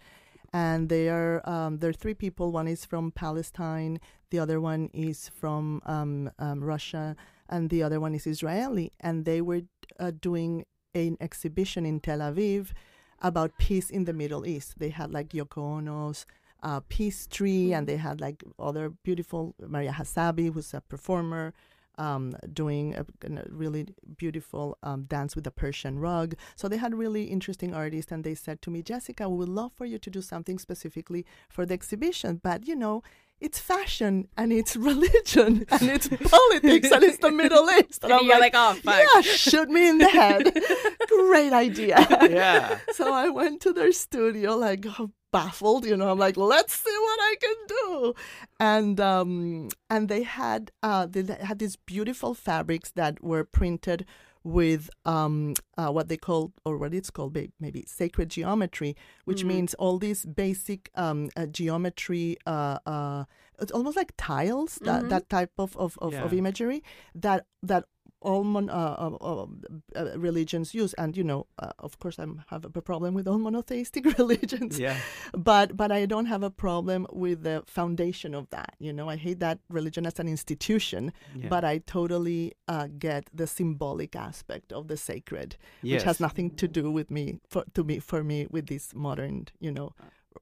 And 0.53 0.89
they 0.89 1.09
are 1.09 1.43
um, 1.49 1.79
there 1.79 1.91
are 1.91 2.01
three 2.05 2.15
people. 2.15 2.53
One 2.53 2.69
is 2.69 2.85
from 2.85 3.11
Palestine, 3.11 4.01
the 4.31 4.39
other 4.39 4.61
one 4.61 4.91
is 4.93 5.29
from 5.29 5.81
um, 5.87 6.31
um, 6.39 6.63
Russia, 6.63 7.17
and 7.49 7.71
the 7.71 7.83
other 7.83 8.01
one 8.01 8.15
is 8.15 8.27
Israeli. 8.27 8.93
And 9.01 9.25
they 9.25 9.41
were 9.41 9.63
uh, 9.99 10.13
doing 10.21 10.65
an 10.95 11.17
exhibition 11.21 11.85
in 11.85 12.01
Tel 12.01 12.19
Aviv 12.21 12.73
about 13.21 13.59
peace 13.59 13.91
in 13.91 14.05
the 14.05 14.13
Middle 14.13 14.47
East. 14.47 14.79
They 14.79 14.91
had 14.91 15.11
like 15.13 15.31
Yoko 15.31 15.79
Ono's 15.79 16.27
uh, 16.63 16.81
peace 16.89 17.27
tree, 17.27 17.73
and 17.73 17.87
they 17.87 17.97
had 17.97 18.21
like 18.21 18.43
other 18.59 18.91
beautiful 18.91 19.55
Maria 19.61 19.93
Hassabi, 19.93 20.53
who's 20.53 20.75
a 20.75 20.81
performer, 20.81 21.55
um, 21.99 22.37
doing 22.53 22.95
a, 22.95 23.05
a 23.27 23.43
really 23.49 23.87
beautiful 24.17 24.79
um, 24.83 25.05
dance 25.05 25.35
with 25.35 25.47
a 25.47 25.51
Persian 25.51 25.99
rug. 25.99 26.35
So 26.55 26.69
they 26.69 26.77
had 26.77 26.95
really 26.95 27.25
interesting 27.25 27.75
artists, 27.75 28.13
and 28.13 28.25
they 28.25 28.35
said 28.35 28.63
to 28.63 28.71
me, 28.71 28.83
Jessica, 28.83 29.29
we 29.29 29.39
would 29.39 29.49
love 29.49 29.73
for 29.73 29.85
you 29.85 29.99
to 29.99 30.11
do 30.11 30.23
something 30.23 30.59
specifically 30.59 31.25
for 31.49 31.67
the 31.67 31.75
exhibition, 31.75 32.41
but 32.43 32.67
you 32.67 32.77
know. 32.77 33.03
It's 33.41 33.59
fashion 33.59 34.29
and 34.37 34.53
it's 34.53 34.77
religion 34.91 35.67
and 35.71 35.83
it's 35.83 36.09
politics 36.09 36.91
and 36.91 37.03
it's 37.05 37.19
the 37.19 37.31
Middle 37.31 37.69
East. 37.71 38.03
and 38.05 38.13
I'm 38.13 38.25
you're 38.25 38.41
like, 38.41 38.55
oh 38.55 38.75
fuck 38.75 39.07
yeah, 39.15 39.21
shoot 39.21 39.69
me 39.69 39.89
in 39.89 39.99
the 39.99 40.09
head. 40.09 40.53
Great 41.09 41.53
idea. 41.53 42.07
Yeah. 42.31 42.79
so 42.93 43.13
I 43.13 43.29
went 43.29 43.61
to 43.63 43.73
their 43.73 43.93
studio, 43.93 44.57
like 44.57 44.87
baffled, 45.33 45.85
you 45.85 45.97
know. 45.97 46.11
I'm 46.11 46.19
like, 46.19 46.37
let's 46.37 46.75
see 46.75 46.97
what 46.99 47.19
I 47.21 47.35
can 47.41 47.57
do, 47.69 48.15
and 48.59 49.01
um, 49.01 49.69
and 49.91 50.09
they 50.09 50.23
had 50.23 50.71
uh, 50.83 51.07
they 51.07 51.23
had 51.43 51.59
these 51.59 51.77
beautiful 51.77 52.33
fabrics 52.35 52.91
that 52.93 53.23
were 53.23 53.45
printed 53.45 54.07
with 54.47 54.89
um, 55.05 55.55
uh, 55.77 55.91
what 55.91 56.07
they 56.09 56.17
call, 56.17 56.53
or 56.65 56.79
what 56.79 56.95
it's 56.95 57.11
called, 57.11 57.37
maybe 57.59 57.83
sacred 57.87 58.29
geometry, 58.31 58.95
which 59.25 59.43
Mhm. 59.43 59.49
means 59.49 59.75
all 59.75 59.99
these 59.99 60.25
basic 60.25 60.91
um, 60.95 61.29
uh, 61.37 61.47
geometry. 61.47 62.37
Uh, 62.47 62.79
uh, 62.87 63.25
it's 63.59 63.73
almost 63.73 63.97
like 63.97 64.13
tiles, 64.17 64.79
that, 64.87 65.03
Mhm. 65.05 65.09
that 65.11 65.29
type 65.29 65.51
of, 65.59 65.77
of, 65.77 65.99
of, 66.01 66.15
of 66.15 66.33
imagery 66.33 66.83
that 67.15 67.47
that 67.63 67.85
all 68.27 68.43
mon- 68.45 68.69
uh, 68.71 68.97
uh, 68.99 69.17
uh, 69.25 69.47
uh, 69.95 70.19
religions 70.19 70.75
use. 70.75 70.93
And 70.95 71.17
you 71.17 71.25
know, 71.25 71.47
uh, 71.59 71.71
of 71.79 71.99
course, 72.01 72.19
I 72.19 72.27
have 72.49 72.65
a 72.65 72.83
problem 72.83 73.15
with 73.15 73.29
all 73.29 73.39
monotheistic 73.39 74.05
religions 74.19 74.79
Yeah. 74.79 74.97
but 75.33 75.77
but 75.77 75.91
I 75.93 76.07
don't 76.07 76.27
have 76.27 76.43
a 76.43 76.51
problem 76.51 77.07
with 77.13 77.45
the 77.45 77.63
foundation 77.67 78.35
of 78.35 78.51
that. 78.51 78.75
You 78.79 78.93
know, 78.93 79.09
I 79.09 79.17
hate 79.17 79.39
that 79.41 79.59
religion 79.69 80.07
as 80.07 80.19
an 80.19 80.29
institution, 80.29 81.13
yeah. 81.35 81.49
but 81.49 81.65
I 81.65 81.79
totally 81.79 82.53
uh, 82.69 82.89
get 82.99 83.31
the 83.33 83.47
symbolic 83.47 84.17
aspect 84.17 84.73
of 84.73 84.89
the 84.89 84.97
sacred, 84.97 85.57
yes. 85.83 85.93
which 85.93 86.05
has 86.05 86.21
nothing 86.21 86.51
to 86.57 86.67
do 86.69 86.91
with 86.91 87.11
me 87.11 87.39
for 87.49 87.65
to 87.75 87.85
me 87.85 88.01
for 88.01 88.25
me 88.25 88.47
with 88.51 88.67
these 88.67 88.89
modern, 88.95 89.47
you 89.61 89.71
know, 89.71 89.93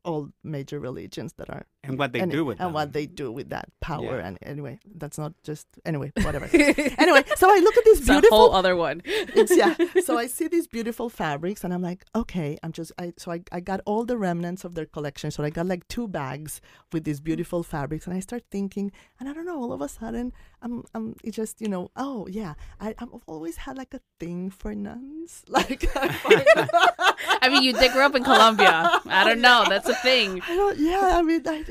all 0.05 0.31
major 0.43 0.81
religions 0.81 1.35
that 1.35 1.51
are 1.51 1.67
and 1.87 1.99
what 1.99 2.13
they 2.13 2.21
and, 2.21 2.31
do 2.31 2.45
with 2.45 2.61
and 2.61 2.69
them. 2.69 2.75
what 2.75 2.93
they 2.93 3.07
do 3.07 3.31
with 3.31 3.51
that 3.51 3.69
power. 3.81 4.19
Yeah. 4.19 4.27
And 4.27 4.39
anyway, 4.43 4.79
that's 4.97 5.19
not 5.19 5.33
just 5.43 5.67
anyway, 5.85 6.13
whatever. 6.23 6.49
anyway, 6.53 7.25
so 7.37 7.51
I 7.51 7.59
look 7.59 7.77
at 7.77 7.85
this 7.85 8.01
it's 8.01 8.09
a 8.09 8.13
beautiful 8.13 8.39
whole 8.39 8.55
other 8.55 8.77
one 8.77 9.03
it's 9.07 9.57
yeah. 9.57 9.75
So 10.03 10.19
I 10.23 10.27
see 10.27 10.49
these 10.49 10.67
beautiful 10.67 11.09
fabrics, 11.09 11.65
and 11.65 11.73
I'm 11.73 11.83
like, 11.83 12.05
okay, 12.15 12.59
I'm 12.63 12.73
just. 12.73 12.93
I 12.99 13.13
so 13.17 13.33
I, 13.33 13.43
I 13.53 13.61
got 13.61 13.81
all 13.85 14.05
the 14.05 14.17
remnants 14.17 14.65
of 14.65 14.75
their 14.75 14.87
collection. 14.87 15.31
So 15.31 15.43
I 15.43 15.51
got 15.51 15.67
like 15.67 15.87
two 15.89 16.09
bags 16.09 16.61
with 16.93 17.05
these 17.05 17.19
mm-hmm. 17.19 17.25
beautiful 17.25 17.63
fabrics, 17.63 18.07
and 18.07 18.17
I 18.17 18.21
start 18.21 18.45
thinking, 18.51 18.93
and 19.21 19.29
I 19.29 19.33
don't 19.33 19.47
know. 19.47 19.61
All 19.61 19.73
of 19.73 19.81
a 19.81 19.89
sudden, 19.89 20.33
I'm 20.63 20.85
I'm 20.95 21.17
it 21.23 21.33
just 21.33 21.61
you 21.61 21.69
know. 21.69 21.91
Oh 21.97 22.27
yeah, 22.29 22.55
I 22.81 22.95
I've 22.99 23.09
always 23.27 23.57
had 23.57 23.77
like 23.77 23.95
a 23.95 24.01
thing 24.19 24.51
for 24.51 24.75
nuns. 24.75 25.45
Like 25.49 25.85
I 25.95 27.15
i 27.43 27.49
mean 27.49 27.63
you 27.63 27.73
did 27.73 27.93
grow 27.93 28.07
up 28.07 28.15
in 28.15 28.25
colombia 28.25 28.91
i 29.07 29.25
don't 29.25 29.41
know 29.41 29.65
that's 29.69 29.89
a 29.89 29.95
thing 29.95 30.43
I 30.49 30.57
don't. 30.57 30.79
Yeah, 30.79 31.11
I 31.15 31.23
mean, 31.23 31.43
I, 31.47 31.65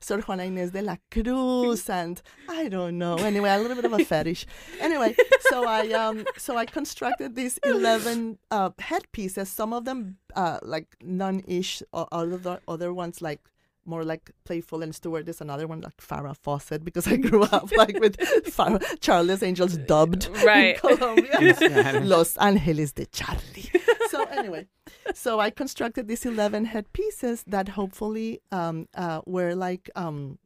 Sor 0.00 0.20
Juana 0.20 0.44
Inés 0.44 0.72
de 0.72 0.82
la 0.82 0.96
Cruz, 1.10 1.88
and 1.90 2.20
I 2.48 2.68
don't 2.68 2.98
know. 2.98 3.16
Anyway, 3.16 3.50
a 3.50 3.58
little 3.58 3.76
bit 3.76 3.84
of 3.84 3.92
a 3.92 4.04
fetish. 4.04 4.46
Anyway, 4.80 5.14
so 5.50 5.66
I 5.66 5.90
um, 5.92 6.24
so 6.36 6.56
I 6.56 6.64
constructed 6.66 7.34
these 7.34 7.58
eleven 7.64 8.38
uh, 8.50 8.70
headpieces. 8.78 9.48
Some 9.48 9.72
of 9.72 9.84
them 9.84 10.18
uh, 10.34 10.58
like 10.62 10.96
nun-ish, 11.02 11.82
or 11.92 12.06
other 12.12 12.60
other 12.68 12.92
ones 12.92 13.20
like 13.22 13.40
more 13.88 14.04
like 14.04 14.32
playful 14.44 14.82
and 14.82 14.92
stewardess. 14.94 15.40
Another 15.40 15.66
one 15.66 15.80
like 15.80 15.96
Farrah 15.98 16.36
Fawcett 16.36 16.84
because 16.84 17.06
I 17.06 17.16
grew 17.16 17.42
up 17.44 17.70
like 17.76 17.98
with 18.00 18.16
Farrah, 18.46 18.82
Charlie's 19.00 19.42
Angels 19.42 19.76
dubbed 19.76 20.28
Right. 20.44 20.74
in 20.74 20.96
Colombia. 20.96 22.00
Los 22.02 22.36
Angeles 22.38 22.92
de 22.92 23.06
Charlie. 23.06 23.70
so 24.10 24.24
anyway, 24.24 24.66
so 25.14 25.40
I 25.40 25.50
constructed 25.50 26.08
these 26.08 26.26
eleven 26.26 26.64
headpieces 26.64 27.44
that 27.46 27.68
hopefully 27.70 28.40
um, 28.52 28.88
uh, 28.94 29.20
were 29.26 29.54
like 29.54 29.90
um, 29.96 30.38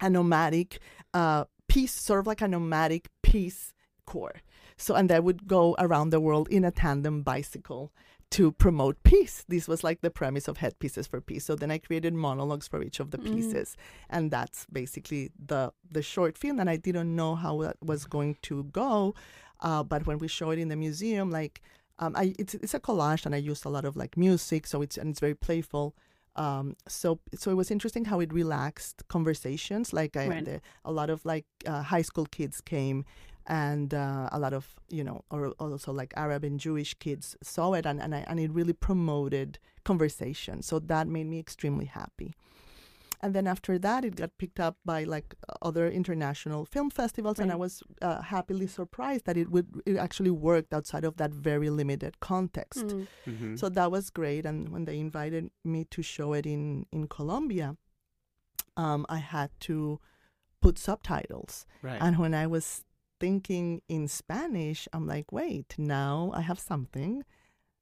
a 0.00 0.08
nomadic 0.10 0.78
uh, 1.12 1.44
piece, 1.68 1.92
sort 1.92 2.20
of 2.20 2.26
like 2.26 2.40
a 2.42 2.48
nomadic 2.48 3.08
piece 3.22 3.72
core. 4.06 4.36
So 4.76 4.94
and 4.94 5.08
that 5.10 5.24
would 5.24 5.46
go 5.46 5.74
around 5.78 6.10
the 6.10 6.20
world 6.20 6.48
in 6.48 6.64
a 6.64 6.70
tandem 6.70 7.22
bicycle 7.22 7.92
to 8.30 8.50
promote 8.50 9.00
peace. 9.04 9.44
This 9.46 9.68
was 9.68 9.84
like 9.84 10.00
the 10.00 10.10
premise 10.10 10.48
of 10.48 10.56
headpieces 10.56 11.06
for 11.06 11.20
peace. 11.20 11.44
So 11.44 11.54
then 11.54 11.70
I 11.70 11.78
created 11.78 12.14
monologues 12.14 12.66
for 12.66 12.82
each 12.82 12.98
of 12.98 13.12
the 13.12 13.18
Mhm. 13.18 13.32
pieces, 13.32 13.76
and 14.10 14.30
that's 14.30 14.66
basically 14.72 15.30
the 15.38 15.72
the 15.88 16.02
short 16.02 16.36
film. 16.36 16.58
And 16.58 16.68
I 16.68 16.76
didn't 16.76 17.14
know 17.14 17.36
how 17.36 17.62
that 17.62 17.76
was 17.80 18.04
going 18.06 18.36
to 18.42 18.64
go, 18.64 19.14
uh, 19.60 19.84
but 19.84 20.06
when 20.06 20.18
we 20.18 20.26
show 20.28 20.50
it 20.50 20.58
in 20.58 20.68
the 20.68 20.76
museum, 20.76 21.30
like 21.30 21.60
um, 21.98 22.14
I 22.16 22.34
it's 22.38 22.54
it's 22.54 22.74
a 22.74 22.80
collage, 22.80 23.26
and 23.26 23.34
I 23.34 23.38
used 23.38 23.64
a 23.64 23.68
lot 23.68 23.84
of 23.84 23.96
like 23.96 24.16
music, 24.16 24.66
so 24.66 24.82
it's 24.82 24.96
and 24.98 25.10
it's 25.10 25.20
very 25.20 25.34
playful. 25.34 25.94
Um, 26.36 26.76
so 26.88 27.20
so 27.34 27.50
it 27.50 27.54
was 27.54 27.70
interesting 27.70 28.06
how 28.06 28.20
it 28.20 28.32
relaxed 28.32 29.06
conversations. 29.08 29.92
Like 29.92 30.16
I, 30.16 30.28
Right. 30.28 30.44
the, 30.44 30.60
a 30.84 30.90
lot 30.92 31.10
of 31.10 31.24
like 31.24 31.46
uh, 31.66 31.82
high 31.82 32.02
school 32.02 32.26
kids 32.26 32.60
came, 32.60 33.04
and 33.46 33.94
uh, 33.94 34.28
a 34.32 34.38
lot 34.38 34.52
of 34.52 34.74
you 34.90 35.04
know, 35.04 35.24
or 35.30 35.48
also 35.60 35.92
like 35.92 36.12
Arab 36.16 36.42
and 36.44 36.58
Jewish 36.58 36.94
kids 36.94 37.36
saw 37.42 37.74
it, 37.74 37.86
and 37.86 38.00
and, 38.02 38.14
I, 38.14 38.24
and 38.26 38.40
it 38.40 38.50
really 38.50 38.72
promoted 38.72 39.58
conversation. 39.84 40.62
So 40.62 40.80
that 40.80 41.06
made 41.06 41.26
me 41.26 41.38
extremely 41.38 41.86
happy. 41.86 42.34
And 43.24 43.34
then 43.34 43.46
after 43.46 43.78
that, 43.78 44.04
it 44.04 44.16
got 44.16 44.30
picked 44.36 44.60
up 44.60 44.76
by 44.84 45.04
like 45.04 45.34
other 45.62 45.86
international 45.88 46.66
film 46.66 46.90
festivals, 46.90 47.38
and 47.38 47.50
I 47.50 47.56
was 47.56 47.82
uh, 48.02 48.20
happily 48.20 48.66
surprised 48.66 49.24
that 49.24 49.36
it 49.42 49.48
would 49.50 49.68
it 49.86 49.96
actually 49.96 50.30
worked 50.30 50.74
outside 50.74 51.04
of 51.08 51.16
that 51.16 51.32
very 51.32 51.70
limited 51.70 52.20
context. 52.20 52.86
Mm. 52.88 53.06
Mhm. 53.26 53.58
So 53.58 53.70
that 53.70 53.90
was 53.90 54.10
great. 54.10 54.44
And 54.44 54.68
when 54.68 54.84
they 54.84 54.98
invited 54.98 55.50
me 55.64 55.80
to 55.94 56.02
show 56.02 56.34
it 56.38 56.44
in 56.54 56.84
in 56.92 57.08
Colombia, 57.08 57.68
um, 58.76 59.06
I 59.08 59.18
had 59.18 59.50
to 59.68 60.00
put 60.60 60.78
subtitles. 60.78 61.66
right. 61.82 62.00
And 62.04 62.18
when 62.18 62.34
I 62.34 62.46
was 62.46 62.84
thinking 63.20 63.80
in 63.88 64.08
Spanish, 64.08 64.80
I'm 64.92 65.06
like, 65.06 65.32
wait, 65.32 65.74
now 65.78 66.30
I 66.34 66.42
have 66.50 66.58
something 66.72 67.24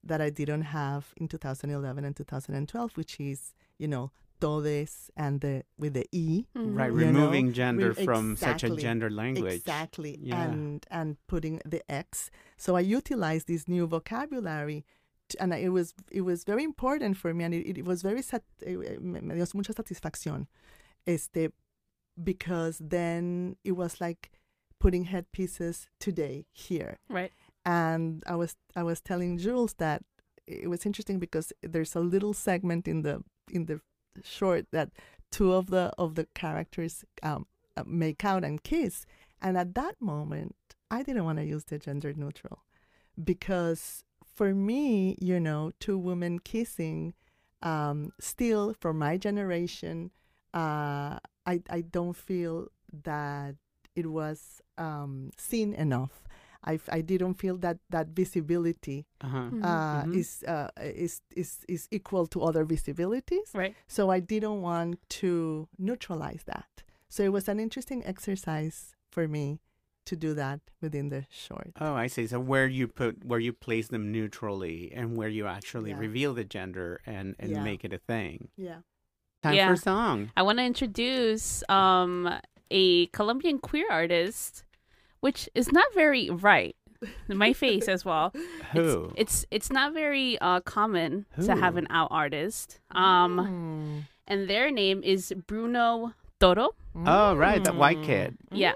that 0.04 0.20
I 0.20 0.30
didn't 0.30 0.62
have 0.62 1.02
in 1.16 1.26
2011 1.28 2.04
and 2.04 2.14
2012, 2.16 2.96
which 2.96 3.18
is, 3.20 3.54
you 3.78 3.88
know, 3.88 4.10
todes 4.42 5.10
and 5.16 5.40
the 5.40 5.54
with 5.78 5.92
the 5.94 6.06
e. 6.12 6.44
Mhm. 6.56 6.76
Right, 6.80 6.92
You 6.92 7.00
know, 7.12 7.20
removing 7.20 7.52
gender 7.52 7.92
re- 7.92 8.04
from 8.04 8.36
such 8.36 8.62
a 8.64 8.70
gender 8.84 9.10
language. 9.10 9.54
Exactly. 9.54 10.18
Yeah. 10.20 10.42
And 10.44 10.84
and 10.90 11.16
putting 11.32 11.60
the 11.72 11.80
X. 11.90 12.30
So 12.56 12.76
I 12.76 12.80
utilized 12.98 13.46
this 13.46 13.66
new 13.68 13.86
vocabulary 13.86 14.84
t- 15.28 15.38
and 15.40 15.52
it 15.54 15.70
was 15.78 15.94
it 16.10 16.22
was 16.22 16.44
very 16.44 16.64
important 16.64 17.16
for 17.16 17.30
me 17.34 17.44
and 17.44 17.54
it, 17.54 17.78
it 17.80 17.84
was 17.84 18.02
very 18.02 18.22
sat- 18.22 18.44
eh, 18.66 18.76
eh, 18.88 18.98
me 19.00 19.20
me 19.20 19.34
dio 19.34 19.46
mucha 19.54 19.72
satisfacción. 19.72 20.46
Este 21.06 21.52
because 22.22 22.78
then 22.80 23.56
it 23.64 23.72
was 23.72 24.00
like 24.00 24.30
putting 24.78 25.04
headpieces 25.04 25.88
today 25.98 26.46
here. 26.52 26.98
Right. 27.08 27.32
And 27.64 28.22
I 28.26 28.34
was 28.34 28.56
I 28.76 28.82
was 28.82 29.00
telling 29.00 29.38
Jules 29.38 29.74
that 29.78 30.02
it 30.46 30.68
was 30.68 30.84
interesting 30.84 31.18
because 31.20 31.52
there's 31.62 31.94
a 31.96 32.00
little 32.00 32.34
segment 32.34 32.86
in 32.88 33.02
the 33.02 33.22
in 33.50 33.66
the 33.66 33.80
short 34.22 34.66
that 34.72 34.90
two 35.30 35.52
of 35.52 35.68
the 35.70 35.92
of 35.98 36.14
the 36.14 36.26
characters 36.34 37.04
um, 37.22 37.46
uh, 37.76 37.84
make 37.86 38.24
out 38.24 38.44
and 38.44 38.62
kiss, 38.62 39.06
and 39.40 39.56
at 39.56 39.74
that 39.74 40.00
moment 40.00 40.54
I 40.90 41.02
didn't 41.02 41.24
want 41.24 41.38
to 41.38 41.44
use 41.44 41.64
the 41.64 41.78
gender 41.78 42.12
neutral 42.12 42.64
because 43.22 44.04
for 44.34 44.54
me, 44.54 45.16
you 45.20 45.38
know, 45.38 45.72
two 45.78 45.98
women 45.98 46.38
kissing, 46.38 47.14
um, 47.62 48.12
still 48.20 48.74
for 48.80 48.92
my 48.92 49.16
generation, 49.16 50.10
uh, 50.54 51.18
I 51.46 51.62
I 51.70 51.82
don't 51.82 52.16
feel 52.16 52.68
that 53.04 53.56
it 53.94 54.06
was 54.06 54.60
um, 54.78 55.30
seen 55.38 55.74
enough. 55.74 56.24
I, 56.64 56.78
I 56.88 57.00
didn't 57.00 57.34
feel 57.34 57.56
that 57.58 57.78
that 57.90 58.08
visibility 58.08 59.06
Uh-huh. 59.20 59.50
Mhm. 59.50 59.64
uh, 59.64 60.04
Mhm. 60.04 60.14
is 60.16 60.44
uh, 60.46 60.68
is 60.80 61.20
is 61.36 61.64
is 61.68 61.88
equal 61.90 62.26
to 62.28 62.42
other 62.42 62.64
visibilities. 62.64 63.48
Right. 63.54 63.74
So 63.88 64.10
I 64.10 64.20
didn't 64.20 64.60
want 64.62 64.98
to 65.20 65.68
neutralize 65.78 66.44
that. 66.44 66.82
So 67.08 67.22
it 67.24 67.32
was 67.32 67.48
an 67.48 67.58
interesting 67.60 68.04
exercise 68.06 68.94
for 69.10 69.26
me 69.28 69.60
to 70.06 70.16
do 70.16 70.34
that 70.34 70.60
within 70.80 71.10
the 71.10 71.26
short. 71.30 71.72
Oh, 71.80 71.94
I 71.94 72.08
see. 72.08 72.26
So 72.26 72.40
where 72.40 72.66
you 72.66 72.88
put 72.88 73.24
where 73.24 73.38
you 73.40 73.52
place 73.52 73.88
them 73.88 74.10
neutrally 74.10 74.90
and 74.94 75.16
where 75.16 75.28
you 75.28 75.46
actually 75.46 75.90
Yeah. 75.90 75.98
reveal 76.06 76.34
the 76.34 76.44
gender 76.44 77.00
and 77.06 77.34
and 77.38 77.50
Yeah. 77.50 77.62
make 77.64 77.84
it 77.84 77.92
a 77.92 77.98
thing. 77.98 78.48
Yeah. 78.56 78.80
Time 79.42 79.54
Yeah. 79.56 79.68
for 79.70 79.76
song. 79.76 80.30
I 80.36 80.42
want 80.42 80.58
to 80.58 80.64
introduce 80.64 81.62
um, 81.68 82.28
a 82.70 83.06
Colombian 83.12 83.58
queer 83.58 83.86
artist, 83.90 84.64
which 85.22 85.48
is 85.54 85.70
not 85.72 85.86
very 85.94 86.28
right. 86.28 86.76
My 87.26 87.52
face 87.52 87.88
as 87.88 88.04
well. 88.04 88.30
Who? 88.74 89.10
It's 89.16 89.44
it's 89.50 89.70
not 89.72 89.92
very 89.94 90.38
uh, 90.38 90.60
common 90.60 91.26
to 91.46 91.56
have 91.56 91.74
an 91.76 91.86
out 91.90 92.08
artist. 92.12 92.78
Um, 92.92 93.34
Mm. 93.42 94.06
and 94.30 94.46
their 94.48 94.70
name 94.70 95.02
is 95.02 95.32
Bruno 95.48 96.14
Toro. 96.38 96.74
oh, 96.94 97.34
right, 97.34 97.62
the 97.64 97.72
white 97.72 97.98
Mm. 97.98 98.06
kid. 98.06 98.30
Yeah, 98.52 98.74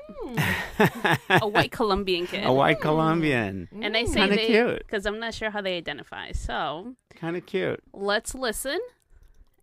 a 1.31 1.47
white 1.47 1.71
Colombian 1.71 2.27
kid. 2.33 2.43
a 2.47 2.53
white 2.53 2.81
Colombian. 2.81 3.69
and 3.83 3.97
I 3.97 4.05
say 4.07 4.21
Kinda 4.27 4.37
they 4.37 4.47
cute. 4.47 4.79
because 4.79 5.07
I'm 5.07 5.21
not 5.21 5.35
sure 5.35 5.51
how 5.51 5.61
they 5.63 5.77
identify. 5.77 6.33
So 6.33 6.95
Kind 7.15 7.37
of 7.37 7.47
cute. 7.47 7.79
let's 7.93 8.35
listen, 8.35 8.81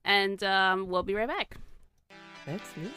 and 0.05 0.39
um, 0.43 0.87
we'll 0.87 1.03
be 1.03 1.15
right 1.15 1.27
back. 1.27 1.57
Let's 2.47 2.69
listen. 2.77 2.93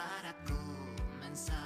para 0.00 0.32
comenzar. 0.46 1.59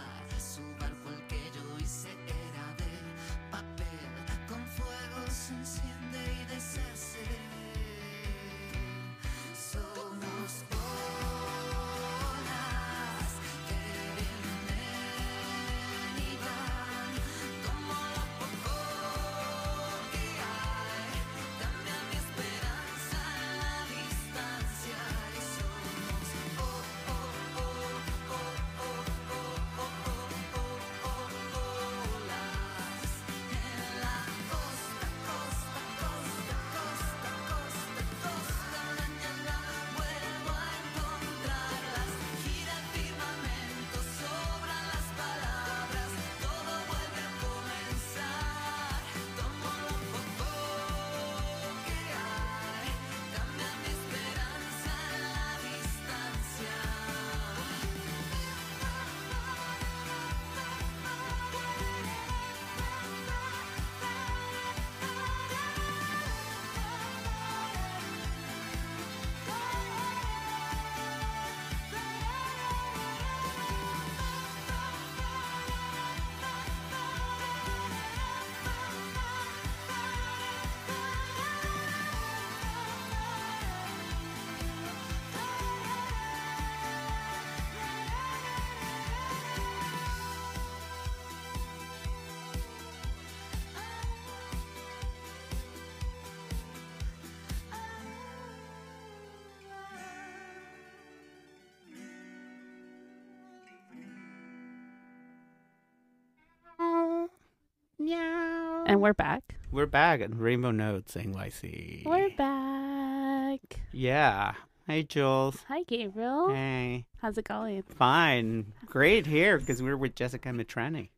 And 108.87 109.01
we're 109.01 109.15
back. 109.15 109.57
We're 109.71 109.87
back 109.87 110.21
at 110.21 110.37
Rainbow 110.37 110.71
Notes 110.71 111.15
NYC. 111.15 112.05
We're 112.05 112.29
back. 112.37 113.81
Yeah. 113.93 114.53
Hey, 114.87 115.03
Jules. 115.05 115.57
Hi, 115.69 115.85
Gabriel. 115.85 116.51
Hey. 116.51 117.07
How's 117.23 117.39
it 117.39 117.47
going? 117.47 117.83
Fine. 117.85 118.75
Great 118.85 119.27
here 119.27 119.59
because 119.59 119.83
we're 119.83 119.97
with 119.97 120.15
Jessica 120.15 120.51
Mitrani. 120.51 121.09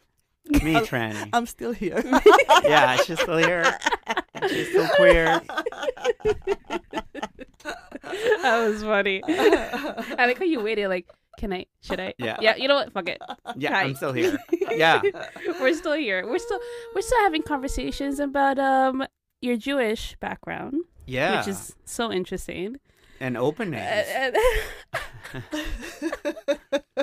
Mitrani. 0.52 1.30
I'm 1.32 1.46
still 1.46 1.72
here. 1.72 2.02
yeah, 2.62 2.96
she's 2.96 3.18
still 3.20 3.38
here. 3.38 3.78
She's 4.48 4.68
still 4.68 4.88
queer. 4.96 5.40
that 8.42 8.68
was 8.68 8.82
funny. 8.82 9.22
I 9.26 10.26
like 10.26 10.38
how 10.38 10.44
you 10.44 10.60
waited. 10.60 10.88
Like, 10.88 11.06
can 11.38 11.52
I? 11.52 11.64
Should 11.80 12.00
I? 12.00 12.12
Yeah. 12.18 12.36
Yeah. 12.40 12.56
You 12.56 12.68
know 12.68 12.74
what? 12.74 12.92
Fuck 12.92 13.08
it. 13.08 13.22
Yeah, 13.56 13.72
Hi. 13.72 13.82
I'm 13.84 13.94
still 13.94 14.12
here. 14.12 14.36
Yeah. 14.70 15.00
we're 15.60 15.72
still 15.74 15.94
here. 15.94 16.26
We're 16.26 16.38
still 16.38 16.60
we're 16.94 17.00
still 17.00 17.20
having 17.20 17.42
conversations 17.42 18.18
about 18.20 18.58
um 18.58 19.06
your 19.40 19.56
Jewish 19.56 20.16
background, 20.20 20.82
Yeah. 21.06 21.38
which 21.38 21.48
is 21.48 21.74
so 21.84 22.12
interesting. 22.12 22.76
and 23.20 23.36
openness. 23.36 24.06
Uh, 24.14 24.30
uh, 25.34 27.02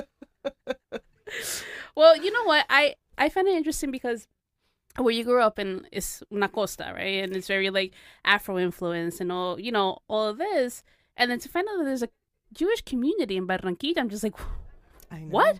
well, 1.96 2.16
you 2.16 2.30
know 2.32 2.44
what? 2.44 2.64
I 2.70 2.94
I 3.18 3.28
find 3.28 3.48
it 3.48 3.56
interesting 3.56 3.90
because 3.90 4.26
where 4.96 5.12
you 5.14 5.24
grew 5.24 5.42
up 5.42 5.58
in 5.58 5.86
is 5.92 6.22
una 6.32 6.48
costa, 6.48 6.92
right? 6.94 7.22
And 7.24 7.36
it's 7.36 7.48
very 7.48 7.70
like 7.70 7.92
Afro 8.24 8.58
influence 8.58 9.20
and 9.20 9.30
all, 9.32 9.60
you 9.60 9.72
know, 9.72 9.98
all 10.08 10.28
of 10.28 10.38
this. 10.38 10.82
And 11.16 11.30
then 11.30 11.38
to 11.40 11.48
find 11.48 11.66
out 11.68 11.78
that 11.78 11.84
there's 11.84 12.02
a 12.02 12.08
Jewish 12.60 12.82
community 12.92 13.36
in 13.40 13.46
Barranquilla, 13.46 13.98
I'm 14.02 14.08
just 14.08 14.24
like, 14.26 14.36
What? 15.36 15.56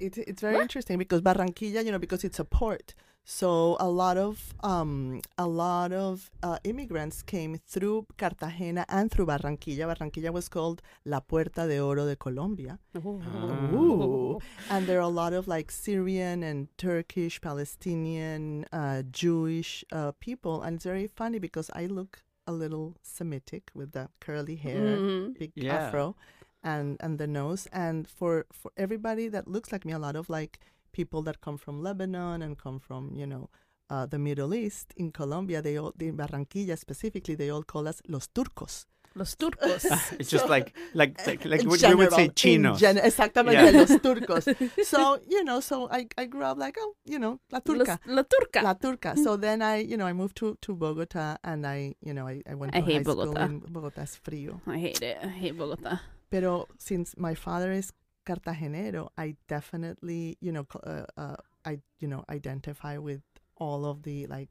It, 0.00 0.18
it's 0.18 0.40
very 0.46 0.54
What? 0.56 0.62
interesting 0.62 0.98
because 0.98 1.20
Barranquilla, 1.20 1.84
you 1.84 1.92
know, 1.92 1.98
because 2.06 2.22
it's 2.28 2.40
a 2.40 2.44
port, 2.58 2.94
so 3.28 3.76
a 3.80 3.88
lot 4.02 4.16
of 4.16 4.34
um 4.72 5.20
a 5.38 5.46
lot 5.62 5.90
of 5.92 6.30
uh, 6.48 6.58
immigrants 6.70 7.22
came 7.22 7.52
through 7.72 8.06
Cartagena 8.22 8.82
and 8.88 9.10
through 9.12 9.26
Barranquilla. 9.32 9.84
Barranquilla 9.90 10.30
was 10.38 10.48
called 10.48 10.78
La 11.04 11.20
Puerta 11.30 11.62
de 11.70 11.78
Oro 11.88 12.04
de 12.10 12.16
Colombia, 12.16 12.78
Ooh. 12.96 14.40
and 14.70 14.86
there 14.88 14.98
are 14.98 15.08
a 15.12 15.16
lot 15.22 15.32
of 15.32 15.46
like 15.48 15.70
Syrian 15.70 16.42
and 16.42 16.58
Turkish, 16.78 17.40
Palestinian, 17.40 18.64
uh, 18.72 19.02
Jewish 19.22 19.84
uh, 19.92 20.12
people, 20.26 20.62
and 20.62 20.76
it's 20.76 20.84
very 20.84 21.06
funny 21.06 21.38
because 21.38 21.70
I 21.74 21.86
look 21.86 22.22
a 22.46 22.52
little 22.52 22.94
Semitic 23.02 23.70
with 23.74 23.92
the 23.92 24.08
curly 24.20 24.56
hair 24.56 24.98
Mhm. 24.98 25.38
big 25.38 25.52
Yeah. 25.54 25.76
afro 25.76 26.14
and 26.62 26.96
and 27.00 27.18
the 27.18 27.26
nose 27.26 27.68
and 27.72 28.08
for 28.08 28.46
for 28.52 28.70
everybody 28.76 29.28
that 29.28 29.46
looks 29.48 29.70
like 29.72 29.84
me 29.84 29.92
a 29.92 29.98
lot 29.98 30.16
of 30.16 30.28
like 30.28 30.58
people 30.92 31.22
that 31.22 31.40
come 31.40 31.58
from 31.58 31.82
lebanon 31.82 32.42
and 32.42 32.56
come 32.58 32.78
from 32.80 33.14
you 33.14 33.26
know 33.26 33.48
uh, 33.90 34.06
the 34.06 34.18
middle 34.18 34.52
east 34.54 34.92
in 34.96 35.12
colombia 35.12 35.60
they 35.62 35.76
all 35.78 35.92
in 36.00 36.16
barranquilla 36.16 36.76
specifically 36.76 37.34
they 37.36 37.50
all 37.50 37.62
call 37.62 37.86
us 37.86 38.00
los 38.08 38.26
turcos 38.28 38.86
Los 39.16 39.34
turcos. 39.36 39.84
it's 40.20 40.30
just 40.30 40.48
like 40.48 40.74
like 40.94 41.16
like, 41.26 41.44
like 41.46 41.62
In 41.62 41.68
what 41.70 41.80
we 41.82 41.94
would 41.94 42.12
say 42.12 42.28
general, 42.34 42.76
chinos. 42.76 42.78
gen- 42.80 42.98
exactamente 42.98 43.54
Yeah. 43.54 43.70
los 43.80 43.90
turcos 44.00 44.44
so 44.84 45.18
you 45.26 45.42
know 45.42 45.60
so 45.60 45.88
i 45.90 46.06
i 46.18 46.26
grew 46.26 46.42
up 46.44 46.58
like 46.58 46.76
oh 46.78 46.94
you 47.06 47.18
know 47.18 47.40
la 47.50 47.60
turca 47.60 47.98
Los- 48.06 48.16
la 48.16 48.22
turca. 48.24 48.62
La 48.62 48.74
Turca. 48.74 49.16
So 49.16 49.36
then 49.46 49.62
I, 49.62 49.76
you 49.78 49.96
know, 49.96 50.06
I 50.06 50.12
moved 50.12 50.36
to, 50.36 50.56
to 50.60 50.74
Bogota 50.74 51.36
and 51.42 51.66
I, 51.66 51.94
you 52.02 52.12
know, 52.12 52.26
I, 52.28 52.42
I 52.48 52.54
went 52.54 52.72
to 52.72 52.78
I 52.78 52.82
hate 52.82 52.96
high 52.98 53.02
school 53.02 53.16
Bogota. 53.26 53.44
in 53.44 53.58
Bogota. 53.60 54.02
Es 54.02 54.16
frío. 54.16 54.60
I 54.66 54.78
hate 54.78 55.02
it. 55.02 55.16
I 55.22 55.28
hate 55.28 55.56
Bogota. 55.56 56.00
Pero 56.30 56.66
since 56.78 57.14
my 57.16 57.34
father 57.34 57.72
is 57.72 57.92
Cartagenero, 58.26 59.08
I 59.16 59.36
definitely, 59.48 60.36
you 60.40 60.52
know, 60.52 60.66
uh, 60.84 61.04
uh, 61.16 61.36
I, 61.64 61.78
you 62.00 62.08
know, 62.08 62.24
identify 62.28 62.98
with 62.98 63.22
all 63.56 63.84
of 63.86 64.02
the 64.02 64.26
like 64.26 64.48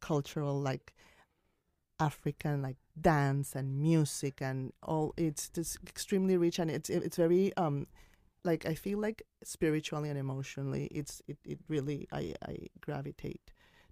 cultural, 0.00 0.60
like 0.60 0.92
African, 2.00 2.62
like 2.62 2.76
dance 3.00 3.54
and 3.54 3.78
music 3.80 4.40
and 4.40 4.72
all. 4.82 5.14
It's 5.16 5.48
just 5.48 5.78
extremely 5.86 6.36
rich 6.36 6.58
and 6.58 6.70
it's 6.70 6.90
it's 6.90 7.16
very 7.16 7.54
um, 7.56 7.86
like 8.44 8.66
I 8.66 8.74
feel 8.74 8.98
like 8.98 9.22
spiritually 9.44 10.08
and 10.08 10.18
emotionally, 10.18 10.86
it's 10.90 11.22
it, 11.28 11.38
it 11.44 11.58
really 11.68 12.08
I 12.12 12.34
I 12.46 12.68
gravitate 12.80 13.40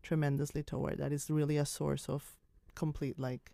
tremendously 0.02 0.62
toward 0.62 0.98
that. 0.98 1.12
It's 1.12 1.30
really 1.30 1.56
a 1.56 1.66
source 1.66 2.08
of 2.08 2.36
complete 2.74 3.18
like 3.18 3.52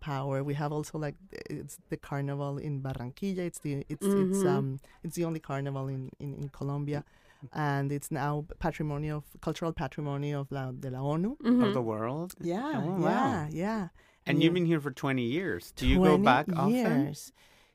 power. 0.00 0.44
We 0.44 0.54
have 0.54 0.72
also 0.72 0.98
like 0.98 1.14
it's 1.50 1.78
the 1.88 1.96
carnival 1.96 2.58
in 2.58 2.82
Barranquilla. 2.82 3.38
It's 3.38 3.58
the 3.60 3.84
it's 3.88 4.06
it's 4.06 4.42
Mhm. 4.42 4.46
um 4.46 4.80
it's 5.02 5.16
the 5.16 5.24
only 5.24 5.40
carnival 5.40 5.88
in 5.88 6.10
in, 6.20 6.34
in 6.34 6.48
Colombia, 6.50 7.04
and 7.52 7.90
it's 7.92 8.10
now 8.10 8.44
patrimony 8.58 9.10
of 9.10 9.24
cultural 9.40 9.72
patrimony 9.72 10.32
of 10.32 10.50
la 10.50 10.72
de 10.72 10.90
la 10.90 11.00
ONU. 11.00 11.36
Mhm. 11.42 11.66
of 11.66 11.74
the 11.74 11.82
world. 11.82 12.34
Yeah, 12.40 12.62
Oh, 12.76 12.98
yeah, 12.98 13.04
wow. 13.42 13.46
yeah. 13.50 13.88
And 14.26 14.42
you've 14.42 14.54
been 14.54 14.66
here 14.66 14.80
for 14.80 14.90
20 14.90 15.22
years. 15.22 15.72
Do 15.76 15.86
you 15.86 15.98
go 15.98 16.16
20 16.18 16.24
back 16.24 16.46
often? 16.56 16.70
years. 16.74 17.32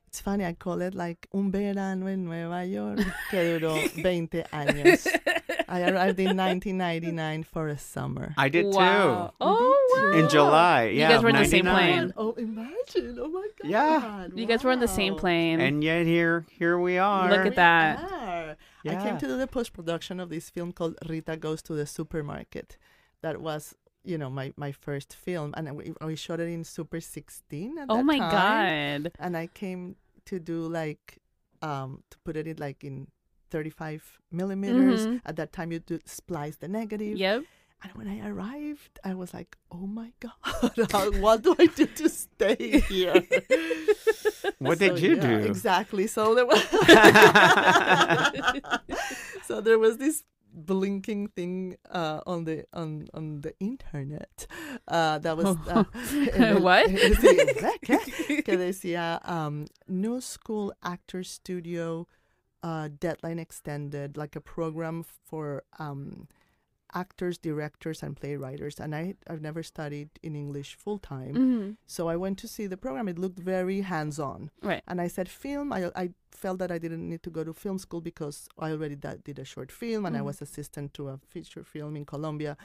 It's 0.07 0.19
funny, 0.19 0.43
I 0.45 0.51
call 0.51 0.81
it 0.81 0.93
like 0.93 1.29
un 1.33 1.51
verano 1.51 2.07
en 2.07 2.25
Nueva 2.25 2.65
York 2.65 2.99
que 3.29 3.39
duró 3.39 3.79
20 4.01 4.43
años. 4.51 5.07
I 5.69 5.83
arrived 5.89 6.19
in 6.19 6.35
1999 6.35 7.43
for 7.43 7.69
a 7.69 7.77
summer. 7.77 8.33
I 8.37 8.49
did 8.49 8.65
Wow. 8.65 9.27
too. 9.27 9.35
Oh, 9.39 10.11
wow. 10.11 10.19
In 10.19 10.27
July. 10.27 10.83
Yeah. 10.83 10.91
You 10.91 10.99
yeah, 10.99 11.09
guys 11.11 11.23
were 11.23 11.29
in 11.29 11.35
the 11.37 11.45
same 11.45 11.63
99. 11.65 12.11
plane. 12.11 12.13
Oh, 12.17 12.33
imagine! 12.33 13.17
Oh 13.21 13.29
my 13.29 13.47
god! 13.61 13.69
Yeah. 13.71 14.27
You 14.35 14.45
guys 14.45 14.65
were 14.65 14.71
on 14.71 14.81
the 14.81 14.87
same 14.89 15.15
plane. 15.15 15.61
And 15.61 15.81
yet 15.81 16.05
here 16.05 16.45
here 16.59 16.77
we 16.77 16.97
are. 16.97 17.29
Look 17.29 17.45
at 17.45 17.55
that. 17.55 17.99
We 18.03 18.17
are. 18.89 18.97
I 18.97 19.03
came 19.03 19.17
to 19.17 19.27
do 19.27 19.37
the 19.37 19.47
post 19.47 19.73
production 19.73 20.19
of 20.19 20.29
this 20.29 20.49
film 20.49 20.71
called 20.71 20.95
Rita 21.07 21.37
Goes 21.37 21.61
to 21.63 21.73
the 21.73 21.85
Supermarket. 21.85 22.77
That 23.21 23.39
was, 23.41 23.75
you 24.03 24.17
know, 24.17 24.29
my, 24.29 24.53
my 24.57 24.71
first 24.71 25.13
film, 25.13 25.53
and 25.55 25.75
we, 25.75 25.93
we 26.03 26.15
shot 26.15 26.39
it 26.39 26.47
in 26.47 26.63
Super 26.63 26.99
16 26.99 27.77
at 27.77 27.85
oh 27.89 28.01
my 28.03 28.17
time. 28.17 29.03
god. 29.03 29.11
And 29.19 29.37
I 29.37 29.47
came 29.47 29.95
to 30.25 30.39
do 30.39 30.67
like, 30.67 31.19
um, 31.61 32.03
to 32.09 32.17
put 32.25 32.35
it 32.35 32.47
in 32.47 32.57
like 32.57 32.83
in 32.83 33.07
35 33.51 34.19
millimeters. 34.31 35.05
Mhm. 35.05 35.21
At 35.25 35.35
that 35.35 35.51
time, 35.53 35.71
you 35.71 35.79
do 35.79 35.99
splice 36.05 36.55
the 36.57 36.67
negative. 36.67 37.17
Yep. 37.17 37.43
And 37.83 37.93
when 37.95 38.07
I 38.07 38.27
arrived, 38.27 38.99
I 39.03 39.15
was 39.15 39.33
like, 39.33 39.57
oh 39.71 39.87
my 39.87 40.11
God, 40.19 41.17
what 41.19 41.41
do 41.41 41.55
I 41.57 41.65
do 41.65 41.87
to 41.87 42.09
stay 42.09 42.79
here? 42.81 43.23
What 44.59 44.77
So, 44.79 44.89
did 44.89 44.99
you 44.99 45.15
yeah, 45.15 45.21
do? 45.21 45.37
Exactly. 45.45 46.07
So 46.07 46.35
there 46.35 46.45
was 46.45 46.61
so 49.43 49.61
there 49.61 49.79
was 49.79 49.97
this 49.97 50.23
blinking 50.53 51.27
thing 51.29 51.77
uh, 51.89 52.21
on 52.27 52.43
the 52.45 52.65
on 52.73 53.07
on 53.13 53.41
the 53.41 53.53
internet 53.59 54.45
uh, 54.87 55.17
that 55.19 55.37
was 55.37 55.55
uh, 55.67 55.83
What? 56.59 56.87
¿qué? 56.89 58.43
que 58.43 58.57
decía 58.57 59.19
um, 59.27 59.65
New 59.87 60.21
School 60.21 60.73
Actor 60.83 61.23
Studio 61.23 62.07
uh, 62.63 62.89
deadline 62.99 63.39
extended, 63.39 64.17
like 64.17 64.35
a 64.35 64.41
program 64.41 65.03
for 65.03 65.63
um, 65.79 66.27
actors, 66.93 67.37
directors, 67.37 68.03
and 68.03 68.15
playwrights. 68.15 68.79
And 68.79 68.93
I 68.95 69.15
I've 69.29 69.41
never 69.41 69.63
studied 69.63 70.09
in 70.23 70.35
English 70.35 70.75
full 70.75 70.99
time. 70.99 71.33
Mhm. 71.35 71.77
So 71.85 72.07
I 72.09 72.15
went 72.15 72.37
to 72.39 72.47
see 72.47 72.67
the 72.67 72.77
program. 72.77 73.07
It 73.07 73.19
looked 73.19 73.39
very 73.39 73.81
hands 73.81 74.19
on. 74.19 74.49
Right. 74.61 74.83
And 74.87 74.99
I 75.01 75.07
said, 75.07 75.27
film. 75.29 75.71
I, 75.73 75.91
I 75.95 76.13
felt 76.31 76.59
that 76.59 76.71
I 76.71 76.77
didn't 76.77 77.07
need 77.09 77.23
to 77.23 77.29
go 77.29 77.43
to 77.43 77.53
film 77.53 77.77
school 77.77 78.01
because 78.01 78.47
I 78.57 78.71
already 78.71 78.95
da- 78.95 79.21
did 79.23 79.39
a 79.39 79.45
short 79.45 79.71
film 79.71 80.05
and 80.05 80.15
I 80.17 80.19
Mhm. 80.21 80.25
was 80.25 80.41
assistant 80.41 80.93
to 80.95 81.09
a 81.09 81.17
feature 81.27 81.63
film 81.63 81.95
in 81.95 82.05
Colombia. 82.05 82.55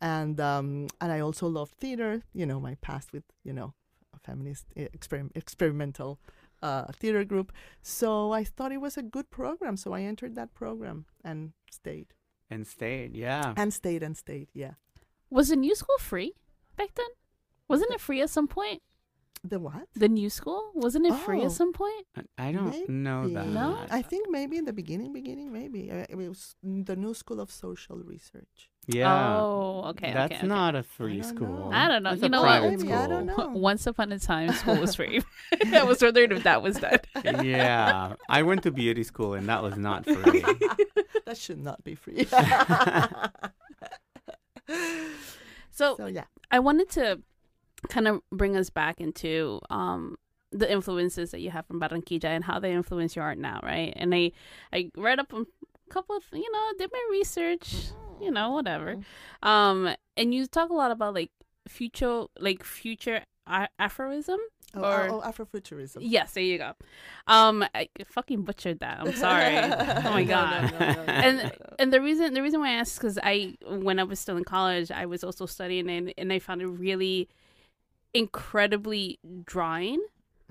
And 0.00 0.40
um, 0.40 0.88
and 1.00 1.12
I 1.12 1.20
also 1.20 1.46
loved 1.46 1.74
theater, 1.74 2.22
you 2.34 2.46
know, 2.46 2.60
my 2.60 2.74
past 2.80 3.12
with, 3.12 3.24
you 3.44 3.52
know, 3.52 3.74
a 4.14 4.18
feminist 4.18 4.66
eh, 4.76 4.88
exper- 4.96 5.30
experimental 5.34 6.18
uh, 6.62 6.86
theater 6.92 7.24
group. 7.24 7.52
So 7.82 8.32
I 8.32 8.44
thought 8.44 8.72
it 8.72 8.80
was 8.80 8.96
a 8.96 9.02
good 9.02 9.30
program. 9.30 9.76
So 9.76 9.92
I 9.92 10.02
entered 10.02 10.34
that 10.34 10.54
program 10.54 11.06
and 11.24 11.52
stayed. 11.70 12.08
And 12.52 12.66
stayed. 12.66 13.16
Yeah. 13.16 13.54
And 13.56 13.72
stayed 13.72 14.02
and 14.02 14.16
stayed, 14.16 14.48
yeah. 14.54 14.74
Was 15.30 15.48
the 15.48 15.56
new 15.56 15.74
school 15.74 15.98
free 15.98 16.34
back 16.76 16.94
then? 16.94 17.08
Wasn't 17.68 17.90
it 17.92 18.00
free 18.00 18.20
at 18.20 18.30
some 18.30 18.48
point? 18.48 18.82
The 19.44 19.58
what? 19.58 19.88
The 19.94 20.08
new 20.08 20.30
school 20.30 20.70
wasn't 20.74 21.06
it 21.06 21.14
free 21.26 21.40
Oh. 21.42 21.46
at 21.46 21.52
some 21.52 21.72
point? 21.72 22.06
I- 22.16 22.48
I 22.48 22.52
don't 22.52 22.88
know 22.88 23.28
that. 23.28 23.46
No? 23.48 23.84
I 23.90 24.00
think 24.02 24.28
maybe 24.30 24.56
in 24.56 24.66
the 24.66 24.72
beginning, 24.72 25.12
beginning, 25.12 25.50
maybe. 25.52 25.90
Uh, 25.90 26.06
it 26.08 26.16
was 26.16 26.54
the 26.62 26.94
New 26.96 27.14
School 27.14 27.40
of 27.40 27.50
Social 27.50 27.98
Research. 27.98 28.70
Yeah. 28.86 29.36
Oh, 29.38 29.84
okay. 29.90 30.12
That's 30.12 30.32
okay, 30.32 30.38
okay. 30.38 30.46
not 30.46 30.74
a 30.74 30.82
free 30.82 31.20
don't 31.20 31.36
school. 31.36 31.70
know. 31.70 31.72
I 31.72 31.88
don't 31.88 32.02
know. 32.02 32.10
That's 32.10 32.22
You 32.22 32.26
a 32.26 32.30
know 32.30 32.42
what? 32.42 32.60
private 32.60 32.78
Maybe, 32.80 32.92
I 32.92 33.06
don't 33.06 33.26
know. 33.26 33.48
Once 33.54 33.86
upon 33.86 34.10
a 34.10 34.18
time, 34.18 34.52
school 34.52 34.76
was 34.76 34.96
free. 34.96 35.22
I 35.72 35.84
was 35.84 36.02
wondering 36.02 36.32
if 36.32 36.42
that 36.42 36.62
was 36.62 36.80
that. 36.80 37.06
yeah. 37.44 38.14
I 38.28 38.42
went 38.42 38.64
to 38.64 38.72
beauty 38.72 39.04
school 39.04 39.34
and 39.34 39.48
that 39.48 39.62
was 39.62 39.76
not 39.76 40.04
free. 40.04 40.40
that 41.26 41.36
should 41.36 41.62
not 41.62 41.84
be 41.84 41.94
free. 41.94 42.26
So 45.72 45.96
so 45.96 46.06
yeah. 46.06 46.24
I 46.50 46.58
wanted 46.58 46.90
to 46.90 47.20
kind 47.88 48.06
of 48.06 48.20
bring 48.30 48.56
us 48.56 48.70
back 48.70 49.00
into 49.00 49.60
um, 49.70 50.16
the 50.50 50.70
influences 50.70 51.30
that 51.30 51.40
you 51.40 51.50
have 51.50 51.66
from 51.66 51.80
Barranquilla 51.80 52.26
and 52.26 52.44
how 52.44 52.60
they 52.60 52.72
influence 52.72 53.16
your 53.16 53.24
art 53.24 53.38
now, 53.38 53.60
right? 53.62 53.92
And 53.96 54.14
I, 54.14 54.32
I 54.72 54.90
read 54.96 55.18
up 55.18 55.32
on 55.32 55.46
a 55.88 55.90
couple 55.92 56.16
of, 56.16 56.24
you 56.32 56.50
know, 56.52 56.72
did 56.78 56.90
my 56.92 57.08
research, 57.10 57.74
you 58.22 58.30
know, 58.30 58.50
whatever. 58.52 58.96
Mm. 58.96 59.46
Um, 59.48 59.94
and 60.16 60.32
you 60.34 60.46
talk 60.46 60.70
a 60.70 60.74
lot 60.74 60.90
about 60.90 61.14
like 61.14 61.30
future, 61.68 62.24
like 62.38 62.62
future 62.64 63.22
a- 63.46 63.68
Afroism. 63.80 64.38
Oh, 64.74 64.80
Or- 64.80 65.08
oh, 65.10 65.20
oh, 65.22 65.30
Afrofuturism. 65.30 65.98
Yes, 66.00 66.32
there 66.32 66.42
you 66.42 66.56
go. 66.56 66.72
Um, 67.26 67.62
I 67.74 67.88
fucking 68.06 68.42
butchered 68.42 68.80
that. 68.80 69.00
I'm 69.00 69.12
sorry. 69.14 69.56
oh 69.58 70.10
my 70.12 70.24
god. 70.24 70.72
no, 70.72 70.78
no, 70.78 70.92
no, 70.94 71.02
and 71.12 71.52
and 71.78 71.92
the 71.92 72.00
reason 72.00 72.32
the 72.32 72.40
reason 72.40 72.60
why 72.60 72.68
I 72.70 72.74
asked 72.76 72.96
because 72.96 73.18
I 73.22 73.54
when 73.68 73.98
I 73.98 74.04
was 74.04 74.18
still 74.18 74.38
in 74.38 74.44
college 74.44 74.90
I 74.90 75.04
was 75.04 75.22
also 75.22 75.44
studying 75.44 75.90
and 75.90 76.14
and 76.16 76.32
I 76.32 76.38
found 76.38 76.62
it 76.62 76.68
really 76.68 77.28
incredibly 78.14 79.18
drawing 79.44 80.00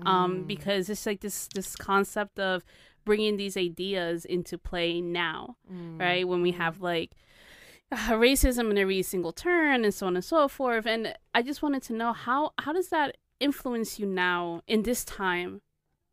um 0.04 0.38
Mm. 0.42 0.46
because 0.46 0.88
it's 0.90 1.06
like 1.06 1.20
this 1.20 1.48
this 1.54 1.76
concept 1.76 2.38
of 2.38 2.64
bringing 3.04 3.36
these 3.36 3.56
ideas 3.56 4.24
into 4.24 4.58
play 4.58 5.00
now 5.00 5.56
Mm. 5.72 5.98
right 6.00 6.26
when 6.26 6.42
we 6.42 6.52
have 6.52 6.80
like 6.80 7.12
uh, 7.12 7.16
racism 8.08 8.70
in 8.70 8.78
every 8.78 9.02
single 9.02 9.32
turn 9.32 9.84
and 9.84 9.92
so 9.92 10.06
on 10.06 10.16
and 10.16 10.24
so 10.24 10.48
forth. 10.48 10.86
And 10.86 11.14
I 11.34 11.42
just 11.42 11.62
wanted 11.62 11.82
to 11.84 11.92
know 11.92 12.12
how 12.12 12.52
how 12.58 12.72
does 12.72 12.88
that 12.88 13.16
influence 13.38 13.98
you 13.98 14.06
now 14.06 14.62
in 14.66 14.82
this 14.82 15.04
time 15.04 15.60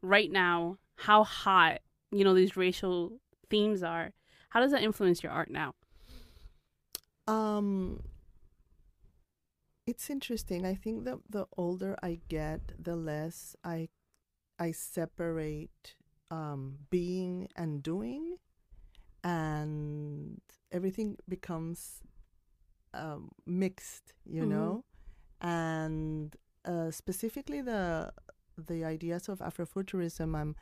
right 0.02 0.32
now? 0.32 0.78
How 0.98 1.24
hot 1.24 1.80
you 2.12 2.24
know 2.24 2.34
these 2.34 2.58
racial 2.58 3.20
themes 3.50 3.82
are. 3.82 4.12
How 4.50 4.60
does 4.60 4.72
that 4.72 4.84
influence 4.84 5.24
your 5.24 5.32
art 5.32 5.50
now? 5.52 5.74
Um, 7.28 8.02
it's 9.86 10.10
interesting. 10.10 10.65
I 10.65 10.76
think 10.76 11.06
that 11.06 11.20
the 11.30 11.46
older 11.56 11.96
I 12.02 12.20
get, 12.28 12.74
the 12.78 12.96
less 12.96 13.56
I 13.63 13.89
I 14.60 14.72
separate 14.72 15.96
um, 16.30 16.80
being 16.89 17.48
and 17.56 17.82
doing, 17.82 18.38
and 19.24 19.98
everything 20.80 21.10
becomes 21.36 21.80
um, 23.02 23.24
mixed. 23.46 24.06
You 24.26 24.44
Mhm. 24.44 24.50
know, 24.56 24.72
and 25.42 26.36
uh, 26.72 26.92
specifically 26.92 27.62
the 27.72 28.12
the 28.70 28.80
ideas 28.96 29.30
of 29.30 29.39
Afrofuturism. 29.39 30.30
I'm 30.42 30.56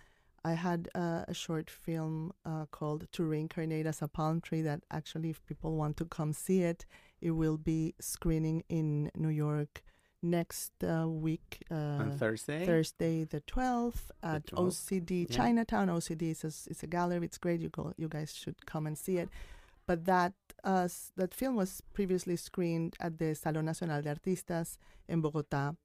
I 0.51 0.53
had 0.53 0.81
uh, 0.95 1.23
a 1.27 1.33
short 1.33 1.69
film 1.69 2.31
uh, 2.45 2.65
called 2.77 3.01
To 3.15 3.21
Reincarnate 3.33 3.87
as 3.93 4.01
a 4.01 4.07
Palm 4.07 4.39
Tree 4.39 4.61
that 4.69 4.79
actually, 4.99 5.29
if 5.35 5.39
people 5.45 5.71
want 5.75 5.97
to 5.97 6.05
come 6.17 6.31
see 6.45 6.61
it, 6.71 6.85
it 7.27 7.31
will 7.41 7.57
be 7.57 7.81
screening 7.99 8.63
in 8.69 9.11
New 9.15 9.33
York 9.47 9.73
next 10.21 10.71
uh, 10.83 11.05
week, 11.27 11.49
uh, 11.71 12.01
On 12.03 12.11
Thursday. 12.11 12.65
Thursday 12.65 13.23
the 13.25 13.41
12th 13.41 14.05
at 14.23 14.45
12th, 14.45 14.67
OCD 14.71 15.11
yeah. 15.27 15.35
Chinatown. 15.37 15.87
OCD 15.89 16.23
is 16.31 16.43
a, 16.43 16.51
it's 16.71 16.83
a 16.83 16.87
gallery. 16.87 17.25
It's 17.25 17.39
great. 17.45 17.59
You 17.61 17.69
go, 17.69 17.93
you 17.97 18.07
guys 18.07 18.31
should 18.41 18.59
come 18.65 18.87
and 18.87 18.97
see 18.97 19.17
it. 19.23 19.29
But 19.87 20.05
that 20.05 20.33
uh, 20.63 20.89
that 21.15 21.33
film 21.33 21.55
was 21.55 21.81
previously 21.93 22.35
screened 22.35 22.95
at 22.99 23.17
the 23.17 23.35
Salón 23.35 23.63
Nacional 23.63 24.01
de 24.01 24.09
Artistas 24.09 24.77
in 25.07 25.21
Bogotá, 25.21 25.77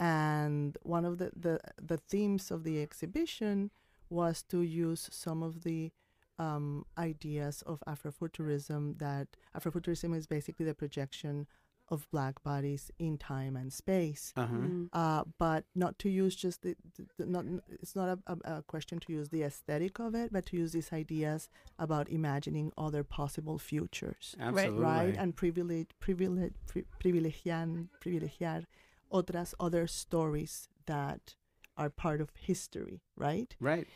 and 0.00 0.76
one 0.82 1.04
of 1.04 1.18
the, 1.18 1.30
the 1.34 1.60
the 1.80 1.96
themes 1.96 2.50
of 2.50 2.64
the 2.64 2.82
exhibition 2.82 3.70
was 4.10 4.42
to 4.50 4.62
use 4.62 5.08
some 5.12 5.42
of 5.42 5.62
the 5.62 5.92
um, 6.38 6.84
ideas 6.98 7.62
of 7.62 7.82
Afrofuturism. 7.86 8.98
That 8.98 9.28
Afrofuturism 9.56 10.16
is 10.16 10.26
basically 10.26 10.66
the 10.66 10.74
projection 10.74 11.46
of 11.88 12.06
black 12.10 12.42
bodies 12.42 12.90
in 12.98 13.16
time 13.18 13.56
and 13.56 13.72
space 13.72 14.32
Uh-huh. 14.36 14.54
Mm. 14.56 14.88
uh, 14.92 15.24
but 15.38 15.64
not 15.74 15.98
to 16.00 16.08
use 16.08 16.34
just 16.34 16.62
the, 16.62 16.74
the, 16.96 17.06
the 17.18 17.26
not 17.26 17.44
it's 17.70 17.94
not 17.94 18.08
a, 18.08 18.18
a, 18.32 18.56
a 18.58 18.62
question 18.62 18.98
to 19.00 19.12
use 19.12 19.28
the 19.28 19.42
aesthetic 19.42 19.98
of 20.00 20.14
it 20.14 20.32
but 20.32 20.46
to 20.46 20.56
use 20.56 20.72
these 20.72 20.92
ideas 20.92 21.48
about 21.78 22.08
imagining 22.08 22.72
other 22.76 23.04
possible 23.04 23.58
futures 23.58 24.34
Absolutely. 24.40 24.82
right 24.82 25.16
and 25.18 25.36
privilege 25.36 25.90
privilege 26.00 26.54
pri- 26.66 26.84
privilegian 26.98 27.88
privilegiar 28.00 28.64
otras 29.10 29.54
other 29.60 29.86
stories 29.86 30.68
that 30.86 31.34
are 31.76 31.90
part 31.90 32.20
of 32.20 32.30
history 32.34 33.00
right 33.16 33.54
Right. 33.60 33.86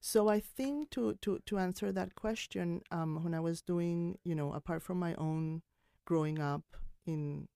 so 0.00 0.28
I 0.28 0.40
think 0.40 0.90
to 0.90 1.14
to 1.24 1.38
to 1.46 1.58
answer 1.58 1.92
that 1.92 2.14
question, 2.14 2.80
um, 2.90 3.22
when 3.24 3.34
I 3.34 3.40
was 3.40 3.60
doing, 3.62 4.18
you 4.24 4.34
know, 4.34 4.52
apart 4.54 4.82
from 4.82 4.98
my 4.98 5.14
own 5.16 5.60
growing 6.06 6.38
up 6.38 6.64
in 7.06 7.48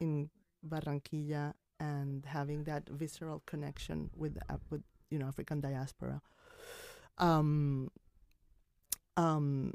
in 0.00 0.30
Barranquilla 0.66 1.54
and 1.78 2.24
having 2.26 2.64
that 2.64 2.88
visceral 2.88 3.42
connection 3.46 4.10
with 4.16 4.38
uh, 4.48 4.56
with 4.70 4.82
you 5.10 5.18
know 5.18 5.26
African 5.26 5.60
diaspora, 5.60 6.20
um, 7.18 7.90
um, 9.16 9.74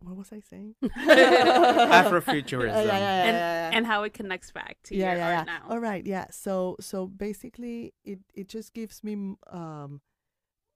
what 0.00 0.16
was 0.16 0.32
I 0.32 0.40
saying? 0.40 0.74
Afrofuturism. 0.82 2.66
Yeah, 2.68 2.82
yeah, 2.82 2.98
yeah, 2.98 3.24
and 3.24 3.36
yeah, 3.36 3.70
yeah. 3.70 3.76
and 3.76 3.86
how 3.86 4.02
it 4.02 4.12
connects 4.14 4.50
back 4.50 4.78
to 4.84 4.96
yeah, 4.96 5.12
your 5.12 5.16
yeah, 5.20 5.38
art 5.38 5.46
yeah. 5.46 5.58
now 5.58 5.62
All 5.68 5.78
right, 5.80 6.04
yeah. 6.06 6.26
So 6.30 6.76
so 6.80 7.06
basically, 7.06 7.94
it 8.04 8.20
it 8.34 8.48
just 8.48 8.74
gives 8.74 9.02
me 9.04 9.36
um, 9.50 10.00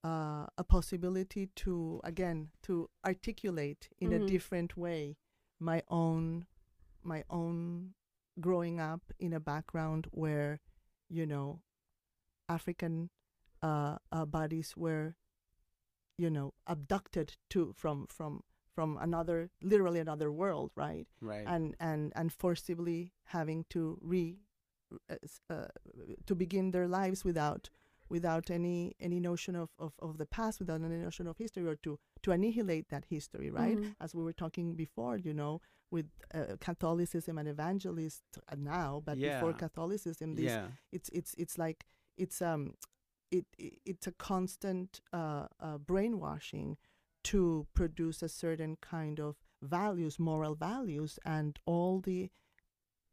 uh, 0.04 0.46
a 0.58 0.64
possibility 0.66 1.48
to 1.56 2.00
again 2.04 2.48
to 2.62 2.88
articulate 3.04 3.88
in 3.98 4.12
a 4.12 4.18
Mhm. 4.18 4.26
different 4.28 4.76
way 4.76 5.16
my 5.58 5.82
own 5.88 6.46
my 7.06 7.24
own 7.30 7.94
growing 8.40 8.80
up 8.80 9.00
in 9.18 9.32
a 9.32 9.40
background 9.40 10.06
where 10.10 10.60
you 11.08 11.26
know 11.26 11.60
African 12.48 13.10
uh, 13.62 13.96
uh, 14.12 14.24
bodies 14.26 14.74
were 14.76 15.16
you 16.18 16.30
know 16.30 16.52
abducted 16.66 17.36
to 17.50 17.72
from 17.76 18.06
from 18.08 18.42
from 18.74 18.98
another 19.00 19.50
literally 19.62 20.00
another 20.00 20.30
world 20.30 20.70
right 20.76 21.06
Right. 21.20 21.44
and 21.46 21.74
and 21.80 22.12
and 22.14 22.32
forcibly 22.32 23.12
having 23.24 23.64
to 23.70 23.98
re 24.02 24.38
uh, 25.10 25.14
uh, 25.50 25.66
to 26.26 26.34
begin 26.34 26.70
their 26.70 26.86
lives 26.86 27.24
without 27.24 27.70
without 28.08 28.50
any 28.50 28.94
any 29.00 29.18
notion 29.18 29.56
of, 29.56 29.70
of, 29.78 29.92
of 29.98 30.16
the 30.18 30.26
past 30.26 30.60
without 30.60 30.80
any 30.82 30.96
notion 30.96 31.26
of 31.26 31.36
history 31.38 31.66
or 31.66 31.76
to 31.76 31.98
to 32.22 32.30
annihilate 32.32 32.88
that 32.88 33.04
history 33.08 33.50
right 33.50 33.76
Mhm. 33.78 33.94
as 34.00 34.14
we 34.14 34.22
were 34.22 34.32
talking 34.34 34.74
before 34.76 35.16
you 35.18 35.32
know 35.34 35.60
with 35.90 36.06
uh, 36.34 36.56
catholicism 36.60 37.38
and 37.38 37.48
evangelist 37.48 38.22
uh, 38.50 38.56
now 38.58 39.02
but 39.04 39.18
before 39.34 39.52
catholicism 39.52 40.34
this 40.34 40.46
yeah. 40.52 40.66
it's 40.92 41.08
it's 41.10 41.34
it's 41.38 41.58
like 41.58 41.86
it's 42.16 42.42
um 42.42 42.74
it, 43.30 43.44
it 43.58 43.74
it's 43.84 44.06
a 44.06 44.12
constant 44.12 45.00
uh, 45.12 45.46
uh, 45.60 45.78
brainwashing 45.78 46.76
to 47.24 47.66
produce 47.74 48.22
a 48.22 48.28
certain 48.28 48.76
kind 48.80 49.18
of 49.20 49.36
values 49.62 50.18
moral 50.18 50.54
values 50.54 51.18
and 51.24 51.58
all 51.66 52.00
the 52.00 52.30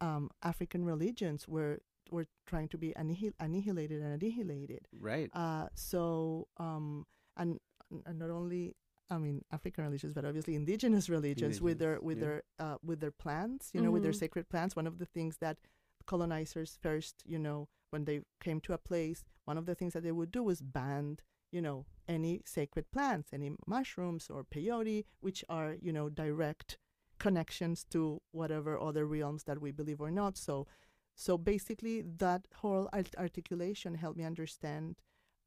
um, 0.00 0.30
African 0.42 0.84
religions 0.84 1.48
were 1.48 1.78
were 2.10 2.26
trying 2.46 2.68
to 2.68 2.78
be 2.78 2.92
annihil- 2.96 3.32
annihilated 3.40 4.02
and 4.02 4.22
annihilated 4.22 4.86
Right. 5.00 5.30
uh, 5.34 5.68
so 5.74 6.48
um, 6.58 7.06
and, 7.36 7.58
and 8.06 8.18
not 8.18 8.30
only 8.30 8.74
I 9.10 9.18
mean 9.18 9.44
African 9.52 9.84
religions, 9.84 10.14
but 10.14 10.24
obviously 10.24 10.54
indigenous 10.54 11.08
religions 11.08 11.60
with 11.60 11.78
their 11.78 12.00
with 12.00 12.18
yeah. 12.18 12.24
their 12.24 12.42
uh, 12.58 12.76
with 12.82 13.00
their 13.00 13.10
plants, 13.12 13.70
you 13.74 13.80
know, 13.80 13.90
with 13.90 14.02
their 14.02 14.12
Mhm. 14.12 14.18
sacred 14.18 14.48
plants. 14.48 14.74
One 14.76 14.86
of 14.86 14.98
the 14.98 15.06
things 15.06 15.36
that 15.38 15.58
colonizers 16.06 16.78
first, 16.80 17.22
you 17.26 17.38
know, 17.38 17.68
when 17.90 18.04
they 18.04 18.22
came 18.40 18.60
to 18.62 18.72
a 18.72 18.78
place, 18.78 19.24
one 19.44 19.58
of 19.58 19.66
the 19.66 19.74
things 19.74 19.92
that 19.92 20.02
they 20.02 20.12
would 20.12 20.30
do 20.30 20.42
was 20.42 20.60
ban, 20.62 21.18
you 21.52 21.60
know, 21.60 21.86
any 22.08 22.42
sacred 22.44 22.90
plants, 22.90 23.32
any 23.32 23.52
mushrooms 23.66 24.28
or 24.30 24.44
peyote, 24.44 25.04
which 25.20 25.44
are 25.48 25.76
you 25.80 25.92
know 25.92 26.08
direct 26.08 26.78
connections 27.18 27.84
to 27.84 28.20
whatever 28.32 28.78
other 28.78 29.06
realms 29.06 29.44
that 29.44 29.60
we 29.60 29.70
believe 29.70 30.00
or 30.00 30.10
not. 30.10 30.36
So, 30.36 30.66
so 31.14 31.38
basically, 31.38 32.02
that 32.02 32.48
whole 32.56 32.88
art- 32.92 33.14
articulation 33.16 33.94
helped 33.94 34.18
me 34.18 34.24
understand 34.24 35.00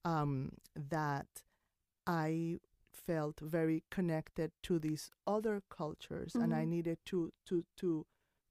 um, 0.06 0.54
that 0.76 1.44
I 2.06 2.60
felt 2.98 3.40
very 3.40 3.84
connected 3.92 4.52
to 4.64 4.80
these 4.80 5.12
other 5.26 5.62
cultures, 5.70 6.36
and 6.36 6.54
I 6.54 6.64
Mhm. 6.66 6.70
needed 6.70 6.98
to 7.06 7.32
to 7.46 7.64
to 7.78 8.06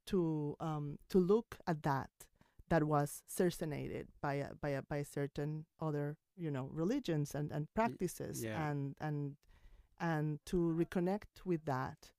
to 0.07 0.57
um, 0.61 0.99
to 1.09 1.19
look 1.19 1.59
at 1.67 1.83
that 1.83 2.11
that 2.69 2.83
was 2.85 3.23
cercenated 3.29 4.07
by 4.21 4.35
a, 4.35 4.55
by 4.55 4.71
a, 4.71 4.83
by 4.83 5.03
certain 5.03 5.67
other 5.81 6.17
you 6.37 6.51
know 6.51 6.69
religions 6.73 7.35
and, 7.35 7.51
and 7.53 7.67
practices 7.75 8.43
yeah. 8.45 8.69
and 8.71 8.95
and 9.01 9.37
and 9.99 10.39
to 10.47 10.57
reconnect 10.57 11.45
with 11.45 11.65
that 11.65 12.13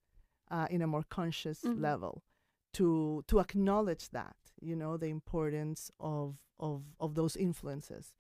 uh, 0.51 0.67
in 0.69 0.81
a 0.81 0.87
more 0.87 1.03
conscious 1.09 1.61
Mhm. 1.63 1.81
level 1.81 2.23
to 2.73 3.23
to 3.27 3.39
acknowledge 3.39 4.09
that 4.09 4.35
you 4.61 4.75
know 4.75 4.97
the 4.97 5.07
importance 5.09 5.91
of 5.99 6.37
of 6.59 6.83
of 6.99 7.13
those 7.15 7.35
influences 7.39 8.13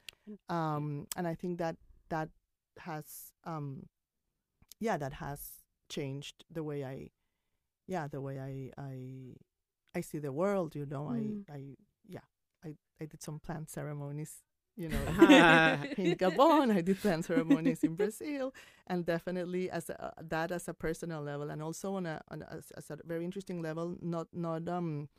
um 0.49 1.07
and 1.15 1.27
i 1.27 1.35
think 1.35 1.57
that 1.57 1.75
that 2.09 2.29
has 2.77 3.33
um 3.43 3.87
yeah 4.79 4.97
that 4.97 5.13
has 5.13 5.39
changed 5.89 6.43
the 6.51 6.63
way 6.63 6.83
i 6.83 7.09
yeah 7.87 8.07
the 8.07 8.21
way 8.21 8.39
i 8.39 8.71
i 8.81 9.35
i 9.95 10.01
see 10.01 10.19
the 10.19 10.31
world 10.31 10.75
you 10.75 10.85
know 10.85 11.05
Mm. 11.11 11.43
i 11.49 11.53
i 11.55 11.75
yeah 12.07 12.25
i 12.63 12.75
i 13.01 13.05
did 13.05 13.21
some 13.21 13.39
plant 13.39 13.69
ceremonies 13.69 14.43
you 14.79 14.89
know, 14.89 14.99
in 15.97 16.15
Gabon. 16.15 16.71
I 16.71 16.81
did 16.81 16.99
plant 17.01 17.25
ceremonies 17.25 17.83
in 17.83 17.95
Brazil, 17.95 18.53
and 18.85 19.05
definitely 19.07 19.71
as 19.71 19.89
a, 19.89 20.13
that 20.21 20.51
as 20.51 20.67
a 20.67 20.73
personal 20.73 21.23
level, 21.23 21.49
and 21.49 21.63
also 21.63 21.95
on 21.95 22.05
a, 22.05 22.21
on 22.29 22.43
a 22.43 22.61
as, 22.77 22.91
a 22.91 22.97
very 23.03 23.25
interesting 23.25 23.59
level. 23.61 23.97
Not 24.01 24.27
not 24.33 24.67
um 24.69 25.09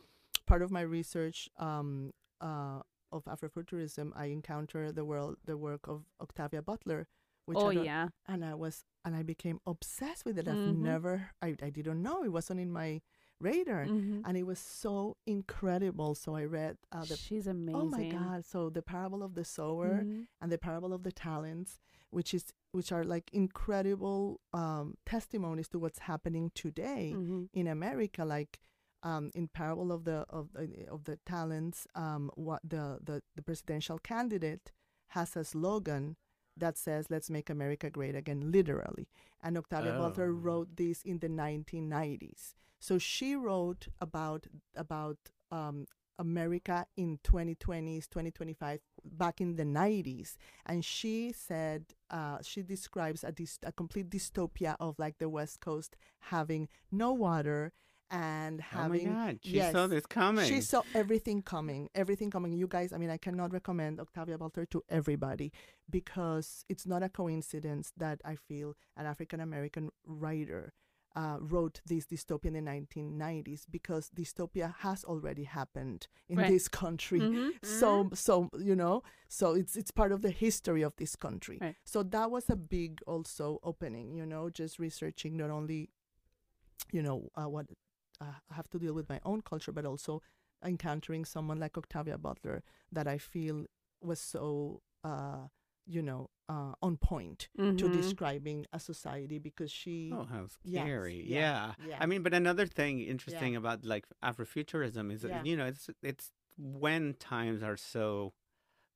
part 0.46 0.62
of 0.62 0.70
my 0.70 0.82
research 0.82 1.48
um 1.58 2.12
uh 2.40 2.82
of 3.10 3.24
Afrofuturism. 3.24 4.12
I 4.14 4.26
encountered 4.26 4.94
the 4.94 5.04
world 5.04 5.38
the 5.44 5.56
work 5.56 5.88
of 5.88 6.04
Octavia 6.20 6.62
Butler, 6.62 7.08
which 7.48 7.58
oh 7.60 7.70
I 7.70 7.82
yeah. 7.90 8.08
and 8.26 8.44
I 8.44 8.54
was 8.54 8.84
and 9.04 9.16
I 9.16 9.22
became 9.22 9.58
obsessed 9.66 10.24
with 10.26 10.38
it. 10.38 10.46
I've 10.48 10.66
Mhm. 10.66 10.82
never 10.92 11.14
I, 11.46 11.48
I 11.62 11.70
didn't 11.70 12.02
know 12.02 12.22
it 12.24 12.32
wasn't 12.38 12.60
in 12.60 12.70
my 12.70 13.00
radar, 13.40 13.86
Mhm. 13.86 14.22
and 14.26 14.36
it 14.36 14.46
was 14.52 14.58
so 14.58 15.16
incredible. 15.26 16.14
So 16.14 16.34
I 16.36 16.44
read 16.44 16.76
uh, 16.92 17.04
the 17.10 17.16
She's 17.16 17.46
amazing. 17.46 17.80
oh 17.80 17.86
my 17.86 18.04
god, 18.18 18.44
so 18.44 18.68
the 18.70 18.82
parable 18.82 19.22
of 19.22 19.32
the 19.34 19.44
sower 19.44 19.94
Mhm. 20.04 20.26
and 20.40 20.52
the 20.52 20.58
parable 20.58 20.92
of 20.92 21.02
the 21.04 21.12
talents, 21.12 21.78
which 22.10 22.34
is 22.34 22.44
which 22.72 22.90
are 22.92 23.04
like 23.04 23.30
incredible 23.32 24.40
um, 24.52 24.96
testimonies 25.06 25.68
to 25.68 25.78
what's 25.78 26.00
happening 26.00 26.50
today 26.54 27.12
Mhm. 27.16 27.48
in 27.52 27.66
America, 27.66 28.24
like 28.24 28.60
um, 29.04 29.30
in 29.34 29.46
parable 29.48 29.92
of 29.92 30.02
the 30.04 30.18
of 30.28 30.52
the 30.54 30.66
of 30.94 31.04
the 31.04 31.16
talents, 31.24 31.86
um, 31.94 32.30
what 32.34 32.60
the, 32.68 32.98
the 33.08 33.22
the 33.36 33.42
presidential 33.42 33.98
candidate 33.98 34.72
has 35.16 35.36
a 35.36 35.44
slogan 35.44 36.16
that 36.58 36.76
says 36.78 37.06
"Let's 37.10 37.30
make 37.30 37.50
America 37.50 37.90
great 37.90 38.14
again," 38.14 38.50
literally. 38.52 39.08
And 39.42 39.56
Octavia 39.56 39.92
Butler 39.92 40.28
Oh. 40.30 40.32
wrote 40.32 40.76
this 40.76 41.02
in 41.02 41.18
the 41.18 41.28
1990s. 41.28 42.54
So 42.80 42.98
she 42.98 43.34
wrote 43.34 43.88
about 44.00 44.46
about 44.76 45.18
um, 45.50 45.86
America 46.18 46.84
in 46.96 47.18
2020s, 47.22 48.08
2025, 48.08 48.80
back 49.04 49.40
in 49.40 49.54
the 49.56 49.64
90s, 49.64 50.36
and 50.66 50.84
she 50.84 51.32
said 51.32 51.86
uh, 52.10 52.38
she 52.42 52.62
describes 52.62 53.22
a, 53.24 53.32
a 53.64 53.72
complete 53.72 54.10
dystopia 54.10 54.76
of 54.80 54.98
like 54.98 55.18
the 55.18 55.28
West 55.28 55.60
Coast 55.60 55.96
having 56.20 56.68
no 56.90 57.12
water 57.12 57.72
and 58.10 58.60
having. 58.60 59.08
oh 59.08 59.12
my 59.12 59.26
God, 59.26 59.38
she 59.42 59.50
yes. 59.56 59.72
saw 59.72 59.86
this 59.86 60.06
coming. 60.06 60.46
she 60.48 60.60
saw 60.60 60.82
everything 60.94 61.42
coming, 61.42 61.88
everything 61.94 62.30
coming. 62.30 62.52
You 62.52 62.66
guys, 62.66 62.92
I 62.92 62.98
mean, 62.98 63.10
I 63.10 63.16
cannot 63.18 63.52
recommend 63.52 64.00
Octavia 64.00 64.38
Butler 64.38 64.66
to 64.66 64.82
everybody 64.88 65.52
because 65.90 66.64
it's 66.68 66.86
not 66.86 67.02
a 67.02 67.08
coincidence 67.08 67.92
that 67.96 68.20
I 68.24 68.34
feel 68.36 68.76
an 68.96 69.06
African 69.06 69.40
American 69.40 69.90
writer 70.06 70.72
uh, 71.16 71.36
wrote 71.40 71.80
this 71.86 72.06
dystopia 72.06 72.46
in 72.46 72.52
the 72.52 72.60
1990s 72.60 73.62
because 73.70 74.10
dystopia 74.14 74.74
has 74.80 75.02
already 75.04 75.44
happened 75.44 76.06
in 76.28 76.38
Right. 76.38 76.50
this 76.50 76.68
country. 76.68 77.18
Mhm. 77.20 77.50
So, 77.64 78.10
so 78.14 78.50
you 78.58 78.76
know, 78.76 79.02
so 79.28 79.54
it's 79.54 79.74
it's 79.76 79.90
part 79.90 80.12
of 80.12 80.22
the 80.22 80.30
history 80.30 80.82
of 80.82 80.94
this 80.96 81.16
country. 81.16 81.58
Right. 81.60 81.74
So 81.84 82.02
that 82.04 82.30
was 82.30 82.48
a 82.50 82.56
big 82.56 83.00
also 83.06 83.58
opening. 83.64 84.12
You 84.14 84.26
know, 84.26 84.48
just 84.50 84.78
researching 84.78 85.36
not 85.36 85.50
only, 85.50 85.90
you 86.92 87.02
know, 87.02 87.30
uh, 87.34 87.48
what 87.48 87.66
uh, 88.20 88.24
I 88.50 88.54
have 88.54 88.68
to 88.70 88.78
deal 88.78 88.94
with 88.94 89.08
my 89.08 89.20
own 89.24 89.42
culture, 89.42 89.72
but 89.72 89.84
also 89.86 90.22
encountering 90.64 91.24
someone 91.24 91.58
like 91.60 91.78
Octavia 91.78 92.18
Butler 92.18 92.62
that 92.92 93.06
I 93.06 93.18
feel 93.18 93.64
was 94.00 94.20
so, 94.20 94.82
uh, 95.04 95.48
you 95.86 96.02
know, 96.02 96.30
uh, 96.48 96.72
on 96.82 96.96
point 96.96 97.48
to 97.76 97.88
Mhm. 97.88 97.92
describing 97.92 98.66
a 98.72 98.80
society 98.80 99.38
because 99.38 99.70
she. 99.70 100.12
Oh, 100.12 100.24
how 100.24 100.46
Yes, 100.64 100.84
scary! 100.84 101.22
yeah, 101.26 101.38
yeah. 101.38 101.72
yeah. 101.88 101.96
I 102.00 102.06
mean, 102.06 102.22
but 102.22 102.34
another 102.34 102.66
thing 102.66 103.00
interesting 103.00 103.56
about 103.56 103.84
like 103.84 104.06
Afrofuturism 104.22 105.12
is, 105.12 105.22
that, 105.22 105.30
Yeah. 105.32 105.42
you 105.44 105.56
know, 105.56 105.66
it's 105.66 105.88
it's 106.02 106.32
when 106.58 107.14
times 107.14 107.62
are 107.62 107.76
so 107.76 108.32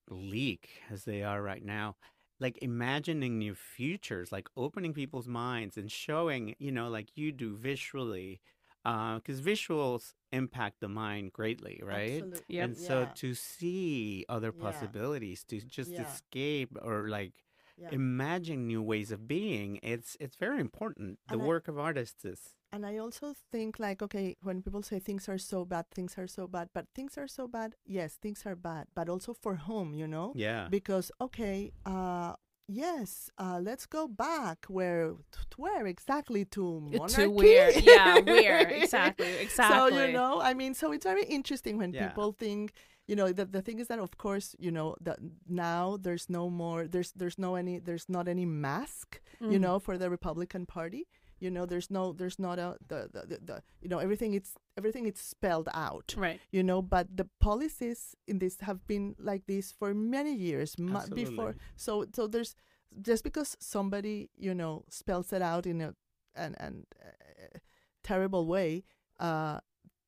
bleak 0.08 0.68
as 0.90 1.04
they 1.04 1.22
are 1.22 1.42
right 1.42 1.64
now, 1.64 1.96
like 2.40 2.58
imagining 2.62 3.38
new 3.38 3.54
futures, 3.54 4.32
like 4.32 4.48
opening 4.56 4.92
people's 4.94 5.28
minds 5.28 5.76
and 5.76 5.90
showing, 5.90 6.54
you 6.58 6.72
know, 6.72 6.88
like 6.88 7.16
you 7.16 7.32
do 7.32 7.56
visually, 7.56 8.40
because 8.85 9.41
visuals 9.41 10.14
impact 10.33 10.80
the 10.80 10.89
mind 10.89 11.33
greatly, 11.33 11.80
right? 11.83 12.22
Absolutely. 12.22 12.57
Yep. 12.57 12.64
And 12.64 12.76
so 12.76 13.01
Yeah. 13.01 13.12
to 13.14 13.35
see 13.35 14.24
other 14.28 14.53
Yeah. 14.53 14.61
possibilities, 14.61 15.45
to 15.45 15.61
just 15.61 15.93
Yeah. 15.93 16.03
escape 16.03 16.70
or 16.83 17.09
like 17.09 17.33
Yeah. 17.76 17.91
imagine 17.93 18.66
new 18.66 18.83
ways 18.83 19.11
of 19.12 19.26
being, 19.28 19.78
it's 19.83 20.16
it's 20.20 20.37
very 20.37 20.61
important. 20.61 21.18
The 21.28 21.35
And 21.35 21.43
I- 21.43 21.47
work 21.47 21.68
of 21.68 21.78
artists 21.78 22.24
is 22.24 22.55
And 22.72 22.87
I 22.87 22.97
also 22.99 23.35
think 23.53 23.78
like, 23.78 24.03
okay, 24.03 24.37
when 24.43 24.62
people 24.62 24.83
say 24.83 24.99
things 24.99 25.28
are 25.28 25.39
so 25.39 25.64
bad, 25.64 25.85
things 25.91 26.16
are 26.18 26.26
so 26.26 26.47
bad, 26.49 26.70
but 26.72 26.87
things 26.95 27.18
are 27.18 27.28
so 27.28 27.47
bad, 27.47 27.76
yes, 27.85 28.16
things 28.16 28.47
are 28.47 28.57
bad, 28.57 28.87
but 28.95 29.09
also 29.09 29.35
for 29.35 29.57
whom, 29.57 29.95
you 29.95 30.07
know? 30.09 30.33
yeah. 30.35 30.68
Because 30.70 31.11
okay, 31.20 31.72
uh 31.85 32.35
yes, 32.72 33.30
uh 33.38 33.58
let's 33.68 33.86
go 33.86 34.02
back 34.08 34.58
where 34.68 35.06
to 35.32 35.38
where 35.64 35.86
exactly 35.86 36.44
to 36.56 36.62
monarchy. 36.80 37.22
To 37.22 37.30
where? 37.30 37.70
Yeah, 37.78 38.18
where? 38.32 38.68
Exactly. 38.82 39.32
Exactly. 39.46 39.98
So 39.98 40.06
you 40.06 40.12
know, 40.18 40.40
I 40.40 40.52
mean, 40.54 40.72
so 40.74 40.92
it's 40.94 41.04
very 41.12 41.24
interesting 41.38 41.74
when 41.78 41.92
Yeah. 41.92 42.08
people 42.08 42.32
think, 42.44 42.72
you 43.08 43.16
know, 43.18 43.28
the 43.38 43.44
the 43.56 43.62
thing 43.66 43.78
is 43.82 43.86
that 43.88 43.98
of 43.98 44.12
course, 44.24 44.46
you 44.66 44.70
know, 44.76 44.88
that 45.06 45.18
now 45.48 45.84
there's 46.04 46.26
no 46.38 46.44
more, 46.50 46.80
there's 46.92 47.12
there's 47.20 47.38
no 47.38 47.50
any, 47.62 47.78
there's 47.86 48.08
not 48.16 48.24
any 48.28 48.46
mask, 48.46 49.08
you 49.40 49.58
Mhm. 49.58 49.60
know, 49.64 49.76
for 49.86 49.94
the 49.98 50.08
Republican 50.16 50.64
Party. 50.66 51.02
You 51.43 51.51
know, 51.51 51.66
there's 51.66 51.90
no, 51.90 52.12
there's 52.12 52.38
not 52.38 52.61
a 52.61 52.76
the 52.86 53.11
the, 53.12 53.20
the, 53.26 53.38
the 53.45 53.62
you 53.80 53.88
know 53.88 53.99
everything 53.99 54.32
it's 54.34 54.53
everything 54.78 55.07
it's 55.07 55.20
spelled 55.20 55.68
out. 55.74 56.14
Right. 56.16 56.38
You 56.53 56.62
know, 56.62 56.80
but 56.80 57.16
the 57.16 57.26
policies 57.40 58.14
in 58.28 58.38
this 58.38 58.61
have 58.61 58.86
been 58.86 59.16
like 59.18 59.47
this 59.47 59.72
for 59.72 59.93
many 59.93 60.34
years 60.34 60.76
before. 61.14 61.57
So 61.76 62.07
so 62.14 62.28
there's 62.28 62.55
just 63.01 63.24
because 63.24 63.57
somebody 63.59 64.30
you 64.36 64.55
know 64.55 64.84
spells 64.88 65.32
it 65.32 65.43
out 65.43 65.66
in 65.66 65.80
a 65.80 65.95
an 66.36 66.55
an 66.59 66.86
uh, 67.03 67.59
terrible 68.05 68.47
way, 68.47 68.84
uh, 69.18 69.59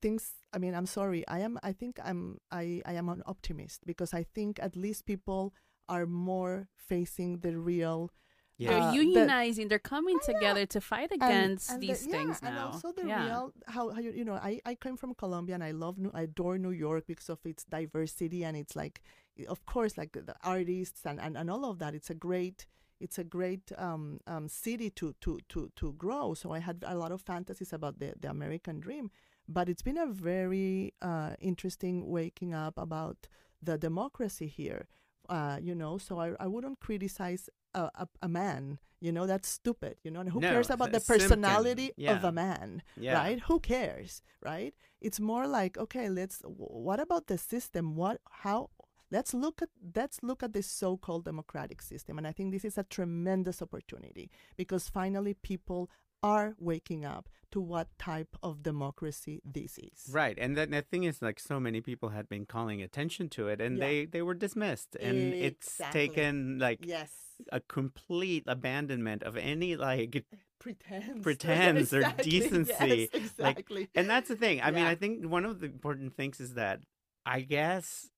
things. 0.00 0.32
I 0.52 0.58
mean, 0.58 0.74
I'm 0.74 0.86
sorry. 0.86 1.26
I 1.26 1.40
am. 1.40 1.58
I 1.62 1.72
think 1.72 1.98
I'm. 2.04 2.38
I 2.50 2.82
I 2.86 2.94
am 2.94 3.08
an 3.08 3.22
optimist 3.26 3.84
because 3.86 4.14
I 4.14 4.22
think 4.22 4.60
at 4.62 4.76
least 4.76 5.04
people 5.04 5.52
are 5.88 6.06
more 6.06 6.68
facing 6.76 7.40
the 7.40 7.58
real. 7.58 8.10
Yeah. 8.58 8.68
They're 8.70 8.82
Uh, 8.82 8.92
the- 8.92 8.98
unionizing. 8.98 9.68
They're 9.68 9.78
coming 9.96 10.18
together 10.24 10.64
to 10.66 10.80
fight 10.80 11.10
against 11.12 11.70
and 11.70 11.82
the- 11.82 11.86
these 11.88 12.06
yeah, 12.06 12.12
things 12.12 12.40
and 12.42 12.56
also 12.58 12.92
the 12.92 13.06
yeah. 13.06 13.24
real 13.26 13.52
how, 13.66 13.90
how 13.90 14.00
you, 14.00 14.12
you 14.12 14.24
know 14.24 14.34
I, 14.34 14.60
I 14.64 14.74
came 14.74 14.96
from 14.96 15.14
Colombia 15.14 15.54
and 15.56 15.64
I 15.64 15.72
love 15.72 15.98
New, 15.98 16.10
I 16.14 16.22
adore 16.22 16.56
New 16.58 16.70
York 16.70 17.04
because 17.06 17.28
of 17.28 17.40
its 17.44 17.64
diversity 17.64 18.44
and 18.44 18.56
it's 18.56 18.76
like 18.76 19.02
of 19.48 19.64
course 19.66 19.98
like 19.98 20.12
the, 20.12 20.22
the 20.22 20.36
artists 20.44 21.04
and, 21.04 21.20
and, 21.20 21.36
and 21.36 21.50
all 21.50 21.64
of 21.64 21.78
that 21.80 21.94
it's 21.94 22.10
a 22.10 22.14
great 22.14 22.66
it's 23.00 23.18
a 23.18 23.24
great 23.24 23.72
um, 23.76 24.20
um, 24.28 24.48
city 24.48 24.88
to, 24.90 25.14
to, 25.20 25.40
to, 25.48 25.70
to 25.74 25.92
grow 25.94 26.32
so 26.34 26.52
I 26.52 26.60
had 26.60 26.84
a 26.86 26.94
lot 26.96 27.10
of 27.12 27.20
fantasies 27.20 27.72
about 27.72 27.98
the, 27.98 28.14
the 28.20 28.30
American 28.30 28.78
dream 28.78 29.10
but 29.48 29.68
it's 29.68 29.82
been 29.82 29.98
a 29.98 30.06
very 30.06 30.94
uh, 31.02 31.32
interesting 31.40 32.06
waking 32.08 32.54
up 32.54 32.78
about 32.78 33.26
the 33.60 33.76
democracy 33.76 34.46
here 34.46 34.86
uh, 35.28 35.58
you 35.60 35.74
know 35.74 35.98
so 35.98 36.18
I, 36.18 36.32
I 36.40 36.46
wouldn't 36.46 36.80
criticize 36.80 37.48
a, 37.74 37.90
a, 37.94 38.08
a 38.22 38.28
man 38.28 38.78
you 39.00 39.12
know 39.12 39.26
that's 39.26 39.48
stupid 39.48 39.96
you 40.04 40.10
know 40.10 40.20
and 40.20 40.30
who 40.30 40.40
No, 40.40 40.50
cares 40.50 40.70
about 40.70 40.92
the 40.92 41.00
personality 41.00 41.92
of 42.08 42.24
a 42.24 42.32
man 42.32 42.82
yeah. 42.96 43.14
right? 43.14 43.40
Who 43.40 43.60
cares 43.60 44.22
right? 44.42 44.74
It's 45.00 45.20
more 45.20 45.46
like 45.46 45.76
okay 45.78 46.08
let's 46.08 46.40
what 46.44 47.00
about 47.00 47.26
the 47.26 47.38
system? 47.38 47.96
What 47.96 48.20
how 48.30 48.70
let's 49.10 49.34
look 49.34 49.62
at 49.62 49.68
let's 49.94 50.22
look 50.22 50.42
at 50.42 50.52
this 50.52 50.66
so-called 50.66 51.24
democratic 51.24 51.80
system 51.82 52.18
and 52.18 52.26
i 52.26 52.32
think 52.32 52.50
this 52.50 52.64
is 52.64 52.78
a 52.78 52.82
tremendous 52.84 53.60
opportunity 53.62 54.30
because 54.56 54.88
finally 54.88 55.34
people 55.34 55.90
are 56.32 56.54
waking 56.58 57.04
up 57.04 57.28
to 57.52 57.60
what 57.60 57.86
type 57.98 58.34
of 58.42 58.62
democracy 58.62 59.40
this 59.44 59.78
is. 59.78 59.98
Right, 60.10 60.36
and 60.40 60.56
then 60.56 60.70
the 60.70 60.82
thing 60.82 61.04
is, 61.04 61.20
like, 61.22 61.38
so 61.38 61.60
many 61.60 61.80
people 61.80 62.08
had 62.08 62.26
been 62.28 62.46
calling 62.46 62.80
attention 62.82 63.28
to 63.36 63.48
it, 63.52 63.60
and 63.60 63.76
Yeah. 63.76 63.84
they 63.86 63.96
they 64.06 64.22
were 64.22 64.34
dismissed, 64.46 64.96
and 64.96 65.16
it's 65.48 65.80
taken 65.92 66.58
like 66.58 66.80
yes. 66.96 67.10
a 67.52 67.60
complete 67.60 68.44
abandonment 68.46 69.22
of 69.22 69.36
any 69.36 69.76
like 69.76 70.24
pretense. 70.58 71.22
pretense 71.26 71.92
or 71.92 72.00
Exactly, 72.00 72.30
yes, 72.32 72.42
decency, 72.42 73.08
exactly. 73.12 73.88
and 73.94 74.08
that's 74.10 74.28
the 74.32 74.36
thing. 74.44 74.56
I 74.62 74.70
mean, 74.70 74.86
I 74.86 74.94
think 75.02 75.14
one 75.36 75.44
of 75.44 75.60
the 75.60 75.66
important 75.66 76.16
things 76.16 76.40
is 76.40 76.54
that 76.54 76.80
I 77.26 77.40
guess 77.42 78.10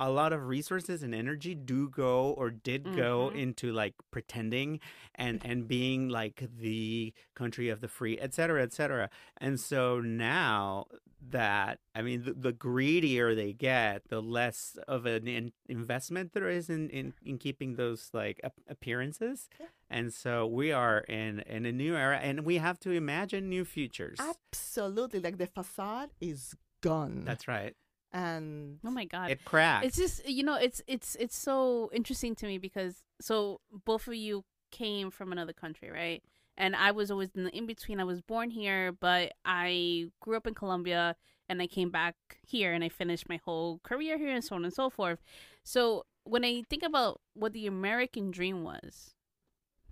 a 0.00 0.10
lot 0.10 0.32
of 0.32 0.46
resources 0.46 1.02
and 1.02 1.14
energy 1.14 1.54
do 1.54 1.88
go 1.88 2.30
or 2.32 2.50
did 2.50 2.84
go 2.94 3.30
Mhm. 3.32 3.36
into 3.42 3.72
like 3.72 3.94
pretending 4.10 4.80
and 5.14 5.44
and 5.44 5.66
being 5.66 6.08
like 6.08 6.46
the 6.58 7.12
country 7.34 7.68
of 7.68 7.80
the 7.80 7.88
free, 7.88 8.18
et 8.18 8.32
cetera, 8.34 8.62
et 8.62 8.72
cetera. 8.72 9.10
And 9.38 9.58
so 9.58 10.00
now 10.00 10.86
that 11.30 11.80
I 11.96 12.02
mean, 12.02 12.22
the, 12.24 12.32
the 12.32 12.52
greedier 12.52 13.34
they 13.34 13.52
get, 13.52 14.08
the 14.08 14.22
less 14.22 14.78
of 14.86 15.04
an 15.04 15.26
in, 15.26 15.52
investment 15.68 16.32
there 16.32 16.48
is 16.48 16.70
in, 16.70 16.88
in 16.90 17.12
in 17.24 17.38
keeping 17.38 17.74
those 17.74 18.10
like 18.12 18.40
ap- 18.44 18.60
appearances. 18.68 19.48
Yeah. 19.58 19.66
And 19.90 20.14
so 20.14 20.46
we 20.46 20.70
are 20.70 21.00
in 21.08 21.40
in 21.40 21.66
a 21.66 21.72
new 21.72 21.96
era, 21.96 22.18
and 22.18 22.44
we 22.44 22.58
have 22.58 22.78
to 22.80 22.90
imagine 22.92 23.48
new 23.48 23.64
futures. 23.64 24.18
absolutely 24.20 25.18
like 25.20 25.38
the 25.38 25.46
facade 25.46 26.10
is 26.20 26.54
gone 26.82 27.24
That's 27.24 27.48
right. 27.48 27.74
And 28.12 28.78
Oh 28.84 28.90
my 28.90 29.04
god. 29.04 29.30
It 29.30 29.44
cracked. 29.44 29.84
It's 29.86 29.96
just 29.96 30.28
you 30.28 30.42
know, 30.42 30.54
it's 30.54 30.82
it's 30.86 31.16
it's 31.20 31.36
so 31.36 31.90
interesting 31.92 32.34
to 32.36 32.46
me 32.46 32.58
because 32.58 33.02
so 33.20 33.60
both 33.84 34.06
of 34.06 34.14
you 34.14 34.44
came 34.70 35.10
from 35.10 35.32
another 35.32 35.52
country, 35.52 35.90
right? 35.90 36.22
And 36.56 36.74
I 36.74 36.90
was 36.90 37.10
always 37.10 37.30
in 37.34 37.44
the 37.44 37.56
in 37.56 37.66
between. 37.66 38.00
I 38.00 38.04
was 38.04 38.20
born 38.20 38.50
here, 38.50 38.92
but 38.92 39.32
I 39.44 40.06
grew 40.20 40.36
up 40.36 40.46
in 40.46 40.54
Colombia 40.54 41.16
and 41.48 41.62
I 41.62 41.66
came 41.66 41.90
back 41.90 42.14
here 42.46 42.72
and 42.72 42.84
I 42.84 42.88
finished 42.88 43.28
my 43.28 43.40
whole 43.44 43.80
career 43.82 44.18
here 44.18 44.34
and 44.34 44.44
so 44.44 44.56
on 44.56 44.64
and 44.64 44.72
so 44.72 44.90
forth. 44.90 45.22
So 45.62 46.04
when 46.24 46.44
I 46.44 46.62
think 46.68 46.82
about 46.82 47.20
what 47.34 47.52
the 47.52 47.66
American 47.66 48.30
dream 48.30 48.64
was, 48.64 49.14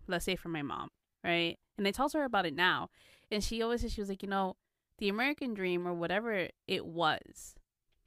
let's 0.07 0.25
say 0.25 0.37
for 0.37 0.49
my 0.49 0.63
mom, 0.63 0.91
right? 1.25 1.59
And 1.79 1.87
I 1.87 1.91
told 1.91 2.13
her 2.13 2.25
about 2.25 2.47
it 2.47 2.55
now, 2.55 2.91
and 3.31 3.43
she 3.43 3.63
always 3.63 3.81
said 3.81 3.91
she 3.91 4.01
was 4.01 4.09
like, 4.09 4.23
you 4.23 4.29
know, 4.29 4.57
the 4.99 5.09
American 5.09 5.55
dream 5.55 5.87
or 5.87 5.95
whatever 5.95 6.49
it 6.67 6.87
was 6.87 7.55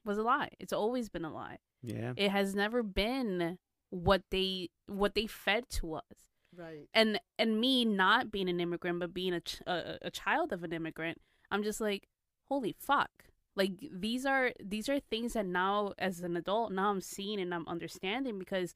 was 0.05 0.17
a 0.17 0.23
lie. 0.23 0.49
It's 0.59 0.73
always 0.73 1.09
been 1.09 1.25
a 1.25 1.33
lie. 1.33 1.57
yeah. 1.83 2.13
It 2.15 2.31
has 2.31 2.55
never 2.55 2.83
been 2.83 3.57
what 3.91 4.23
they 4.31 4.69
what 4.87 5.15
they 5.15 5.27
fed 5.27 5.69
to 5.69 5.95
us. 5.95 6.03
right 6.55 6.87
And 6.93 7.19
and 7.37 7.59
me 7.59 7.85
not 7.85 8.31
being 8.31 8.49
an 8.49 8.59
immigrant 8.59 8.99
but 8.99 9.13
being 9.13 9.33
a 9.33 9.41
ch- 9.41 9.61
a, 9.67 9.97
a 10.03 10.11
child 10.11 10.51
of 10.53 10.63
an 10.63 10.73
immigrant, 10.73 11.19
I'm 11.51 11.63
just 11.63 11.81
like, 11.81 12.07
holy 12.49 12.75
fuck. 12.79 13.09
Like 13.55 13.73
these 13.91 14.25
are 14.25 14.51
these 14.63 14.87
are 14.89 14.99
things 14.99 15.33
that 15.33 15.45
now 15.45 15.93
as 15.97 16.21
an 16.21 16.37
adult 16.37 16.71
now 16.71 16.89
I'm 16.91 17.01
seeing 17.01 17.39
and 17.41 17.53
I'm 17.53 17.67
understanding 17.67 18.39
because 18.39 18.75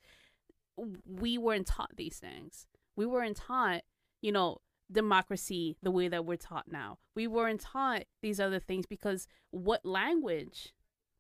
we 1.06 1.38
weren't 1.38 1.68
taught 1.68 1.96
these 1.96 2.18
things. 2.18 2.68
We 2.96 3.06
weren't 3.06 3.38
taught, 3.38 3.82
you 4.22 4.32
know, 4.32 4.58
democracy 4.92 5.78
the 5.82 5.92
way 5.92 6.08
that 6.08 6.26
we're 6.26 6.36
taught 6.38 6.72
now. 6.72 6.98
We 7.16 7.28
weren't 7.28 7.62
taught 7.62 8.04
these 8.22 8.40
other 8.40 8.60
things 8.60 8.86
because 8.86 9.28
what 9.52 9.86
language 9.86 10.74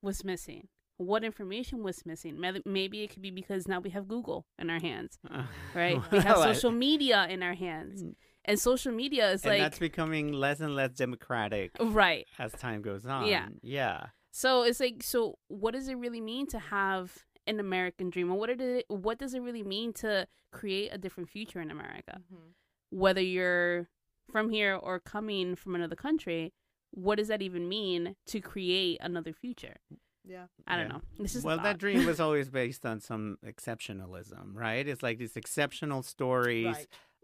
was 0.03 0.23
missing? 0.23 0.67
What 0.97 1.23
information 1.23 1.81
was 1.81 2.05
missing? 2.05 2.39
Maybe- 2.39 2.61
Maybe 2.65 3.03
it 3.03 3.09
could 3.09 3.21
be 3.21 3.31
because 3.31 3.67
now 3.67 3.79
we 3.79 3.89
have 3.89 4.07
Google 4.07 4.45
in 4.59 4.69
our 4.69 4.79
hands, 4.79 5.17
right? 5.75 5.99
We 6.11 6.19
have 6.19 6.37
social 6.37 6.71
media 6.71 7.25
in 7.29 7.41
our 7.41 7.55
hands. 7.55 8.03
And 8.45 8.59
social 8.59 8.91
media 8.91 9.31
is 9.31 9.43
and 9.43 9.53
like 9.53 9.61
that's 9.61 9.79
becoming 9.79 10.33
less 10.33 10.59
and 10.59 10.75
less 10.75 10.91
democratic 10.91 11.71
right. 11.79 12.25
as 12.37 12.51
time 12.51 12.81
goes 12.81 13.05
on. 13.05 13.25
Yeah. 13.25 13.47
Yeah. 13.61 14.07
So 14.31 14.63
it's 14.63 14.79
like, 14.79 15.01
so 15.01 15.37
what 15.47 15.73
does 15.73 15.87
it 15.87 15.95
really 15.95 16.21
mean 16.21 16.47
to 16.47 16.59
have 16.59 17.19
an 17.47 17.59
American 17.59 18.09
dream, 18.09 18.31
or 18.31 18.37
what 18.37 18.47
did 18.47 18.61
it, 18.61 18.85
what 18.87 19.17
does 19.17 19.33
it 19.33 19.41
really 19.41 19.63
mean 19.63 19.93
to 19.93 20.27
create 20.51 20.89
a 20.91 20.97
different 20.97 21.29
future 21.29 21.61
in 21.61 21.71
America? 21.71 22.19
Mm-hmm. 22.19 22.49
Whether 22.89 23.21
you're 23.21 23.89
from 24.31 24.49
here 24.49 24.75
or 24.75 24.99
coming 24.99 25.55
from 25.55 25.75
another 25.75 25.95
country, 25.95 26.53
what 26.93 27.17
does 27.17 27.27
that 27.27 27.41
even 27.41 27.67
mean 27.67 28.15
to 28.27 28.39
create 28.39 28.99
another 29.01 29.33
future? 29.33 29.77
yeah 30.25 30.45
I 30.67 30.77
don't 30.77 30.87
Yeah. 30.87 30.93
know. 30.93 31.01
This 31.19 31.35
is 31.35 31.43
well, 31.43 31.57
that 31.59 31.77
dream 31.77 32.05
was 32.05 32.19
always 32.25 32.49
based 32.49 32.85
on 32.85 32.99
some 33.01 33.37
exceptionalism, 33.45 34.53
right? 34.53 34.87
It's 34.87 35.03
like 35.03 35.17
these 35.17 35.35
exceptional 35.35 36.01
stories, 36.03 36.65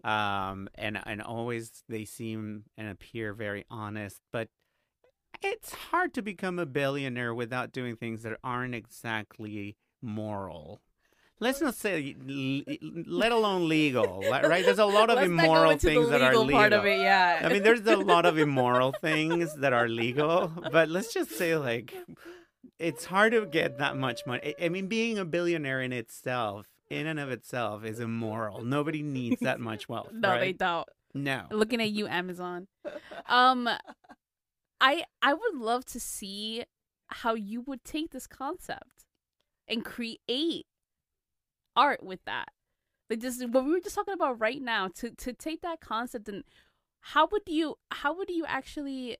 right 0.03 0.51
um, 0.51 0.69
and 0.75 0.99
and 1.05 1.21
always 1.21 1.83
they 1.87 2.05
seem 2.05 2.63
and 2.77 2.89
appear 2.89 3.33
very 3.33 3.65
honest, 3.69 4.21
but 4.31 4.49
it's 5.41 5.73
hard 5.73 6.13
to 6.15 6.21
become 6.21 6.59
a 6.59 6.65
billionaire 6.65 7.33
without 7.33 7.71
doing 7.71 7.95
things 7.95 8.23
that 8.23 8.37
aren't 8.43 8.75
exactly 8.75 9.77
moral. 10.01 10.81
Let's 11.41 11.61
not 11.61 11.75
say, 11.75 12.15
let 13.07 13.31
alone 13.31 13.69
legal, 13.69 14.21
right? 14.29 14.65
There's 14.65 14.79
a 14.79 14.85
lot 14.85 15.09
of 15.09 15.15
Let's 15.17 15.27
immoral 15.29 15.77
things 15.77 16.09
that 16.09 16.21
are 16.21 16.35
legal 16.35 16.49
part 16.51 16.73
of 16.73 16.85
it. 16.85 16.99
Yeah. 16.99 17.41
I 17.43 17.49
mean, 17.49 17.63
there's 17.63 17.85
a 17.87 17.95
lot 17.95 18.25
of 18.25 18.37
immoral 18.37 18.91
things 18.91 19.55
that 19.55 19.71
are 19.71 19.87
legal, 19.87 20.51
but 20.71 20.89
let's 20.89 21.13
just 21.13 21.31
say, 21.31 21.55
like, 21.55 21.93
it's 22.77 23.05
hard 23.05 23.31
to 23.31 23.45
get 23.45 23.77
that 23.77 23.95
much 23.95 24.25
money. 24.25 24.53
I- 24.59 24.65
I 24.65 24.69
mean, 24.69 24.87
being 24.87 25.17
a 25.17 25.23
billionaire 25.25 25.81
in 25.81 25.93
itself, 25.93 26.67
in 26.89 27.07
and 27.07 27.19
of 27.19 27.29
itself, 27.31 27.85
is 27.85 27.99
immoral. 28.01 28.63
Nobody 28.65 29.01
needs 29.01 29.39
that 29.41 29.59
much 29.61 29.87
wealth. 29.87 30.11
no, 30.13 30.37
they 30.39 30.51
don't. 30.53 30.87
No. 31.15 31.45
looking 31.49 31.81
at 31.81 31.89
you 31.89 32.05
amazon 32.07 32.67
um 33.27 33.67
i 34.79 35.03
i 35.23 35.33
would 35.33 35.55
love 35.55 35.83
to 35.85 35.99
see 35.99 36.63
how 37.07 37.33
you 37.33 37.61
would 37.61 37.83
take 37.83 38.11
this 38.11 38.27
concept 38.27 39.05
and 39.67 39.83
create 39.83 40.67
art 41.85 42.01
with 42.03 42.21
that 42.25 42.49
like 43.09 43.21
this 43.21 43.41
what 43.53 43.63
we 43.65 43.71
were 43.71 43.79
just 43.87 43.95
talking 43.95 44.13
about 44.13 44.39
right 44.39 44.61
now 44.61 44.87
to 44.99 45.09
to 45.23 45.33
take 45.33 45.61
that 45.61 45.79
concept 45.81 46.27
and 46.29 46.43
how 47.13 47.27
would 47.31 47.43
you 47.47 47.75
how 47.91 48.11
would 48.17 48.29
you 48.29 48.45
actually 48.59 49.17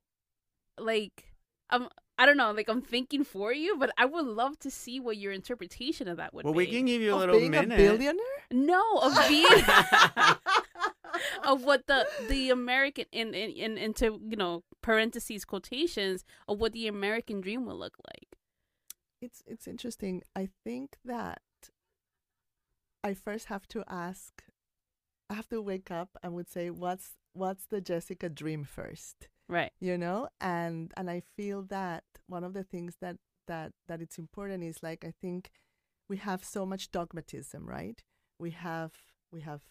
like 0.78 1.34
um 1.70 1.88
I 2.22 2.26
don't 2.26 2.36
know, 2.36 2.52
like 2.52 2.68
I'm 2.68 2.82
thinking 2.82 3.24
for 3.24 3.54
you, 3.54 3.78
but 3.78 3.92
I 3.98 4.04
would 4.04 4.26
love 4.26 4.60
to 4.60 4.70
see 4.70 5.00
what 5.00 5.16
your 5.16 5.32
interpretation 5.32 6.10
of 6.10 6.18
that 6.18 6.34
would 6.34 6.44
Well, 6.44 6.54
be. 6.54 6.58
we 6.58 6.68
can 6.68 6.84
give 6.86 7.02
you 7.02 7.12
a 7.12 7.16
of 7.16 7.20
little 7.22 7.40
being 7.40 7.52
minute. 7.52 7.80
a 7.80 7.82
billionaire 7.84 8.42
no, 8.52 8.84
of 9.08 9.14
being 9.30 9.48
of 11.44 11.64
what 11.64 11.88
the 11.88 12.06
the 12.28 12.50
American 12.50 13.06
in 13.12 13.34
in, 13.34 13.52
in 13.52 13.78
into 13.78 14.20
you 14.30 14.36
know 14.36 14.64
parentheses 14.82 15.46
quotations 15.46 16.24
of 16.48 16.60
what 16.60 16.74
the 16.74 16.88
American 16.88 17.40
dream 17.42 17.66
will 17.66 17.78
look 17.78 17.96
like. 18.12 18.28
it's 19.22 19.42
it's 19.46 19.68
interesting. 19.68 20.22
I 20.36 20.50
think 20.66 20.98
that 21.06 21.40
I 23.04 23.14
first 23.14 23.46
have 23.46 23.68
to 23.70 23.84
ask. 23.88 24.44
I 25.30 25.36
have 25.36 25.50
to 25.50 25.62
wake 25.62 25.92
up 25.92 26.18
and 26.24 26.34
would 26.34 26.50
say, 26.50 26.70
"What's 26.70 27.12
what's 27.34 27.66
the 27.66 27.82
Jessica 27.82 28.30
dream 28.30 28.64
first? 28.64 29.30
Right. 29.48 29.72
You 29.80 29.98
know, 29.98 30.30
and 30.40 30.94
and 30.98 31.10
I 31.10 31.22
feel 31.36 31.64
that 31.64 32.04
one 32.28 32.44
of 32.44 32.54
the 32.54 32.64
things 32.64 32.98
that 33.02 33.18
that 33.48 33.74
that 33.88 34.02
it's 34.02 34.18
important 34.18 34.64
is 34.64 34.84
like 34.84 35.04
I 35.06 35.14
think 35.22 35.50
we 36.08 36.18
have 36.18 36.44
so 36.44 36.66
much 36.66 36.92
dogmatism, 36.92 37.68
right? 37.68 38.04
We 38.40 38.52
have 38.52 38.92
we 39.32 39.42
have 39.42 39.64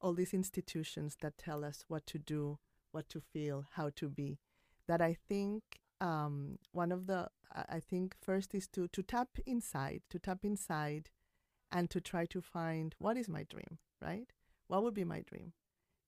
all 0.00 0.12
these 0.12 0.34
institutions 0.34 1.16
that 1.22 1.38
tell 1.38 1.64
us 1.64 1.84
what 1.88 2.06
to 2.06 2.18
do, 2.18 2.58
what 2.92 3.08
to 3.08 3.20
feel, 3.20 3.66
how 3.72 3.90
to 3.96 4.08
be. 4.08 4.38
That 4.86 5.00
I 5.00 5.16
think 5.28 5.62
um, 6.00 6.58
one 6.72 6.92
of 6.92 7.06
the 7.06 7.28
I 7.52 7.76
I 7.76 7.80
think 7.80 8.14
first 8.20 8.54
is 8.54 8.68
to 8.68 8.88
to 8.88 9.02
tap 9.02 9.28
inside, 9.46 10.02
to 10.10 10.18
tap 10.18 10.44
inside, 10.44 11.10
and 11.72 11.90
to 11.90 12.00
try 12.00 12.26
to 12.26 12.40
find 12.40 12.94
what 12.98 13.16
is 13.16 13.28
my 13.28 13.44
dream, 13.44 13.78
right? 14.00 14.32
What 14.68 14.82
would 14.82 14.94
be 14.94 15.04
my 15.04 15.20
dream, 15.22 15.52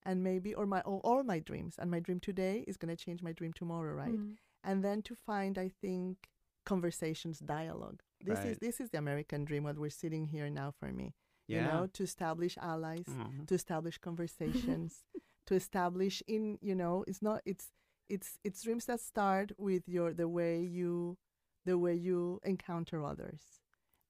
and 0.05 0.23
maybe 0.23 0.53
or 0.53 0.65
my 0.65 0.81
or 0.81 0.99
all 1.01 1.23
my 1.23 1.39
dreams, 1.39 1.75
and 1.77 1.91
my 1.91 1.99
dream 1.99 2.19
today 2.19 2.63
is 2.67 2.77
going 2.77 2.95
to 2.95 3.03
change 3.05 3.21
my 3.21 3.31
dream 3.33 3.53
tomorrow, 3.53 3.93
right? 3.93 4.17
Mm. 4.17 4.35
And 4.63 4.83
then 4.83 5.01
to 5.03 5.15
find, 5.15 5.57
I 5.57 5.69
think, 5.81 6.29
conversations, 6.65 7.39
dialogue. 7.39 8.01
This 8.23 8.39
is 8.39 8.57
this 8.59 8.79
is 8.81 8.89
the 8.89 8.97
American 8.97 9.45
dream. 9.45 9.63
What 9.63 9.77
we're 9.77 9.89
sitting 9.89 10.25
here 10.25 10.49
now 10.49 10.71
for 10.79 10.91
me, 10.91 11.13
Yeah. 11.47 11.57
you 11.57 11.63
know, 11.67 11.87
to 11.93 12.03
establish 12.03 12.57
allies, 12.57 13.05
Mhm. 13.07 13.47
to 13.47 13.55
establish 13.55 13.97
conversations, 13.99 15.05
to 15.47 15.55
establish 15.55 16.21
in 16.27 16.57
you 16.61 16.75
know 16.75 17.03
it's 17.07 17.21
not 17.21 17.41
it's 17.45 17.67
it's 18.09 18.37
it's 18.43 18.61
dreams 18.63 18.85
that 18.85 18.99
start 18.99 19.51
with 19.57 19.87
your 19.87 20.13
the 20.13 20.27
way 20.27 20.59
you 20.61 21.17
the 21.65 21.77
way 21.77 21.93
you 21.95 22.39
encounter 22.43 23.03
others 23.03 23.41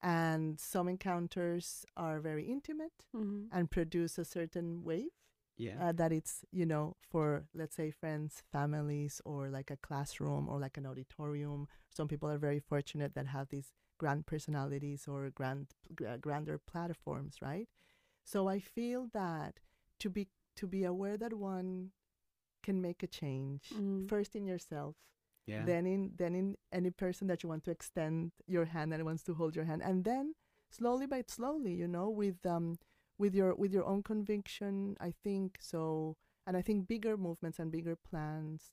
and 0.01 0.59
some 0.59 0.87
encounters 0.87 1.85
are 1.95 2.19
very 2.19 2.45
intimate 2.45 3.05
Mhm. 3.13 3.47
and 3.51 3.71
produce 3.71 4.17
a 4.17 4.25
certain 4.25 4.83
wave 4.83 5.11
Yeah. 5.57 5.89
uh, 5.89 5.91
that 5.93 6.11
it's 6.11 6.45
you 6.51 6.65
know 6.65 6.95
for 7.09 7.47
let's 7.53 7.75
say 7.75 7.89
friends 7.91 8.43
families 8.51 9.21
or 9.25 9.49
like 9.49 9.71
a 9.71 9.77
classroom 9.77 10.47
or 10.47 10.59
like 10.59 10.77
an 10.77 10.85
auditorium 10.85 11.67
some 11.89 12.07
people 12.07 12.29
are 12.29 12.37
very 12.37 12.59
fortunate 12.59 13.13
that 13.15 13.27
have 13.27 13.49
these 13.49 13.73
grand 13.97 14.25
personalities 14.27 15.07
or 15.07 15.29
grand 15.31 15.67
gra- 15.95 16.19
grander 16.19 16.57
platforms 16.59 17.41
right 17.41 17.67
so 18.23 18.47
i 18.47 18.59
feel 18.59 19.07
that 19.13 19.59
to 19.99 20.09
be 20.09 20.27
to 20.55 20.67
be 20.67 20.83
aware 20.83 21.17
that 21.17 21.33
one 21.33 21.91
can 22.63 22.79
make 22.81 23.01
a 23.03 23.07
change 23.07 23.69
Mhm. 23.73 24.07
first 24.07 24.35
in 24.35 24.45
yourself 24.45 24.95
yeah. 25.47 25.65
then 25.65 25.85
in 25.87 26.11
then 26.17 26.35
in 26.35 26.55
any 26.71 26.91
person 26.91 27.27
that 27.27 27.43
you 27.43 27.49
want 27.49 27.63
to 27.65 27.71
extend 27.71 28.31
your 28.47 28.65
hand 28.65 28.93
and 28.93 29.03
wants 29.05 29.23
to 29.23 29.33
hold 29.35 29.55
your 29.55 29.65
hand 29.65 29.81
and 29.83 30.03
then 30.05 30.35
slowly 30.71 31.07
by 31.07 31.23
slowly 31.27 31.73
you 31.73 31.87
know 31.87 32.09
with 32.09 32.45
um 32.45 32.77
with 33.19 33.33
your 33.35 33.55
with 33.55 33.73
your 33.73 33.85
own 33.85 34.03
conviction 34.03 34.95
i 35.01 35.11
think 35.23 35.57
so 35.59 36.15
and 36.45 36.57
i 36.57 36.61
think 36.61 36.87
bigger 36.87 37.17
movements 37.17 37.59
and 37.59 37.71
bigger 37.71 37.95
plans 37.95 38.71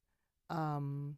um 0.50 1.16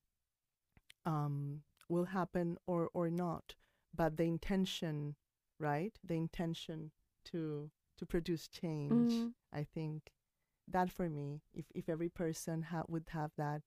um 1.05 1.63
will 1.89 2.07
happen 2.07 2.57
or 2.67 2.89
or 2.95 3.11
not 3.11 3.55
but 3.95 4.17
the 4.17 4.25
intention 4.25 5.15
right 5.59 5.99
the 6.05 6.15
intention 6.15 6.91
to 7.25 7.71
to 7.97 8.07
produce 8.07 8.49
change 8.49 9.13
Mhm. 9.13 9.33
i 9.53 9.65
think 9.65 10.13
that 10.69 10.91
for 10.91 11.09
me 11.09 11.43
if 11.55 11.67
if 11.75 11.89
every 11.89 12.09
person 12.09 12.63
ha- 12.63 12.85
would 12.89 13.09
have 13.11 13.33
that 13.37 13.63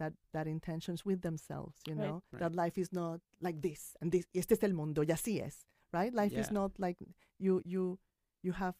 that 0.00 0.12
that 0.32 0.46
intentions 0.46 1.04
with 1.04 1.20
themselves 1.22 1.76
you 1.86 1.94
know 1.94 2.22
Right. 2.32 2.40
that 2.42 2.54
life 2.64 2.76
is 2.84 2.90
not 2.92 3.20
like 3.40 3.60
this 3.62 3.96
and 4.00 4.10
this 4.12 4.26
este 4.34 4.52
es 4.52 4.62
el 4.68 4.72
mundo 4.80 5.02
y 5.02 5.12
así 5.16 5.40
es 5.46 5.66
right 5.92 6.14
life 6.22 6.32
is 6.42 6.50
not 6.50 6.70
like 6.78 6.98
you 7.38 7.60
you 7.64 7.98
you 8.42 8.52
have 8.52 8.74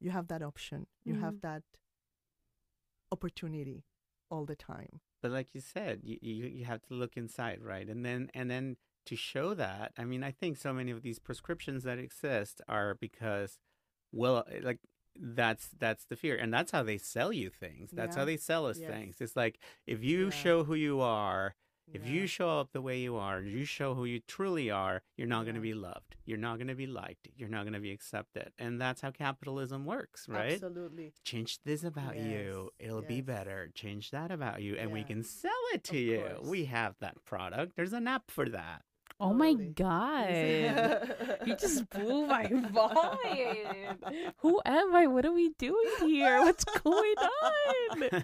you 0.00 0.10
have 0.10 0.26
that 0.32 0.42
option 0.42 0.86
you 1.04 1.14
have 1.24 1.34
Mhm. 1.34 1.40
that 1.48 1.62
opportunity 3.10 3.84
all 4.30 4.44
the 4.44 4.56
time 4.56 5.00
But 5.22 5.30
like 5.30 5.54
you 5.54 5.60
said, 5.60 6.00
you, 6.02 6.18
you 6.20 6.46
you 6.58 6.64
have 6.64 6.82
to 6.88 6.94
look 6.94 7.16
inside, 7.16 7.58
right? 7.62 7.88
And 7.88 8.04
then 8.04 8.28
and 8.34 8.50
then 8.50 8.76
to 9.06 9.14
show 9.14 9.54
that. 9.54 9.92
I 9.96 10.04
mean, 10.04 10.24
I 10.24 10.32
think 10.32 10.56
so 10.56 10.72
many 10.72 10.90
of 10.90 11.02
these 11.02 11.20
prescriptions 11.20 11.84
that 11.84 11.98
exist 11.98 12.60
are 12.66 12.96
because, 13.00 13.58
well, 14.10 14.44
like 14.68 14.80
that's 15.18 15.68
that's 15.78 16.04
the 16.06 16.16
fear, 16.16 16.36
and 16.36 16.52
that's 16.52 16.72
how 16.72 16.82
they 16.82 16.98
sell 16.98 17.32
you 17.32 17.50
things. 17.50 17.90
That's 17.92 18.16
how 18.16 18.24
they 18.24 18.36
sell 18.36 18.66
us 18.66 18.78
Yes. 18.78 18.90
things. 18.90 19.16
It's 19.20 19.36
like 19.36 19.58
if 19.86 20.02
you 20.02 20.24
Yeah. 20.24 20.30
show 20.30 20.64
who 20.64 20.74
you 20.74 21.00
are, 21.00 21.54
if 21.92 22.04
Yeah. 22.06 22.12
you 22.12 22.26
show 22.26 22.48
up 22.60 22.72
the 22.72 22.80
way 22.80 22.98
you 23.00 23.16
are, 23.16 23.40
you 23.42 23.64
show 23.64 23.94
who 23.94 24.04
you 24.04 24.20
truly 24.20 24.70
are, 24.70 25.02
you're 25.16 25.26
not 25.26 25.42
going 25.44 25.56
to 25.56 25.60
be 25.60 25.74
loved. 25.74 26.16
You're 26.24 26.38
not 26.38 26.56
going 26.56 26.68
to 26.68 26.74
be 26.74 26.86
liked. 26.86 27.28
You're 27.36 27.48
not 27.50 27.64
going 27.64 27.72
to 27.74 27.80
be 27.80 27.90
accepted. 27.90 28.52
And 28.58 28.80
that's 28.80 29.00
how 29.02 29.10
capitalism 29.10 29.84
works, 29.84 30.28
right? 30.28 30.52
Absolutely. 30.52 31.12
Change 31.24 31.58
this 31.64 31.82
about 31.84 32.16
you. 32.16 32.70
It'll 32.78 33.02
be 33.02 33.20
better. 33.20 33.70
Change 33.74 34.10
that 34.12 34.30
about 34.30 34.62
you. 34.62 34.76
And 34.76 34.92
we 34.92 35.02
can 35.04 35.22
sell 35.22 35.50
it 35.74 35.82
to 35.84 35.96
Of 35.98 36.02
you. 36.02 36.20
course. 36.36 36.48
We 36.48 36.64
have 36.66 36.96
that 37.00 37.22
product. 37.24 37.74
There's 37.76 37.92
an 37.92 38.06
app 38.08 38.30
for 38.30 38.48
that. 38.48 38.84
Oh 39.24 39.32
my 39.32 39.52
Totally. 39.52 39.72
god. 39.76 41.08
You 41.46 41.56
just 41.56 41.88
blew 41.90 42.26
my 42.26 42.48
mind. 42.72 43.98
Who 44.38 44.60
am 44.64 44.94
I? 44.94 45.06
What 45.06 45.24
are 45.26 45.32
we 45.32 45.50
doing 45.58 45.90
here? 46.00 46.40
What's 46.40 46.64
going 46.64 47.14
on? 47.18 48.22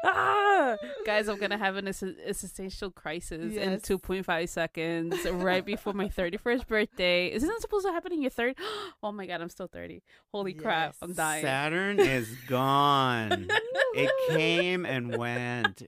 ah! 0.04 0.76
Guys, 1.04 1.28
I'm 1.28 1.38
gonna 1.38 1.58
have 1.58 1.76
an 1.76 1.88
ex- 1.88 2.02
existential 2.24 2.90
crisis 2.90 3.54
in 3.56 3.80
2.5 3.80 4.48
seconds 4.48 5.24
right 5.30 5.64
before 5.64 5.92
my 5.92 6.08
31st 6.08 6.66
birthday. 6.66 7.32
Isn't 7.32 7.48
that 7.48 7.60
supposed 7.60 7.86
to 7.86 7.92
happen 7.92 8.12
in 8.12 8.20
your 8.22 8.30
third? 8.30 8.56
Oh 9.02 9.12
my 9.12 9.26
god, 9.26 9.40
I'm 9.40 9.48
still 9.48 9.66
30. 9.68 10.02
Holy 10.32 10.52
crap, 10.52 10.94
I'm 11.00 11.14
dying. 11.14 11.42
Saturn 11.42 11.98
is 12.00 12.28
gone. 12.48 13.48
it 13.94 14.10
came 14.28 14.84
and 14.84 15.16
went. 15.16 15.82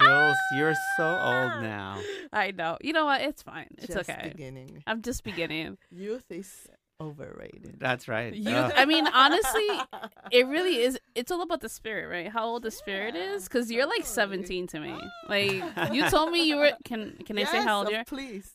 Jules, 0.00 0.36
you're 0.56 0.74
so 0.96 1.04
old 1.04 1.62
now. 1.62 1.98
I 2.32 2.50
know. 2.50 2.78
You 2.80 2.92
know 2.92 3.06
what? 3.06 3.20
It's 3.22 3.42
fine. 3.42 3.68
It's 3.78 3.94
Just 3.94 4.08
okay. 4.10 4.28
beginning. 4.30 4.82
I'm 4.86 5.02
just 5.02 5.24
beginning. 5.24 5.78
Youth 5.90 6.24
is 6.30 6.68
overrated. 7.00 7.76
That's 7.78 8.06
right. 8.06 8.32
You, 8.32 8.50
Ugh. 8.50 8.72
I 8.76 8.84
mean, 8.84 9.06
honestly, 9.08 9.66
it 10.30 10.46
really 10.46 10.76
is. 10.82 10.98
It's 11.14 11.30
all 11.32 11.42
about 11.42 11.60
the 11.60 11.68
spirit, 11.68 12.08
right? 12.08 12.30
How 12.30 12.44
old 12.46 12.62
the 12.62 12.70
spirit 12.70 13.14
is? 13.16 13.44
Because 13.44 13.70
you're 13.70 13.86
like 13.86 14.06
17 14.06 14.66
to 14.68 14.80
me. 14.80 14.94
Like 15.28 15.92
you 15.92 16.08
told 16.10 16.30
me 16.30 16.46
you 16.46 16.56
were. 16.56 16.72
Can 16.84 17.16
Can 17.26 17.38
I 17.38 17.44
say 17.44 17.62
how 17.62 17.80
old 17.80 17.90
you 17.90 17.96
are? 17.96 18.04
Please. 18.04 18.54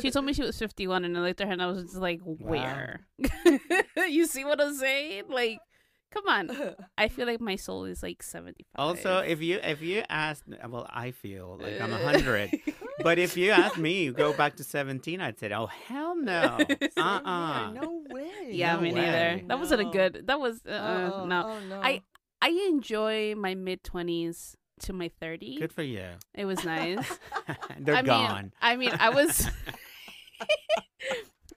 She 0.00 0.10
told 0.10 0.24
me 0.24 0.32
she 0.32 0.42
was 0.42 0.58
51, 0.58 1.04
and 1.04 1.16
I 1.16 1.20
looked 1.20 1.40
at 1.42 1.46
her 1.48 1.52
and 1.52 1.62
I 1.62 1.66
was 1.66 1.82
just 1.82 1.96
like, 1.96 2.20
"Where?" 2.24 3.06
you 4.08 4.26
see 4.26 4.42
what 4.44 4.60
I'm 4.60 4.74
saying? 4.74 5.24
Like, 5.28 5.58
come 6.16 6.28
on. 6.28 6.74
I 6.98 7.08
feel 7.08 7.26
like 7.26 7.40
my 7.40 7.56
soul 7.56 7.84
is 7.84 8.02
like 8.02 8.22
75. 8.22 8.64
Also, 8.76 9.18
if 9.18 9.42
you 9.42 9.58
if 9.62 9.82
you 9.82 10.02
ask, 10.08 10.44
well, 10.68 10.86
I 10.90 11.10
feel 11.10 11.58
like 11.60 11.80
I'm 11.80 11.92
a 11.92 11.98
hundred. 11.98 12.50
but 13.02 13.18
if 13.18 13.36
you 13.36 13.50
ask 13.50 13.76
me, 13.76 14.04
you 14.04 14.12
go 14.12 14.32
back 14.32 14.56
to 14.56 14.64
seventeen, 14.64 15.20
I'd 15.20 15.38
say, 15.38 15.52
oh 15.52 15.66
hell 15.66 16.16
no, 16.20 16.58
Uh-uh. 16.96 17.70
No 17.72 18.02
way. 18.10 18.48
yeah, 18.50 18.74
no 18.76 18.80
me 18.80 18.92
neither. 18.92 19.36
way. 19.36 19.44
That 19.46 19.58
wasn't 19.58 19.82
a 19.82 19.90
good. 19.90 20.26
That 20.26 20.40
was 20.40 20.60
uh, 20.66 20.70
uh, 20.72 21.10
Oh, 21.14 21.26
no. 21.26 21.42
oh, 21.46 21.60
no. 21.68 21.80
I- 21.82 22.02
I 22.42 22.50
enjoy 22.68 23.34
my 23.34 23.54
mid 23.54 23.82
20s 23.82 24.54
to 24.82 24.92
my 24.92 25.10
30s. 25.22 25.58
Good 25.58 25.72
for 25.72 25.82
you. 25.82 26.04
It 26.34 26.44
was 26.44 26.64
nice. 26.66 27.18
They're 27.80 27.94
I 27.96 28.02
mean, 28.02 28.06
gone. 28.06 28.52
I 28.60 28.76
mean, 28.76 28.92
I 29.00 29.08
was, 29.08 29.48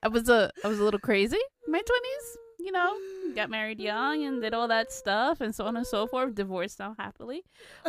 I 0.02 0.08
was 0.08 0.30
a, 0.30 0.52
I 0.64 0.68
was 0.70 0.80
a 0.80 0.84
little 0.84 1.00
crazy 1.00 1.38
in 1.68 1.72
my 1.72 1.82
twenties. 1.82 2.38
You 2.70 2.74
know, 2.74 3.34
got 3.34 3.50
married 3.50 3.80
young 3.80 4.24
and 4.26 4.44
did 4.44 4.54
all 4.54 4.68
that 4.68 4.92
stuff 4.92 5.42
and 5.42 5.56
so 5.56 5.66
on 5.66 5.76
and 5.76 5.88
so 5.88 6.06
forth. 6.06 6.36
Divorced 6.36 6.78
now 6.78 6.96
happily, 7.00 7.44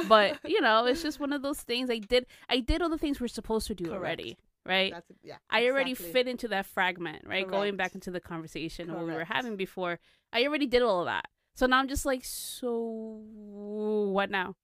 but 0.08 0.38
you 0.46 0.62
know, 0.62 0.86
it's 0.86 1.02
just 1.02 1.20
one 1.20 1.34
of 1.34 1.42
those 1.42 1.60
things. 1.60 1.90
I 1.90 1.98
did, 1.98 2.24
I 2.48 2.60
did 2.60 2.80
all 2.80 2.88
the 2.88 2.96
things 2.96 3.20
we're 3.20 3.28
supposed 3.28 3.66
to 3.66 3.74
do 3.74 3.84
Correct. 3.84 3.98
already, 3.98 4.38
right? 4.64 4.90
That's, 4.90 5.12
yeah, 5.22 5.36
I 5.50 5.66
already 5.66 5.90
exactly. 5.90 6.12
fit 6.14 6.28
into 6.28 6.48
that 6.48 6.64
fragment, 6.64 7.26
right? 7.26 7.46
Going 7.46 7.76
back 7.76 7.94
into 7.94 8.10
the 8.10 8.20
conversation 8.20 8.88
that 8.88 8.98
we 8.98 9.12
were 9.12 9.26
having 9.26 9.56
before, 9.56 9.98
I 10.32 10.46
already 10.46 10.66
did 10.66 10.80
all 10.80 11.00
of 11.00 11.06
that. 11.06 11.26
So 11.56 11.66
now 11.66 11.78
I'm 11.78 11.88
just 11.88 12.06
like, 12.06 12.24
so 12.24 13.20
what 13.28 14.30
now? 14.30 14.54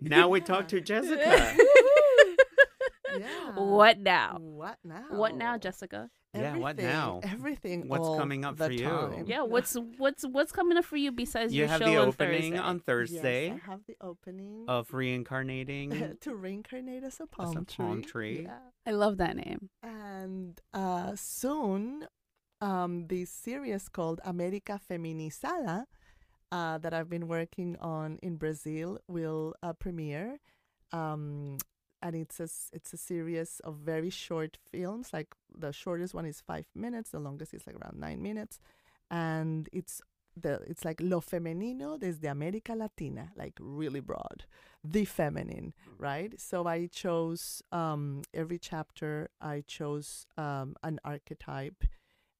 now 0.00 0.30
we 0.30 0.40
talk 0.40 0.68
to 0.68 0.80
Jessica. 0.80 1.56
Yeah. 3.18 3.56
What 3.56 3.98
now? 3.98 4.38
What 4.40 4.78
now? 4.82 5.04
What 5.10 5.34
now, 5.34 5.58
Jessica? 5.58 6.08
Yeah, 6.34 6.56
what 6.56 6.78
now? 6.78 7.20
Everything. 7.22 7.88
What's 7.88 8.08
all 8.08 8.16
coming 8.16 8.44
up 8.44 8.56
the 8.56 8.66
for 8.66 8.72
you? 8.72 8.88
time. 8.88 9.24
Yeah, 9.26 9.42
what's 9.42 9.76
what's 9.98 10.24
what's 10.24 10.50
coming 10.50 10.78
up 10.78 10.84
for 10.86 10.96
you 10.96 11.12
besides 11.12 11.52
your 11.54 11.68
own 11.68 11.78
thing. 11.78 11.88
You 11.88 11.92
your 11.92 11.98
have 11.98 12.02
show 12.02 12.02
the 12.02 12.02
on 12.02 12.08
opening 12.08 12.52
Thursday? 12.52 12.58
on 12.58 12.80
Thursday 12.80 13.46
Yes, 13.48 13.60
I 13.66 13.70
have 13.70 13.80
the 13.86 13.96
opening 14.00 14.64
of 14.68 14.92
reincarnating. 14.94 16.16
to 16.20 16.34
reincarnate 16.34 17.04
as 17.04 17.20
a 17.20 17.26
palm 17.26 17.66
tree. 17.66 17.76
palm 17.76 18.02
tree. 18.02 18.42
Yeah. 18.44 18.58
I 18.86 18.90
love 18.92 19.18
that 19.18 19.36
name. 19.36 19.68
And 19.82 20.58
uh, 20.72 21.12
soon, 21.16 22.06
um, 22.60 23.06
the 23.08 23.26
series 23.26 23.88
called 23.90 24.20
América 24.26 24.80
Feminizada 24.90 25.84
uh, 26.50 26.78
that 26.78 26.94
I've 26.94 27.10
been 27.10 27.28
working 27.28 27.76
on 27.80 28.18
in 28.22 28.36
Brazil 28.36 28.98
will 29.06 29.54
uh, 29.62 29.72
premiere. 29.74 30.38
Um, 30.92 31.58
and 32.02 32.16
it's 32.16 32.40
a, 32.40 32.44
s- 32.44 32.70
it's 32.72 32.92
a 32.92 32.96
series 32.96 33.60
of 33.64 33.76
very 33.76 34.10
short 34.10 34.58
films. 34.70 35.12
Like 35.12 35.28
the 35.56 35.72
shortest 35.72 36.14
one 36.14 36.26
is 36.26 36.40
five 36.40 36.66
minutes, 36.74 37.10
the 37.10 37.20
longest 37.20 37.54
is 37.54 37.66
like 37.66 37.76
around 37.76 37.98
nine 37.98 38.20
minutes. 38.22 38.58
And 39.10 39.68
it's 39.72 40.00
the 40.34 40.60
it's 40.66 40.84
like 40.84 40.98
lo 41.02 41.20
femenino 41.20 41.98
desde 42.00 42.22
América 42.22 42.74
Latina, 42.76 43.30
like 43.36 43.52
really 43.60 44.00
broad, 44.00 44.44
the 44.82 45.04
feminine, 45.04 45.74
right? 45.98 46.40
So 46.40 46.66
I 46.66 46.86
chose 46.86 47.62
um, 47.70 48.22
every 48.32 48.58
chapter. 48.58 49.28
I 49.40 49.62
chose 49.66 50.26
um, 50.38 50.74
an 50.82 50.98
archetype, 51.04 51.84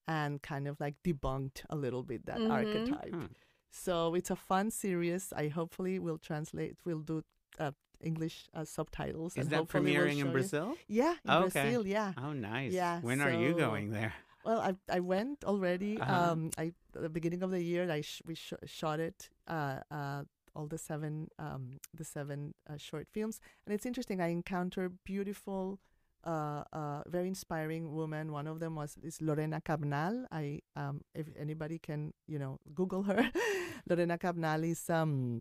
and 0.09 0.41
kind 0.43 0.67
of 0.67 0.81
like 0.81 0.95
debunked 1.05 1.65
a 1.69 1.77
little 1.77 2.03
bit 2.03 2.25
that 2.27 2.41
archetype. 2.51 3.15
Hmm. 3.15 3.27
So 3.71 4.15
it's 4.15 4.31
a 4.31 4.37
fun 4.37 4.71
series. 4.71 5.33
I 5.37 5.49
hopefully 5.49 5.99
will 5.99 6.19
translate. 6.19 6.77
Will 6.87 7.01
do 7.01 7.23
uh, 7.59 7.73
English 8.03 8.49
uh, 8.55 8.65
subtitles. 8.65 9.37
Is 9.37 9.47
and 9.47 9.51
that 9.53 9.69
premiering 9.69 10.15
show 10.15 10.27
in 10.27 10.27
you- 10.27 10.33
Brazil? 10.33 10.75
Yeah, 10.89 11.15
in 11.25 11.31
okay. 11.31 11.63
Brazil. 11.63 11.87
Yeah. 11.87 12.13
Oh, 12.19 12.33
nice. 12.33 12.73
Yeah, 12.73 13.01
when 13.01 13.21
are 13.21 13.33
you 13.33 13.55
going 13.55 13.91
there? 13.91 14.13
Well, 14.45 14.61
I 14.61 14.75
I 14.91 15.01
went 15.01 15.45
already. 15.45 15.99
Uh-huh. 16.01 16.33
Um, 16.33 16.51
I 16.59 16.73
at 16.97 17.03
the 17.03 17.09
beginning 17.09 17.43
of 17.43 17.51
the 17.51 17.63
year, 17.63 17.89
I 17.91 18.01
sh- 18.03 18.23
we 18.27 18.35
sh- 18.35 18.59
shot 18.67 18.99
it. 19.01 19.31
Uh, 19.47 19.79
uh, 19.91 20.25
all 20.55 20.67
the 20.67 20.79
seven 20.79 21.29
um 21.39 21.79
the 21.95 22.05
seven 22.05 22.53
uh, 22.69 22.77
short 22.77 23.07
films, 23.15 23.41
and 23.65 23.73
it's 23.75 23.87
interesting. 23.87 24.21
I 24.21 24.29
encounter 24.35 24.91
beautiful, 25.07 25.79
uh, 26.27 26.65
uh, 26.73 27.03
very 27.07 27.29
inspiring 27.29 27.95
woman. 27.95 28.33
One 28.33 28.47
of 28.51 28.59
them 28.59 28.75
was 28.75 28.99
is 29.03 29.23
Lorena 29.23 29.61
Cabnal. 29.61 30.27
I 30.31 30.61
um, 30.77 31.01
if 31.15 31.29
anybody 31.39 31.79
can 31.79 32.13
you 32.27 32.39
know 32.43 32.59
Google 32.75 33.05
her, 33.05 33.31
Lorena 33.89 34.19
Cabnal 34.19 34.65
is 34.65 34.91
um 34.91 35.41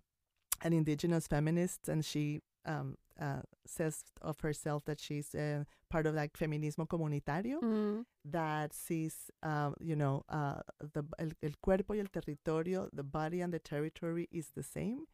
an 0.61 0.73
indigenous 0.73 1.25
feminist, 1.27 1.89
and 1.89 2.05
she 2.05 2.39
um 2.65 2.95
uh, 3.19 3.41
says 3.65 4.03
of 4.21 4.39
herself 4.41 4.83
that 4.85 4.99
she's 4.99 5.35
uh, 5.35 5.63
part 5.89 6.05
of 6.07 6.15
like 6.15 6.33
feminismo 6.37 6.87
comunitario 6.87 7.59
Mm. 7.61 8.05
that 8.23 8.73
sees, 8.73 9.29
um, 9.43 9.73
you 9.79 9.95
know, 9.95 10.23
uh, 10.29 10.61
the 10.93 11.03
el, 11.19 11.31
el 11.43 11.51
cuerpo 11.61 11.93
y 11.93 11.99
el 11.99 12.07
territorio, 12.07 12.87
the 12.93 13.03
body 13.03 13.41
and 13.41 13.51
the 13.53 13.59
territory 13.59 14.27
is 14.31 14.49
the 14.55 14.63
same. 14.63 15.05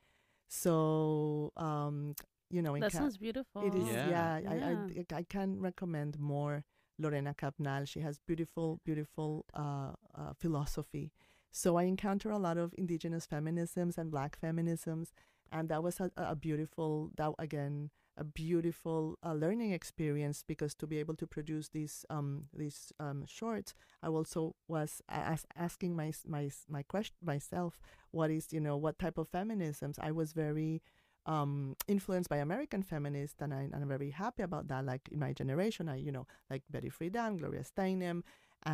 So, 0.47 1.51
um, 1.57 2.15
you 2.49 2.61
know, 2.61 2.75
in 2.75 2.81
That 2.81 2.91
Ca- 2.91 2.99
sounds 2.99 3.17
beautiful. 3.17 3.61
it 3.63 3.75
is. 3.75 3.87
Yeah. 3.87 4.09
Yeah, 4.09 4.39
Yeah. 4.39 4.51
I, 4.51 5.15
I 5.15 5.17
I 5.19 5.23
can 5.23 5.59
recommend 5.59 6.17
more 6.19 6.63
Lorena 6.97 7.33
Cabnal. 7.33 7.85
She 7.85 7.99
has 8.01 8.19
beautiful, 8.19 8.79
beautiful 8.85 9.45
uh, 9.53 9.91
uh, 10.15 10.33
philosophy. 10.39 11.11
So 11.51 11.77
I 11.77 11.83
encounter 11.83 12.29
a 12.31 12.37
lot 12.39 12.57
of 12.57 12.73
indigenous 12.77 13.27
feminisms 13.27 13.97
and 13.97 14.11
black 14.11 14.37
feminisms, 14.39 15.11
and 15.51 15.69
that 15.69 15.83
was 15.83 15.99
a, 15.99 16.11
a 16.17 16.35
beautiful 16.35 17.11
that 17.17 17.31
again 17.39 17.89
a 18.17 18.23
beautiful 18.23 19.17
uh, 19.23 19.33
learning 19.33 19.71
experience 19.71 20.43
because 20.47 20.73
to 20.73 20.87
be 20.87 20.97
able 20.97 21.15
to 21.15 21.27
produce 21.27 21.69
these 21.69 22.05
um 22.09 22.45
these 22.53 22.91
um 22.99 23.25
shorts, 23.27 23.73
I 24.01 24.07
also 24.07 24.55
was 24.67 25.01
as 25.07 25.45
asking 25.55 25.95
my 25.95 26.11
my 26.25 26.49
my 26.67 26.83
question 26.83 27.15
myself, 27.23 27.79
what 28.11 28.31
is 28.31 28.47
you 28.51 28.59
know 28.59 28.75
what 28.77 28.97
type 28.99 29.17
of 29.17 29.31
feminisms? 29.31 29.99
I 29.99 30.11
was 30.11 30.33
very 30.33 30.81
um, 31.27 31.75
influenced 31.87 32.29
by 32.29 32.37
American 32.37 32.81
feminists, 32.81 33.41
and, 33.41 33.53
I, 33.53 33.63
and 33.63 33.75
I'm 33.75 33.87
very 33.87 34.11
happy 34.11 34.43
about 34.43 34.69
that. 34.69 34.85
Like 34.85 35.09
in 35.11 35.19
my 35.19 35.33
generation, 35.33 35.89
I 35.89 35.97
you 35.97 36.11
know 36.11 36.25
like 36.49 36.63
Betty 36.69 36.89
Friedan, 36.89 37.37
Gloria 37.37 37.63
Steinem, 37.63 38.23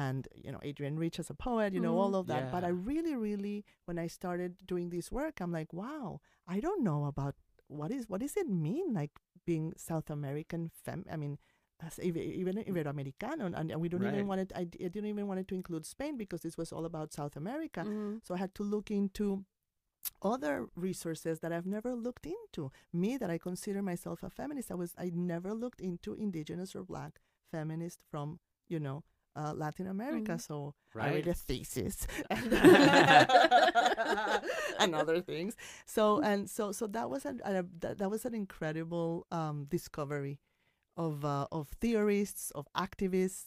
and 0.01 0.27
you 0.43 0.51
know 0.51 0.59
Adrienne 0.69 0.97
Rich 1.05 1.19
as 1.19 1.29
a 1.29 1.37
poet, 1.47 1.73
you 1.73 1.79
know 1.85 1.95
all 2.01 2.11
Mhm. 2.13 2.19
of 2.21 2.25
that. 2.27 2.51
But 2.51 2.63
I 2.69 2.71
really, 2.91 3.15
really, 3.27 3.57
when 3.87 3.97
I 4.05 4.07
started 4.19 4.51
doing 4.73 4.89
this 4.89 5.11
work, 5.19 5.35
I'm 5.41 5.51
like, 5.59 5.71
wow, 5.81 6.19
I 6.55 6.59
don't 6.65 6.83
know 6.89 7.05
about 7.05 7.35
what 7.67 7.91
is 7.97 8.09
what 8.09 8.21
does 8.21 8.35
it 8.37 8.47
mean 8.49 8.93
like 8.99 9.11
being 9.45 9.73
South 9.77 10.09
American 10.09 10.69
fem. 10.83 11.05
I 11.15 11.17
mean. 11.25 11.37
Even 12.01 12.63
Iberoamericano, 12.63 13.43
and, 13.59 13.69
and 13.71 13.81
we 13.81 13.89
don't 13.89 14.03
Right. 14.03 14.13
even 14.13 14.25
want 14.31 14.39
it. 14.39 14.51
I, 14.55 14.61
I 14.61 14.87
didn't 14.93 15.07
even 15.13 15.27
want 15.27 15.41
it 15.41 15.47
to 15.49 15.55
include 15.55 15.85
Spain 15.85 16.15
because 16.15 16.41
this 16.41 16.55
was 16.61 16.71
all 16.71 16.85
about 16.85 17.11
South 17.11 17.35
America. 17.35 17.81
Mhm. 17.83 18.21
So 18.25 18.29
I 18.35 18.37
had 18.37 18.53
to 18.55 18.63
look 18.63 18.87
into 18.89 19.43
other 20.21 20.67
resources 20.75 21.39
that 21.41 21.51
I've 21.51 21.65
never 21.65 21.93
looked 21.95 22.25
into. 22.25 22.71
Me, 22.93 23.17
that 23.17 23.29
I 23.29 23.37
consider 23.37 23.81
myself 23.81 24.23
a 24.23 24.29
feminist, 24.29 24.71
I 24.71 24.75
was 24.75 24.93
I 24.97 25.09
never 25.13 25.53
looked 25.53 25.81
into 25.81 26.13
indigenous 26.13 26.73
or 26.75 26.83
black 26.93 27.19
feminist 27.51 27.99
from 28.09 28.39
you 28.69 28.79
know 28.79 29.03
uh, 29.35 29.53
Latin 29.55 29.87
America. 29.87 30.33
Mhm. 30.33 30.41
So 30.41 30.73
I 30.95 30.97
Right. 30.97 31.13
read 31.15 31.27
a 31.27 31.33
thesis 31.33 32.05
and, 32.29 32.53
and 34.79 34.95
other 34.95 35.21
things. 35.21 35.55
So 35.85 36.03
Mm-hmm. 36.17 36.25
and 36.25 36.49
so 36.49 36.71
so 36.71 36.87
that 36.87 37.09
was 37.09 37.25
an 37.25 37.41
uh, 37.43 37.63
that, 37.79 37.97
that 37.97 38.09
was 38.09 38.25
an 38.25 38.33
incredible 38.33 39.25
um, 39.31 39.65
discovery 39.69 40.39
of 40.97 41.25
uh, 41.25 41.47
of 41.51 41.69
theorists 41.81 42.51
of 42.51 42.67
activists. 42.77 43.45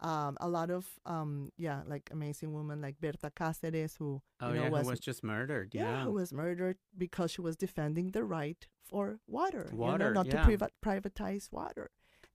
Um, 0.00 0.36
a 0.40 0.48
lot 0.48 0.70
of 0.70 0.86
um, 1.06 1.50
yeah, 1.56 1.82
like 1.86 2.10
amazing 2.12 2.52
women 2.52 2.80
like 2.82 3.00
Berta 3.00 3.30
Cáceres, 3.30 3.96
who 3.96 4.20
Oh 4.40 4.48
you 4.48 4.54
know, 4.56 4.62
yeah, 4.64 4.68
was, 4.70 4.82
who 4.86 4.90
was 4.90 5.00
just 5.00 5.22
murdered. 5.22 5.72
yeah, 5.74 5.82
Yeah. 5.82 6.04
who 6.04 6.12
was 6.12 6.32
murdered 6.32 6.76
because 6.98 7.30
she 7.30 7.40
was 7.40 7.56
defending 7.56 8.10
the 8.10 8.24
right 8.24 8.66
for 8.82 9.20
water, 9.26 9.68
you 9.70 9.78
know, 9.78 9.84
Water, 9.84 10.12
not 10.12 10.26
yeah. 10.26 10.42
to 10.42 10.44
priva- 10.44 10.70
privatize 10.84 11.50
water, 11.52 11.90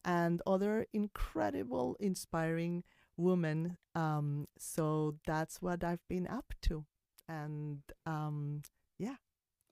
and 0.06 0.42
other 0.46 0.86
incredible, 0.94 1.96
inspiring 2.00 2.84
women. 3.18 3.78
Um, 3.96 4.48
so 4.58 5.16
that's 5.26 5.62
what 5.62 5.84
I've 5.84 6.08
been 6.08 6.28
up 6.28 6.54
to, 6.64 6.86
and 7.28 7.82
um, 8.06 8.62
yeah. 8.98 9.16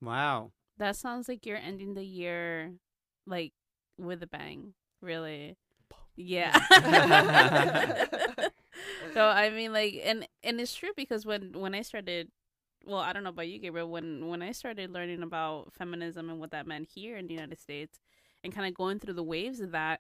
Wow. 0.02 0.52
That 0.78 0.96
sounds 0.96 1.28
like 1.28 1.46
you're 1.46 1.58
ending 1.58 1.96
the 1.96 2.06
year 2.06 2.74
like 3.26 3.54
with 3.98 4.22
a 4.24 4.28
bang. 4.28 4.74
Really. 5.02 5.58
Yeah. 6.16 6.58
so 9.14 9.26
I 9.26 9.50
mean 9.52 9.72
like 9.74 10.02
and 10.04 10.28
and 10.44 10.60
it's 10.60 10.74
true 10.74 10.92
because 10.96 11.26
when 11.26 11.54
when 11.54 11.76
I 11.76 11.82
started 11.82 12.30
well, 12.86 13.00
I 13.00 13.12
don't 13.12 13.24
know 13.24 13.30
about 13.30 13.50
you, 13.50 13.60
Gabriel, 13.60 13.90
when 13.90 14.28
when 14.28 14.42
I 14.42 14.52
started 14.52 14.92
learning 14.92 15.22
about 15.22 15.74
feminism 15.74 16.30
and 16.30 16.40
what 16.40 16.52
that 16.52 16.68
meant 16.68 16.88
here 16.94 17.18
in 17.18 17.28
the 17.28 17.34
United 17.34 17.60
States 17.60 18.00
and 18.44 18.54
kind 18.54 18.68
of 18.68 18.74
going 18.74 19.00
through 19.00 19.16
the 19.16 19.24
waves 19.24 19.60
of 19.60 19.72
that, 19.72 20.00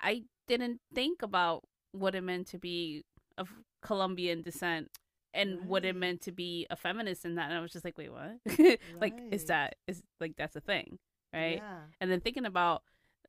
I 0.00 0.24
didn't 0.46 0.80
think 0.94 1.22
about 1.22 1.64
what 1.92 2.14
it 2.14 2.22
meant 2.22 2.46
to 2.48 2.58
be 2.58 3.04
of 3.38 3.50
Colombian 3.82 4.42
descent 4.42 4.90
and 5.34 5.66
what 5.68 5.84
it 5.84 5.94
meant 5.96 6.22
to 6.22 6.32
be 6.32 6.66
a 6.70 6.76
feminist 6.76 7.24
in 7.24 7.34
that 7.34 7.50
and 7.50 7.54
I 7.58 7.60
was 7.60 7.72
just 7.72 7.84
like, 7.84 7.98
wait, 7.98 8.10
what? 8.12 8.38
like 9.00 9.20
is 9.30 9.42
Right. 9.42 9.46
that 9.48 9.74
is 9.86 10.02
like 10.20 10.34
that's 10.36 10.56
a 10.56 10.60
thing, 10.60 10.98
right? 11.32 11.58
Yeah. 11.62 11.80
and 12.00 12.10
then 12.10 12.20
thinking 12.20 12.46
about 12.46 12.82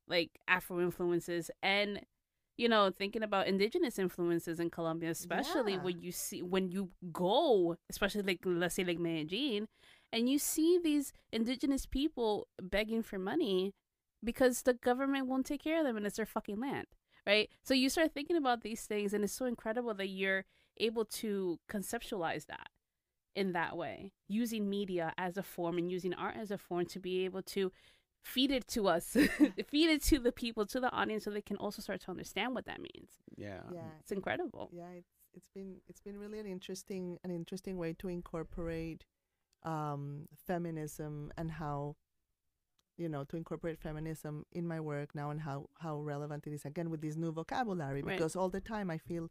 like 0.08 0.30
Afro 0.48 0.80
influences 0.80 1.50
and 1.62 2.00
you 2.56 2.68
know 2.68 2.90
thinking 2.90 3.22
about 3.22 3.46
indigenous 3.46 3.98
influences 3.98 4.58
in 4.58 4.70
Colombia, 4.70 5.10
especially 5.10 5.72
Yeah. 5.74 5.82
when 5.82 6.00
you 6.00 6.12
see 6.12 6.42
when 6.42 6.70
you 6.70 6.90
go, 7.12 7.76
especially 7.90 8.22
like 8.22 8.40
let's 8.44 8.74
say 8.74 8.84
like 8.84 8.98
Medellin, 8.98 9.68
and 10.12 10.28
you 10.28 10.38
see 10.38 10.78
these 10.82 11.12
indigenous 11.32 11.84
people 11.86 12.48
begging 12.60 13.02
for 13.02 13.18
money 13.18 13.74
because 14.22 14.62
the 14.62 14.74
government 14.74 15.26
won't 15.26 15.46
take 15.46 15.62
care 15.62 15.80
of 15.80 15.86
them 15.86 15.96
and 15.96 16.06
it's 16.06 16.16
their 16.16 16.26
fucking 16.26 16.60
land, 16.60 16.86
right? 17.26 17.48
So 17.62 17.74
you 17.74 17.88
start 17.88 18.12
thinking 18.12 18.36
about 18.36 18.62
these 18.62 18.82
things, 18.82 19.12
and 19.12 19.24
it's 19.24 19.32
so 19.32 19.46
incredible 19.46 19.94
that 19.94 20.08
you're 20.08 20.44
able 20.78 21.04
to 21.04 21.58
conceptualize 21.70 22.46
that 22.46 22.68
in 23.34 23.52
that 23.52 23.76
way, 23.76 24.12
using 24.26 24.68
media 24.68 25.12
as 25.16 25.36
a 25.36 25.42
form 25.42 25.78
and 25.78 25.90
using 25.90 26.14
art 26.14 26.36
as 26.36 26.50
a 26.50 26.58
form 26.58 26.86
to 26.86 26.98
be 26.98 27.24
able 27.24 27.42
to 27.42 27.70
feed 28.24 28.50
it 28.50 28.66
to 28.68 28.88
us, 28.88 29.16
feed 29.68 29.90
it 29.90 30.02
to 30.02 30.18
the 30.18 30.32
people, 30.32 30.66
to 30.66 30.80
the 30.80 30.90
audience, 30.90 31.24
so 31.24 31.30
they 31.30 31.40
can 31.40 31.56
also 31.56 31.80
start 31.80 32.00
to 32.00 32.10
understand 32.10 32.54
what 32.54 32.66
that 32.66 32.80
means. 32.80 33.10
Yeah. 33.36 33.60
yeah. 33.72 33.80
It's 34.00 34.12
incredible. 34.12 34.70
yeah 34.72 34.90
it's 34.96 35.08
it's 35.34 35.48
been 35.54 35.76
it's 35.88 36.00
been 36.00 36.18
really 36.18 36.40
an 36.40 36.46
interesting 36.46 37.18
an 37.22 37.30
interesting 37.30 37.76
way 37.76 37.92
to 37.92 38.08
incorporate 38.08 39.04
um 39.62 40.26
feminism 40.46 41.32
and 41.36 41.50
how 41.52 41.94
you 42.98 43.08
know 43.08 43.24
to 43.24 43.36
incorporate 43.36 43.78
feminism 43.78 44.44
in 44.52 44.66
my 44.66 44.80
work 44.80 45.14
now 45.14 45.30
and 45.30 45.40
how 45.42 45.66
how 45.84 45.94
relevant 46.12 46.46
it 46.46 46.52
is 46.52 46.64
again 46.64 46.90
with 46.90 47.00
this 47.00 47.16
new 47.16 47.32
vocabulary 47.32 48.02
Right. 48.02 48.16
because 48.18 48.34
all 48.36 48.50
the 48.50 48.60
time 48.60 48.90
i 48.90 48.98
feel 48.98 49.30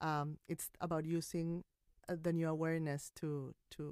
um 0.00 0.38
it's 0.48 0.70
about 0.80 1.04
using 1.04 1.64
uh, 2.08 2.16
the 2.26 2.32
new 2.32 2.48
awareness 2.48 3.10
to 3.20 3.54
to 3.76 3.84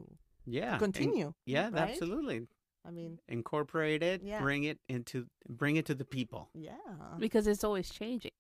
Yeah. 0.47 0.75
in- 0.75 0.79
continue 0.87 1.29
yeah, 1.45 1.67
right? 1.71 1.91
absolutely. 1.91 2.39
i 2.89 2.91
mean 2.91 3.19
Incorporate 3.29 4.03
it, 4.13 4.23
Yeah. 4.23 4.41
bring 4.41 4.63
it 4.65 4.79
into 4.89 5.27
bring 5.61 5.77
it 5.77 5.85
to 5.91 5.95
the 5.95 6.05
people. 6.17 6.43
yeah 6.55 7.19
Because 7.19 7.45
it's 7.51 7.65
always 7.65 7.91
changing. 7.91 8.33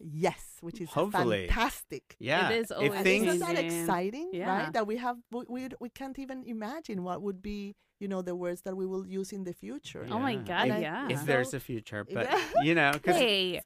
yes 0.00 0.56
which 0.60 0.80
is 0.80 0.88
Hopefully. 0.90 1.46
fantastic 1.46 2.16
Yeah. 2.18 2.50
is 2.50 2.70
if 2.70 2.76
always 2.76 2.92
And 2.94 3.04
things 3.04 3.26
Isn't 3.26 3.40
that 3.40 3.58
exciting, 3.58 4.30
Yeah. 4.32 4.48
right? 4.52 4.72
That 4.72 4.86
we 4.86 4.96
have, 4.96 5.18
we, 5.30 5.44
we 5.48 5.68
we 5.84 5.88
can't 5.90 6.18
even 6.18 6.38
imagine 6.46 7.02
what 7.02 7.20
would 7.22 7.40
be, 7.42 7.76
you 8.00 8.08
know, 8.08 8.22
the 8.22 8.34
words 8.34 8.62
that 8.62 8.76
we 8.76 8.86
will 8.86 9.06
use 9.06 9.30
in 9.32 9.44
the 9.44 9.52
future. 9.52 10.04
Oh 10.10 10.18
my 10.18 10.34
god, 10.36 10.64
And 10.64 10.72
I- 10.72 10.78
yeah. 10.80 11.08
if 11.10 11.24
there's 11.26 11.54
a 11.54 11.60
future, 11.60 12.04
but 12.04 12.28
you 12.64 12.74
know, 12.74 12.90
because 12.92 13.16
hey, 13.16 13.60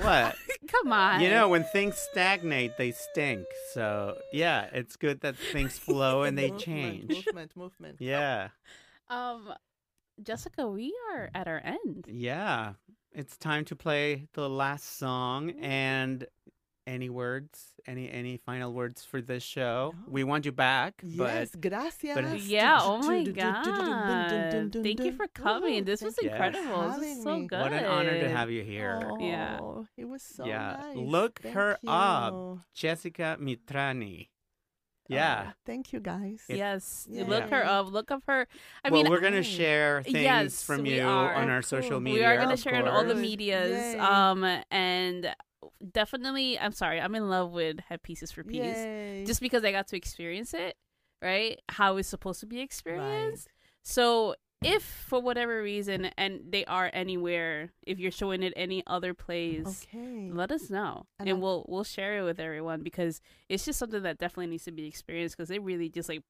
what 0.00 0.36
come 0.68 0.92
on. 0.92 1.20
you 1.22 1.30
know, 1.30 1.48
when 1.48 1.64
things 1.64 1.96
stagnate, 1.96 2.76
they 2.78 2.92
stink. 2.92 3.46
So 3.74 4.16
yeah, 4.32 4.68
it's 4.72 4.94
good 4.96 5.20
that 5.22 5.36
things 5.36 5.78
flow 5.86 6.22
and 6.22 6.36
they 6.38 6.50
Movement, 6.50 6.62
change. 6.62 7.08
Movement, 7.26 7.56
movement. 7.56 7.96
Yeah, 8.00 8.48
um, 9.08 9.52
Jessica, 10.22 10.68
we 10.68 10.94
are 11.14 11.30
at 11.34 11.48
our 11.48 11.60
end. 11.64 12.04
yeah. 12.08 12.74
It's 13.10 13.36
time 13.38 13.64
to 13.64 13.74
play 13.74 14.28
the 14.34 14.48
last 14.48 14.98
song 14.98 15.50
and 15.62 16.26
any 16.88 17.10
words, 17.10 17.74
any 17.86 18.10
any 18.10 18.38
final 18.38 18.72
words 18.72 19.04
for 19.04 19.20
this 19.20 19.42
show. 19.42 19.92
No. 19.94 20.12
We 20.12 20.24
want 20.24 20.46
you 20.46 20.52
back, 20.52 20.94
Yes, 21.04 21.54
gracias. 21.54 22.48
Yeah. 22.48 22.78
Oh 22.80 22.98
my 22.98 23.22
god. 23.24 24.72
Thank 24.72 25.04
you 25.04 25.12
for 25.12 25.28
coming. 25.28 25.84
This 25.84 26.00
was 26.00 26.16
incredible. 26.18 26.82
This 26.82 26.92
having 26.94 27.18
is 27.18 27.22
so 27.22 27.36
me. 27.38 27.46
good. 27.46 27.60
what 27.60 27.72
an 27.72 27.84
honor 27.84 28.18
to 28.18 28.28
have 28.28 28.50
you 28.50 28.64
here. 28.64 29.12
Yeah. 29.20 29.58
Oh, 29.60 29.86
it 29.96 30.06
was 30.08 30.22
so 30.22 30.46
Yeah. 30.46 30.76
nice. 30.80 30.96
Look 30.96 31.40
Thank 31.42 31.54
her 31.54 31.78
up. 31.86 32.58
Jessica 32.74 33.36
Mitrani. 33.38 34.28
Oh, 35.10 35.14
Yeah. 35.14 35.52
thank 35.64 35.92
you, 35.92 36.00
guys. 36.00 36.42
Yes. 36.48 37.06
Yeah. 37.10 37.24
Look 37.24 37.48
her 37.48 37.64
up. 37.64 37.90
Look 37.90 38.10
up 38.10 38.22
her. 38.26 38.46
I 38.84 38.90
well, 38.90 39.02
mean, 39.02 39.10
we're 39.10 39.20
gonna 39.20 39.42
share 39.42 40.02
things 40.02 40.16
Yes, 40.20 40.62
from 40.62 40.84
you 40.84 41.06
are. 41.06 41.34
on 41.34 41.48
our 41.48 41.62
social 41.62 42.00
media. 42.00 42.20
we 42.20 42.24
are 42.26 42.36
going 42.36 42.50
to 42.50 42.56
share 42.56 42.74
it 42.74 42.80
in 42.80 42.88
all 42.88 43.04
the 43.04 43.14
medias. 43.14 43.94
Yay. 43.94 43.98
Um, 43.98 44.44
and 44.70 45.34
definitely, 45.92 46.58
I'm 46.58 46.72
sorry, 46.72 47.00
I'm 47.00 47.14
in 47.14 47.28
love 47.28 47.52
with 47.52 47.80
Have 47.88 48.02
Pieces 48.02 48.30
for 48.32 48.44
Peace. 48.44 48.86
Yay. 48.86 49.24
Just 49.26 49.40
because 49.40 49.64
I 49.64 49.72
got 49.72 49.88
to 49.88 49.96
experience 49.96 50.54
it, 50.54 50.76
right? 51.22 51.60
How 51.68 51.96
it's 51.96 52.08
supposed 52.08 52.40
to 52.40 52.46
be 52.46 52.56
Right. 52.56 52.64
experienced. 52.64 53.48
So 53.82 54.34
if 54.62 54.82
for 54.82 55.20
whatever 55.20 55.62
reason, 55.62 56.06
and 56.16 56.40
they 56.50 56.64
are 56.64 56.90
anywhere, 56.92 57.70
if 57.86 57.98
you're 57.98 58.10
showing 58.10 58.42
it 58.42 58.52
any 58.56 58.82
other 58.86 59.14
place, 59.14 59.84
Okay. 59.92 60.30
let 60.32 60.50
us 60.50 60.68
know, 60.70 61.06
And 61.18 61.28
and, 61.28 61.40
we'll 61.42 61.64
we'll 61.68 61.84
share 61.84 62.18
it 62.18 62.22
with 62.22 62.40
everyone 62.40 62.82
because 62.82 63.20
it's 63.48 63.64
just 63.64 63.78
something 63.78 64.02
that 64.02 64.18
definitely 64.18 64.48
needs 64.48 64.64
to 64.64 64.72
be 64.72 64.86
experienced 64.86 65.36
because 65.36 65.50
it 65.50 65.62
really 65.62 65.88
just 65.88 66.08
like 66.08 66.22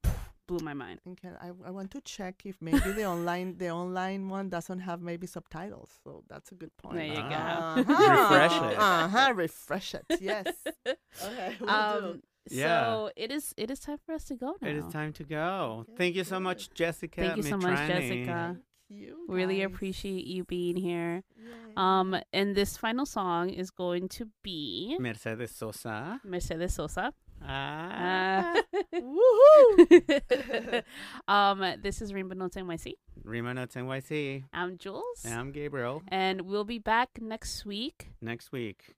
blew 0.46 0.58
my 0.64 0.72
mind. 0.74 1.00
Okay, 1.06 1.28
I, 1.40 1.48
I 1.66 1.70
want 1.70 1.90
to 1.92 2.00
check 2.00 2.42
if 2.44 2.56
maybe 2.60 2.92
the 2.92 3.04
online 3.04 3.56
the 3.58 3.70
online 3.70 4.28
one 4.28 4.48
doesn't 4.48 4.80
have 4.80 5.00
maybe 5.02 5.26
subtitles. 5.26 5.90
So 6.04 6.24
that's 6.28 6.52
a 6.52 6.54
good 6.54 6.74
point. 6.76 6.96
There 6.96 7.04
you 7.06 7.14
go. 7.16 7.20
Uh-huh. 7.20 7.84
Refresh 7.86 8.72
it. 8.72 8.78
Uh-huh, 8.78 9.32
refresh 9.34 9.94
it. 9.94 10.04
Yes. 10.20 10.46
Okay. 11.24 11.56
will 11.60 11.66
do. 11.66 11.72
Um, 11.72 12.22
Yeah. 12.52 12.84
so 12.84 13.10
it 13.16 13.30
is 13.30 13.54
it 13.56 13.70
is 13.70 13.80
time 13.80 13.98
for 14.04 14.12
us 14.14 14.24
to 14.24 14.34
go 14.36 14.54
now. 14.60 14.68
It 14.68 14.76
is 14.76 14.86
time 14.92 15.12
to 15.14 15.24
go. 15.24 15.84
Okay, 15.88 15.92
Thank 15.96 16.16
you 16.16 16.24
so 16.24 16.36
good. 16.36 16.42
much, 16.44 16.70
Jessica. 16.74 17.20
Thank 17.20 17.36
you 17.38 17.42
so 17.42 17.56
much, 17.56 17.78
Jessica. 17.88 18.56
Thank 18.56 19.00
you, 19.02 19.26
Really 19.28 19.62
appreciate 19.62 20.26
you 20.26 20.44
being 20.44 20.76
here. 20.76 21.22
Yay. 21.38 21.72
Um, 21.76 22.16
and 22.32 22.54
this 22.56 22.76
final 22.78 23.04
song 23.04 23.50
is 23.50 23.70
going 23.70 24.08
to 24.10 24.28
be 24.42 24.96
Mercedes 24.98 25.50
Sosa. 25.54 26.20
Mercedes 26.24 26.72
Sosa. 26.74 27.12
Ah. 27.44 28.54
Uh, 28.56 28.62
Woohoo! 28.94 30.82
um, 31.28 31.64
this 31.82 32.00
is 32.02 32.12
Rainbow 32.14 32.34
Notes 32.34 32.56
NYC. 32.56 32.94
Rima 33.22 33.54
Nuts 33.54 33.74
NYC. 33.76 34.44
I'm 34.52 34.78
Jules, 34.78 35.22
And 35.24 35.34
I'm 35.34 35.52
Gabriel. 35.52 36.02
and 36.08 36.42
we'll 36.42 36.64
be 36.64 36.78
back 36.78 37.10
next 37.20 37.64
week. 37.66 38.08
Next 38.22 38.52
week. 38.52 38.94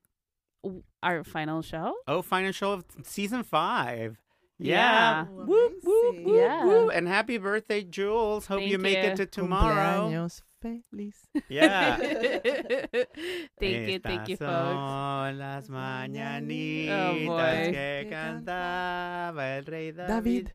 W- 0.62 0.82
Our 1.02 1.24
final 1.24 1.62
show. 1.62 1.94
Oh, 2.06 2.22
final 2.22 2.52
show 2.52 2.72
of 2.72 2.84
season 3.04 3.42
five. 3.42 4.18
Yeah. 4.58 4.74
Yeah. 4.76 5.24
Whoop, 5.24 5.72
whoop, 5.82 6.14
whoop, 6.24 6.36
Yeah. 6.36 6.64
whoop. 6.66 6.90
And 6.94 7.08
happy 7.08 7.38
birthday, 7.38 7.82
Jules. 7.82 8.46
Hope 8.46 8.58
Thank 8.60 8.70
you 8.70 8.78
make 8.78 8.98
you. 9.02 9.10
it 9.10 9.16
to 9.16 9.26
tomorrow. 9.26 10.10
Cumpleaños 10.10 10.42
feliz. 10.60 11.16
Yeah. 11.48 11.96
thank 13.58 13.88
you, 13.88 13.98
thank 14.00 14.28
you, 14.28 14.36
Estas 14.36 14.38
folks. 14.38 14.76
Son 14.76 15.38
las 15.38 15.68
mañanitas 15.68 16.90
Oh, 16.90 17.26
boy. 17.26 17.72
que 17.72 18.06
cantaba 18.10 19.56
el 19.56 19.64
rey 19.64 19.92
David. 19.92 20.08
David. 20.08 20.52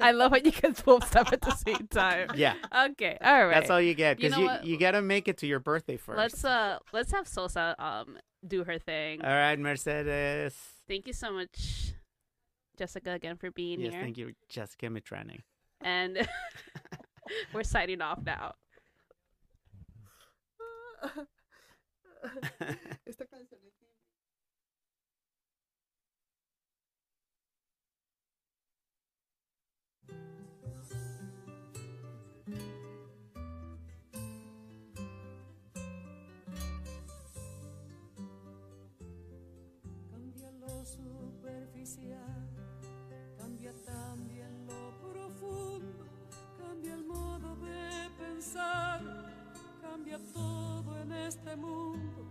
I 0.00 0.12
love 0.12 0.30
how 0.32 0.38
you 0.38 0.50
guys 0.50 0.80
both 0.80 1.06
stop 1.06 1.30
at 1.30 1.42
the 1.42 1.50
same 1.54 1.86
time. 1.90 2.28
Yeah. 2.34 2.54
Okay, 2.92 3.18
all 3.22 3.46
right. 3.48 3.54
That's 3.54 3.68
all 3.68 3.82
you 3.82 3.92
get 3.92 4.18
You 4.18 4.30
because 4.30 4.38
know 4.38 4.58
you, 4.62 4.72
you, 4.72 4.78
got 4.78 4.92
to 4.92 5.02
make 5.02 5.28
it 5.28 5.36
to 5.38 5.46
your 5.46 5.60
birthday 5.60 5.98
1st 5.98 6.16
Let's 6.16 6.42
uh 6.44 6.78
let's 6.94 7.12
have 7.12 7.28
Sosa 7.28 7.74
um 7.78 8.16
do 8.46 8.64
her 8.64 8.78
thing. 8.78 9.22
All 9.22 9.30
right, 9.30 9.58
Mercedes. 9.58 10.54
Thank 10.88 11.06
you 11.06 11.12
so 11.12 11.32
much, 11.32 11.94
Jessica, 12.76 13.12
again 13.12 13.36
for 13.36 13.50
being 13.50 13.80
Yes, 13.80 13.92
here. 13.92 14.00
Yes, 14.00 14.04
thank 14.04 14.18
you, 14.18 14.32
Jessica 14.48 14.86
Mitrani. 14.86 15.40
And 15.80 16.26
we're 17.54 17.62
signing 17.64 18.00
off 18.02 18.20
now. 18.24 18.54
Esta 23.06 23.26
canción 23.26 23.60
este 51.32 51.56
mundo, 51.56 52.26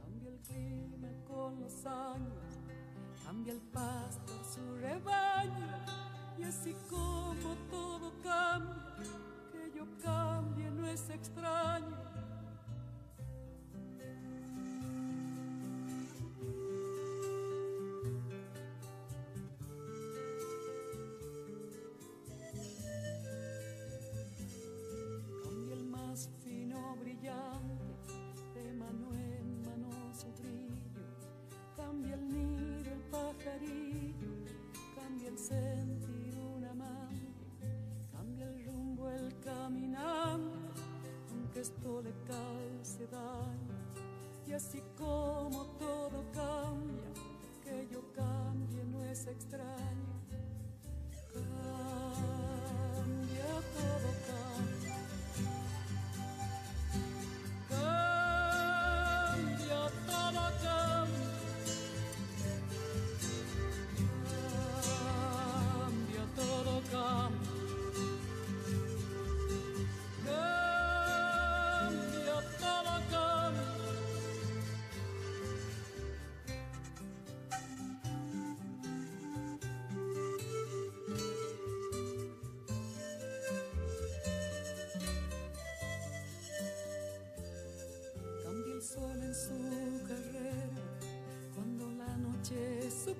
cambia 0.00 0.30
el 0.30 0.38
clima 0.40 1.08
con 1.26 1.60
los 1.60 1.84
años, 1.84 2.58
cambia 3.22 3.52
el 3.52 3.60
pasto 3.60 4.32
su 4.42 4.74
rebaño, 4.76 5.68
y 6.38 6.44
así 6.44 6.74
como 6.88 7.54
todo 7.70 8.10
cambia, 8.22 9.04
que 9.52 9.70
yo 9.76 9.84
cambie 10.02 10.70
no 10.70 10.86
es 10.86 11.10
extraño. 11.10 12.11
Y 44.52 44.54
así 44.54 44.82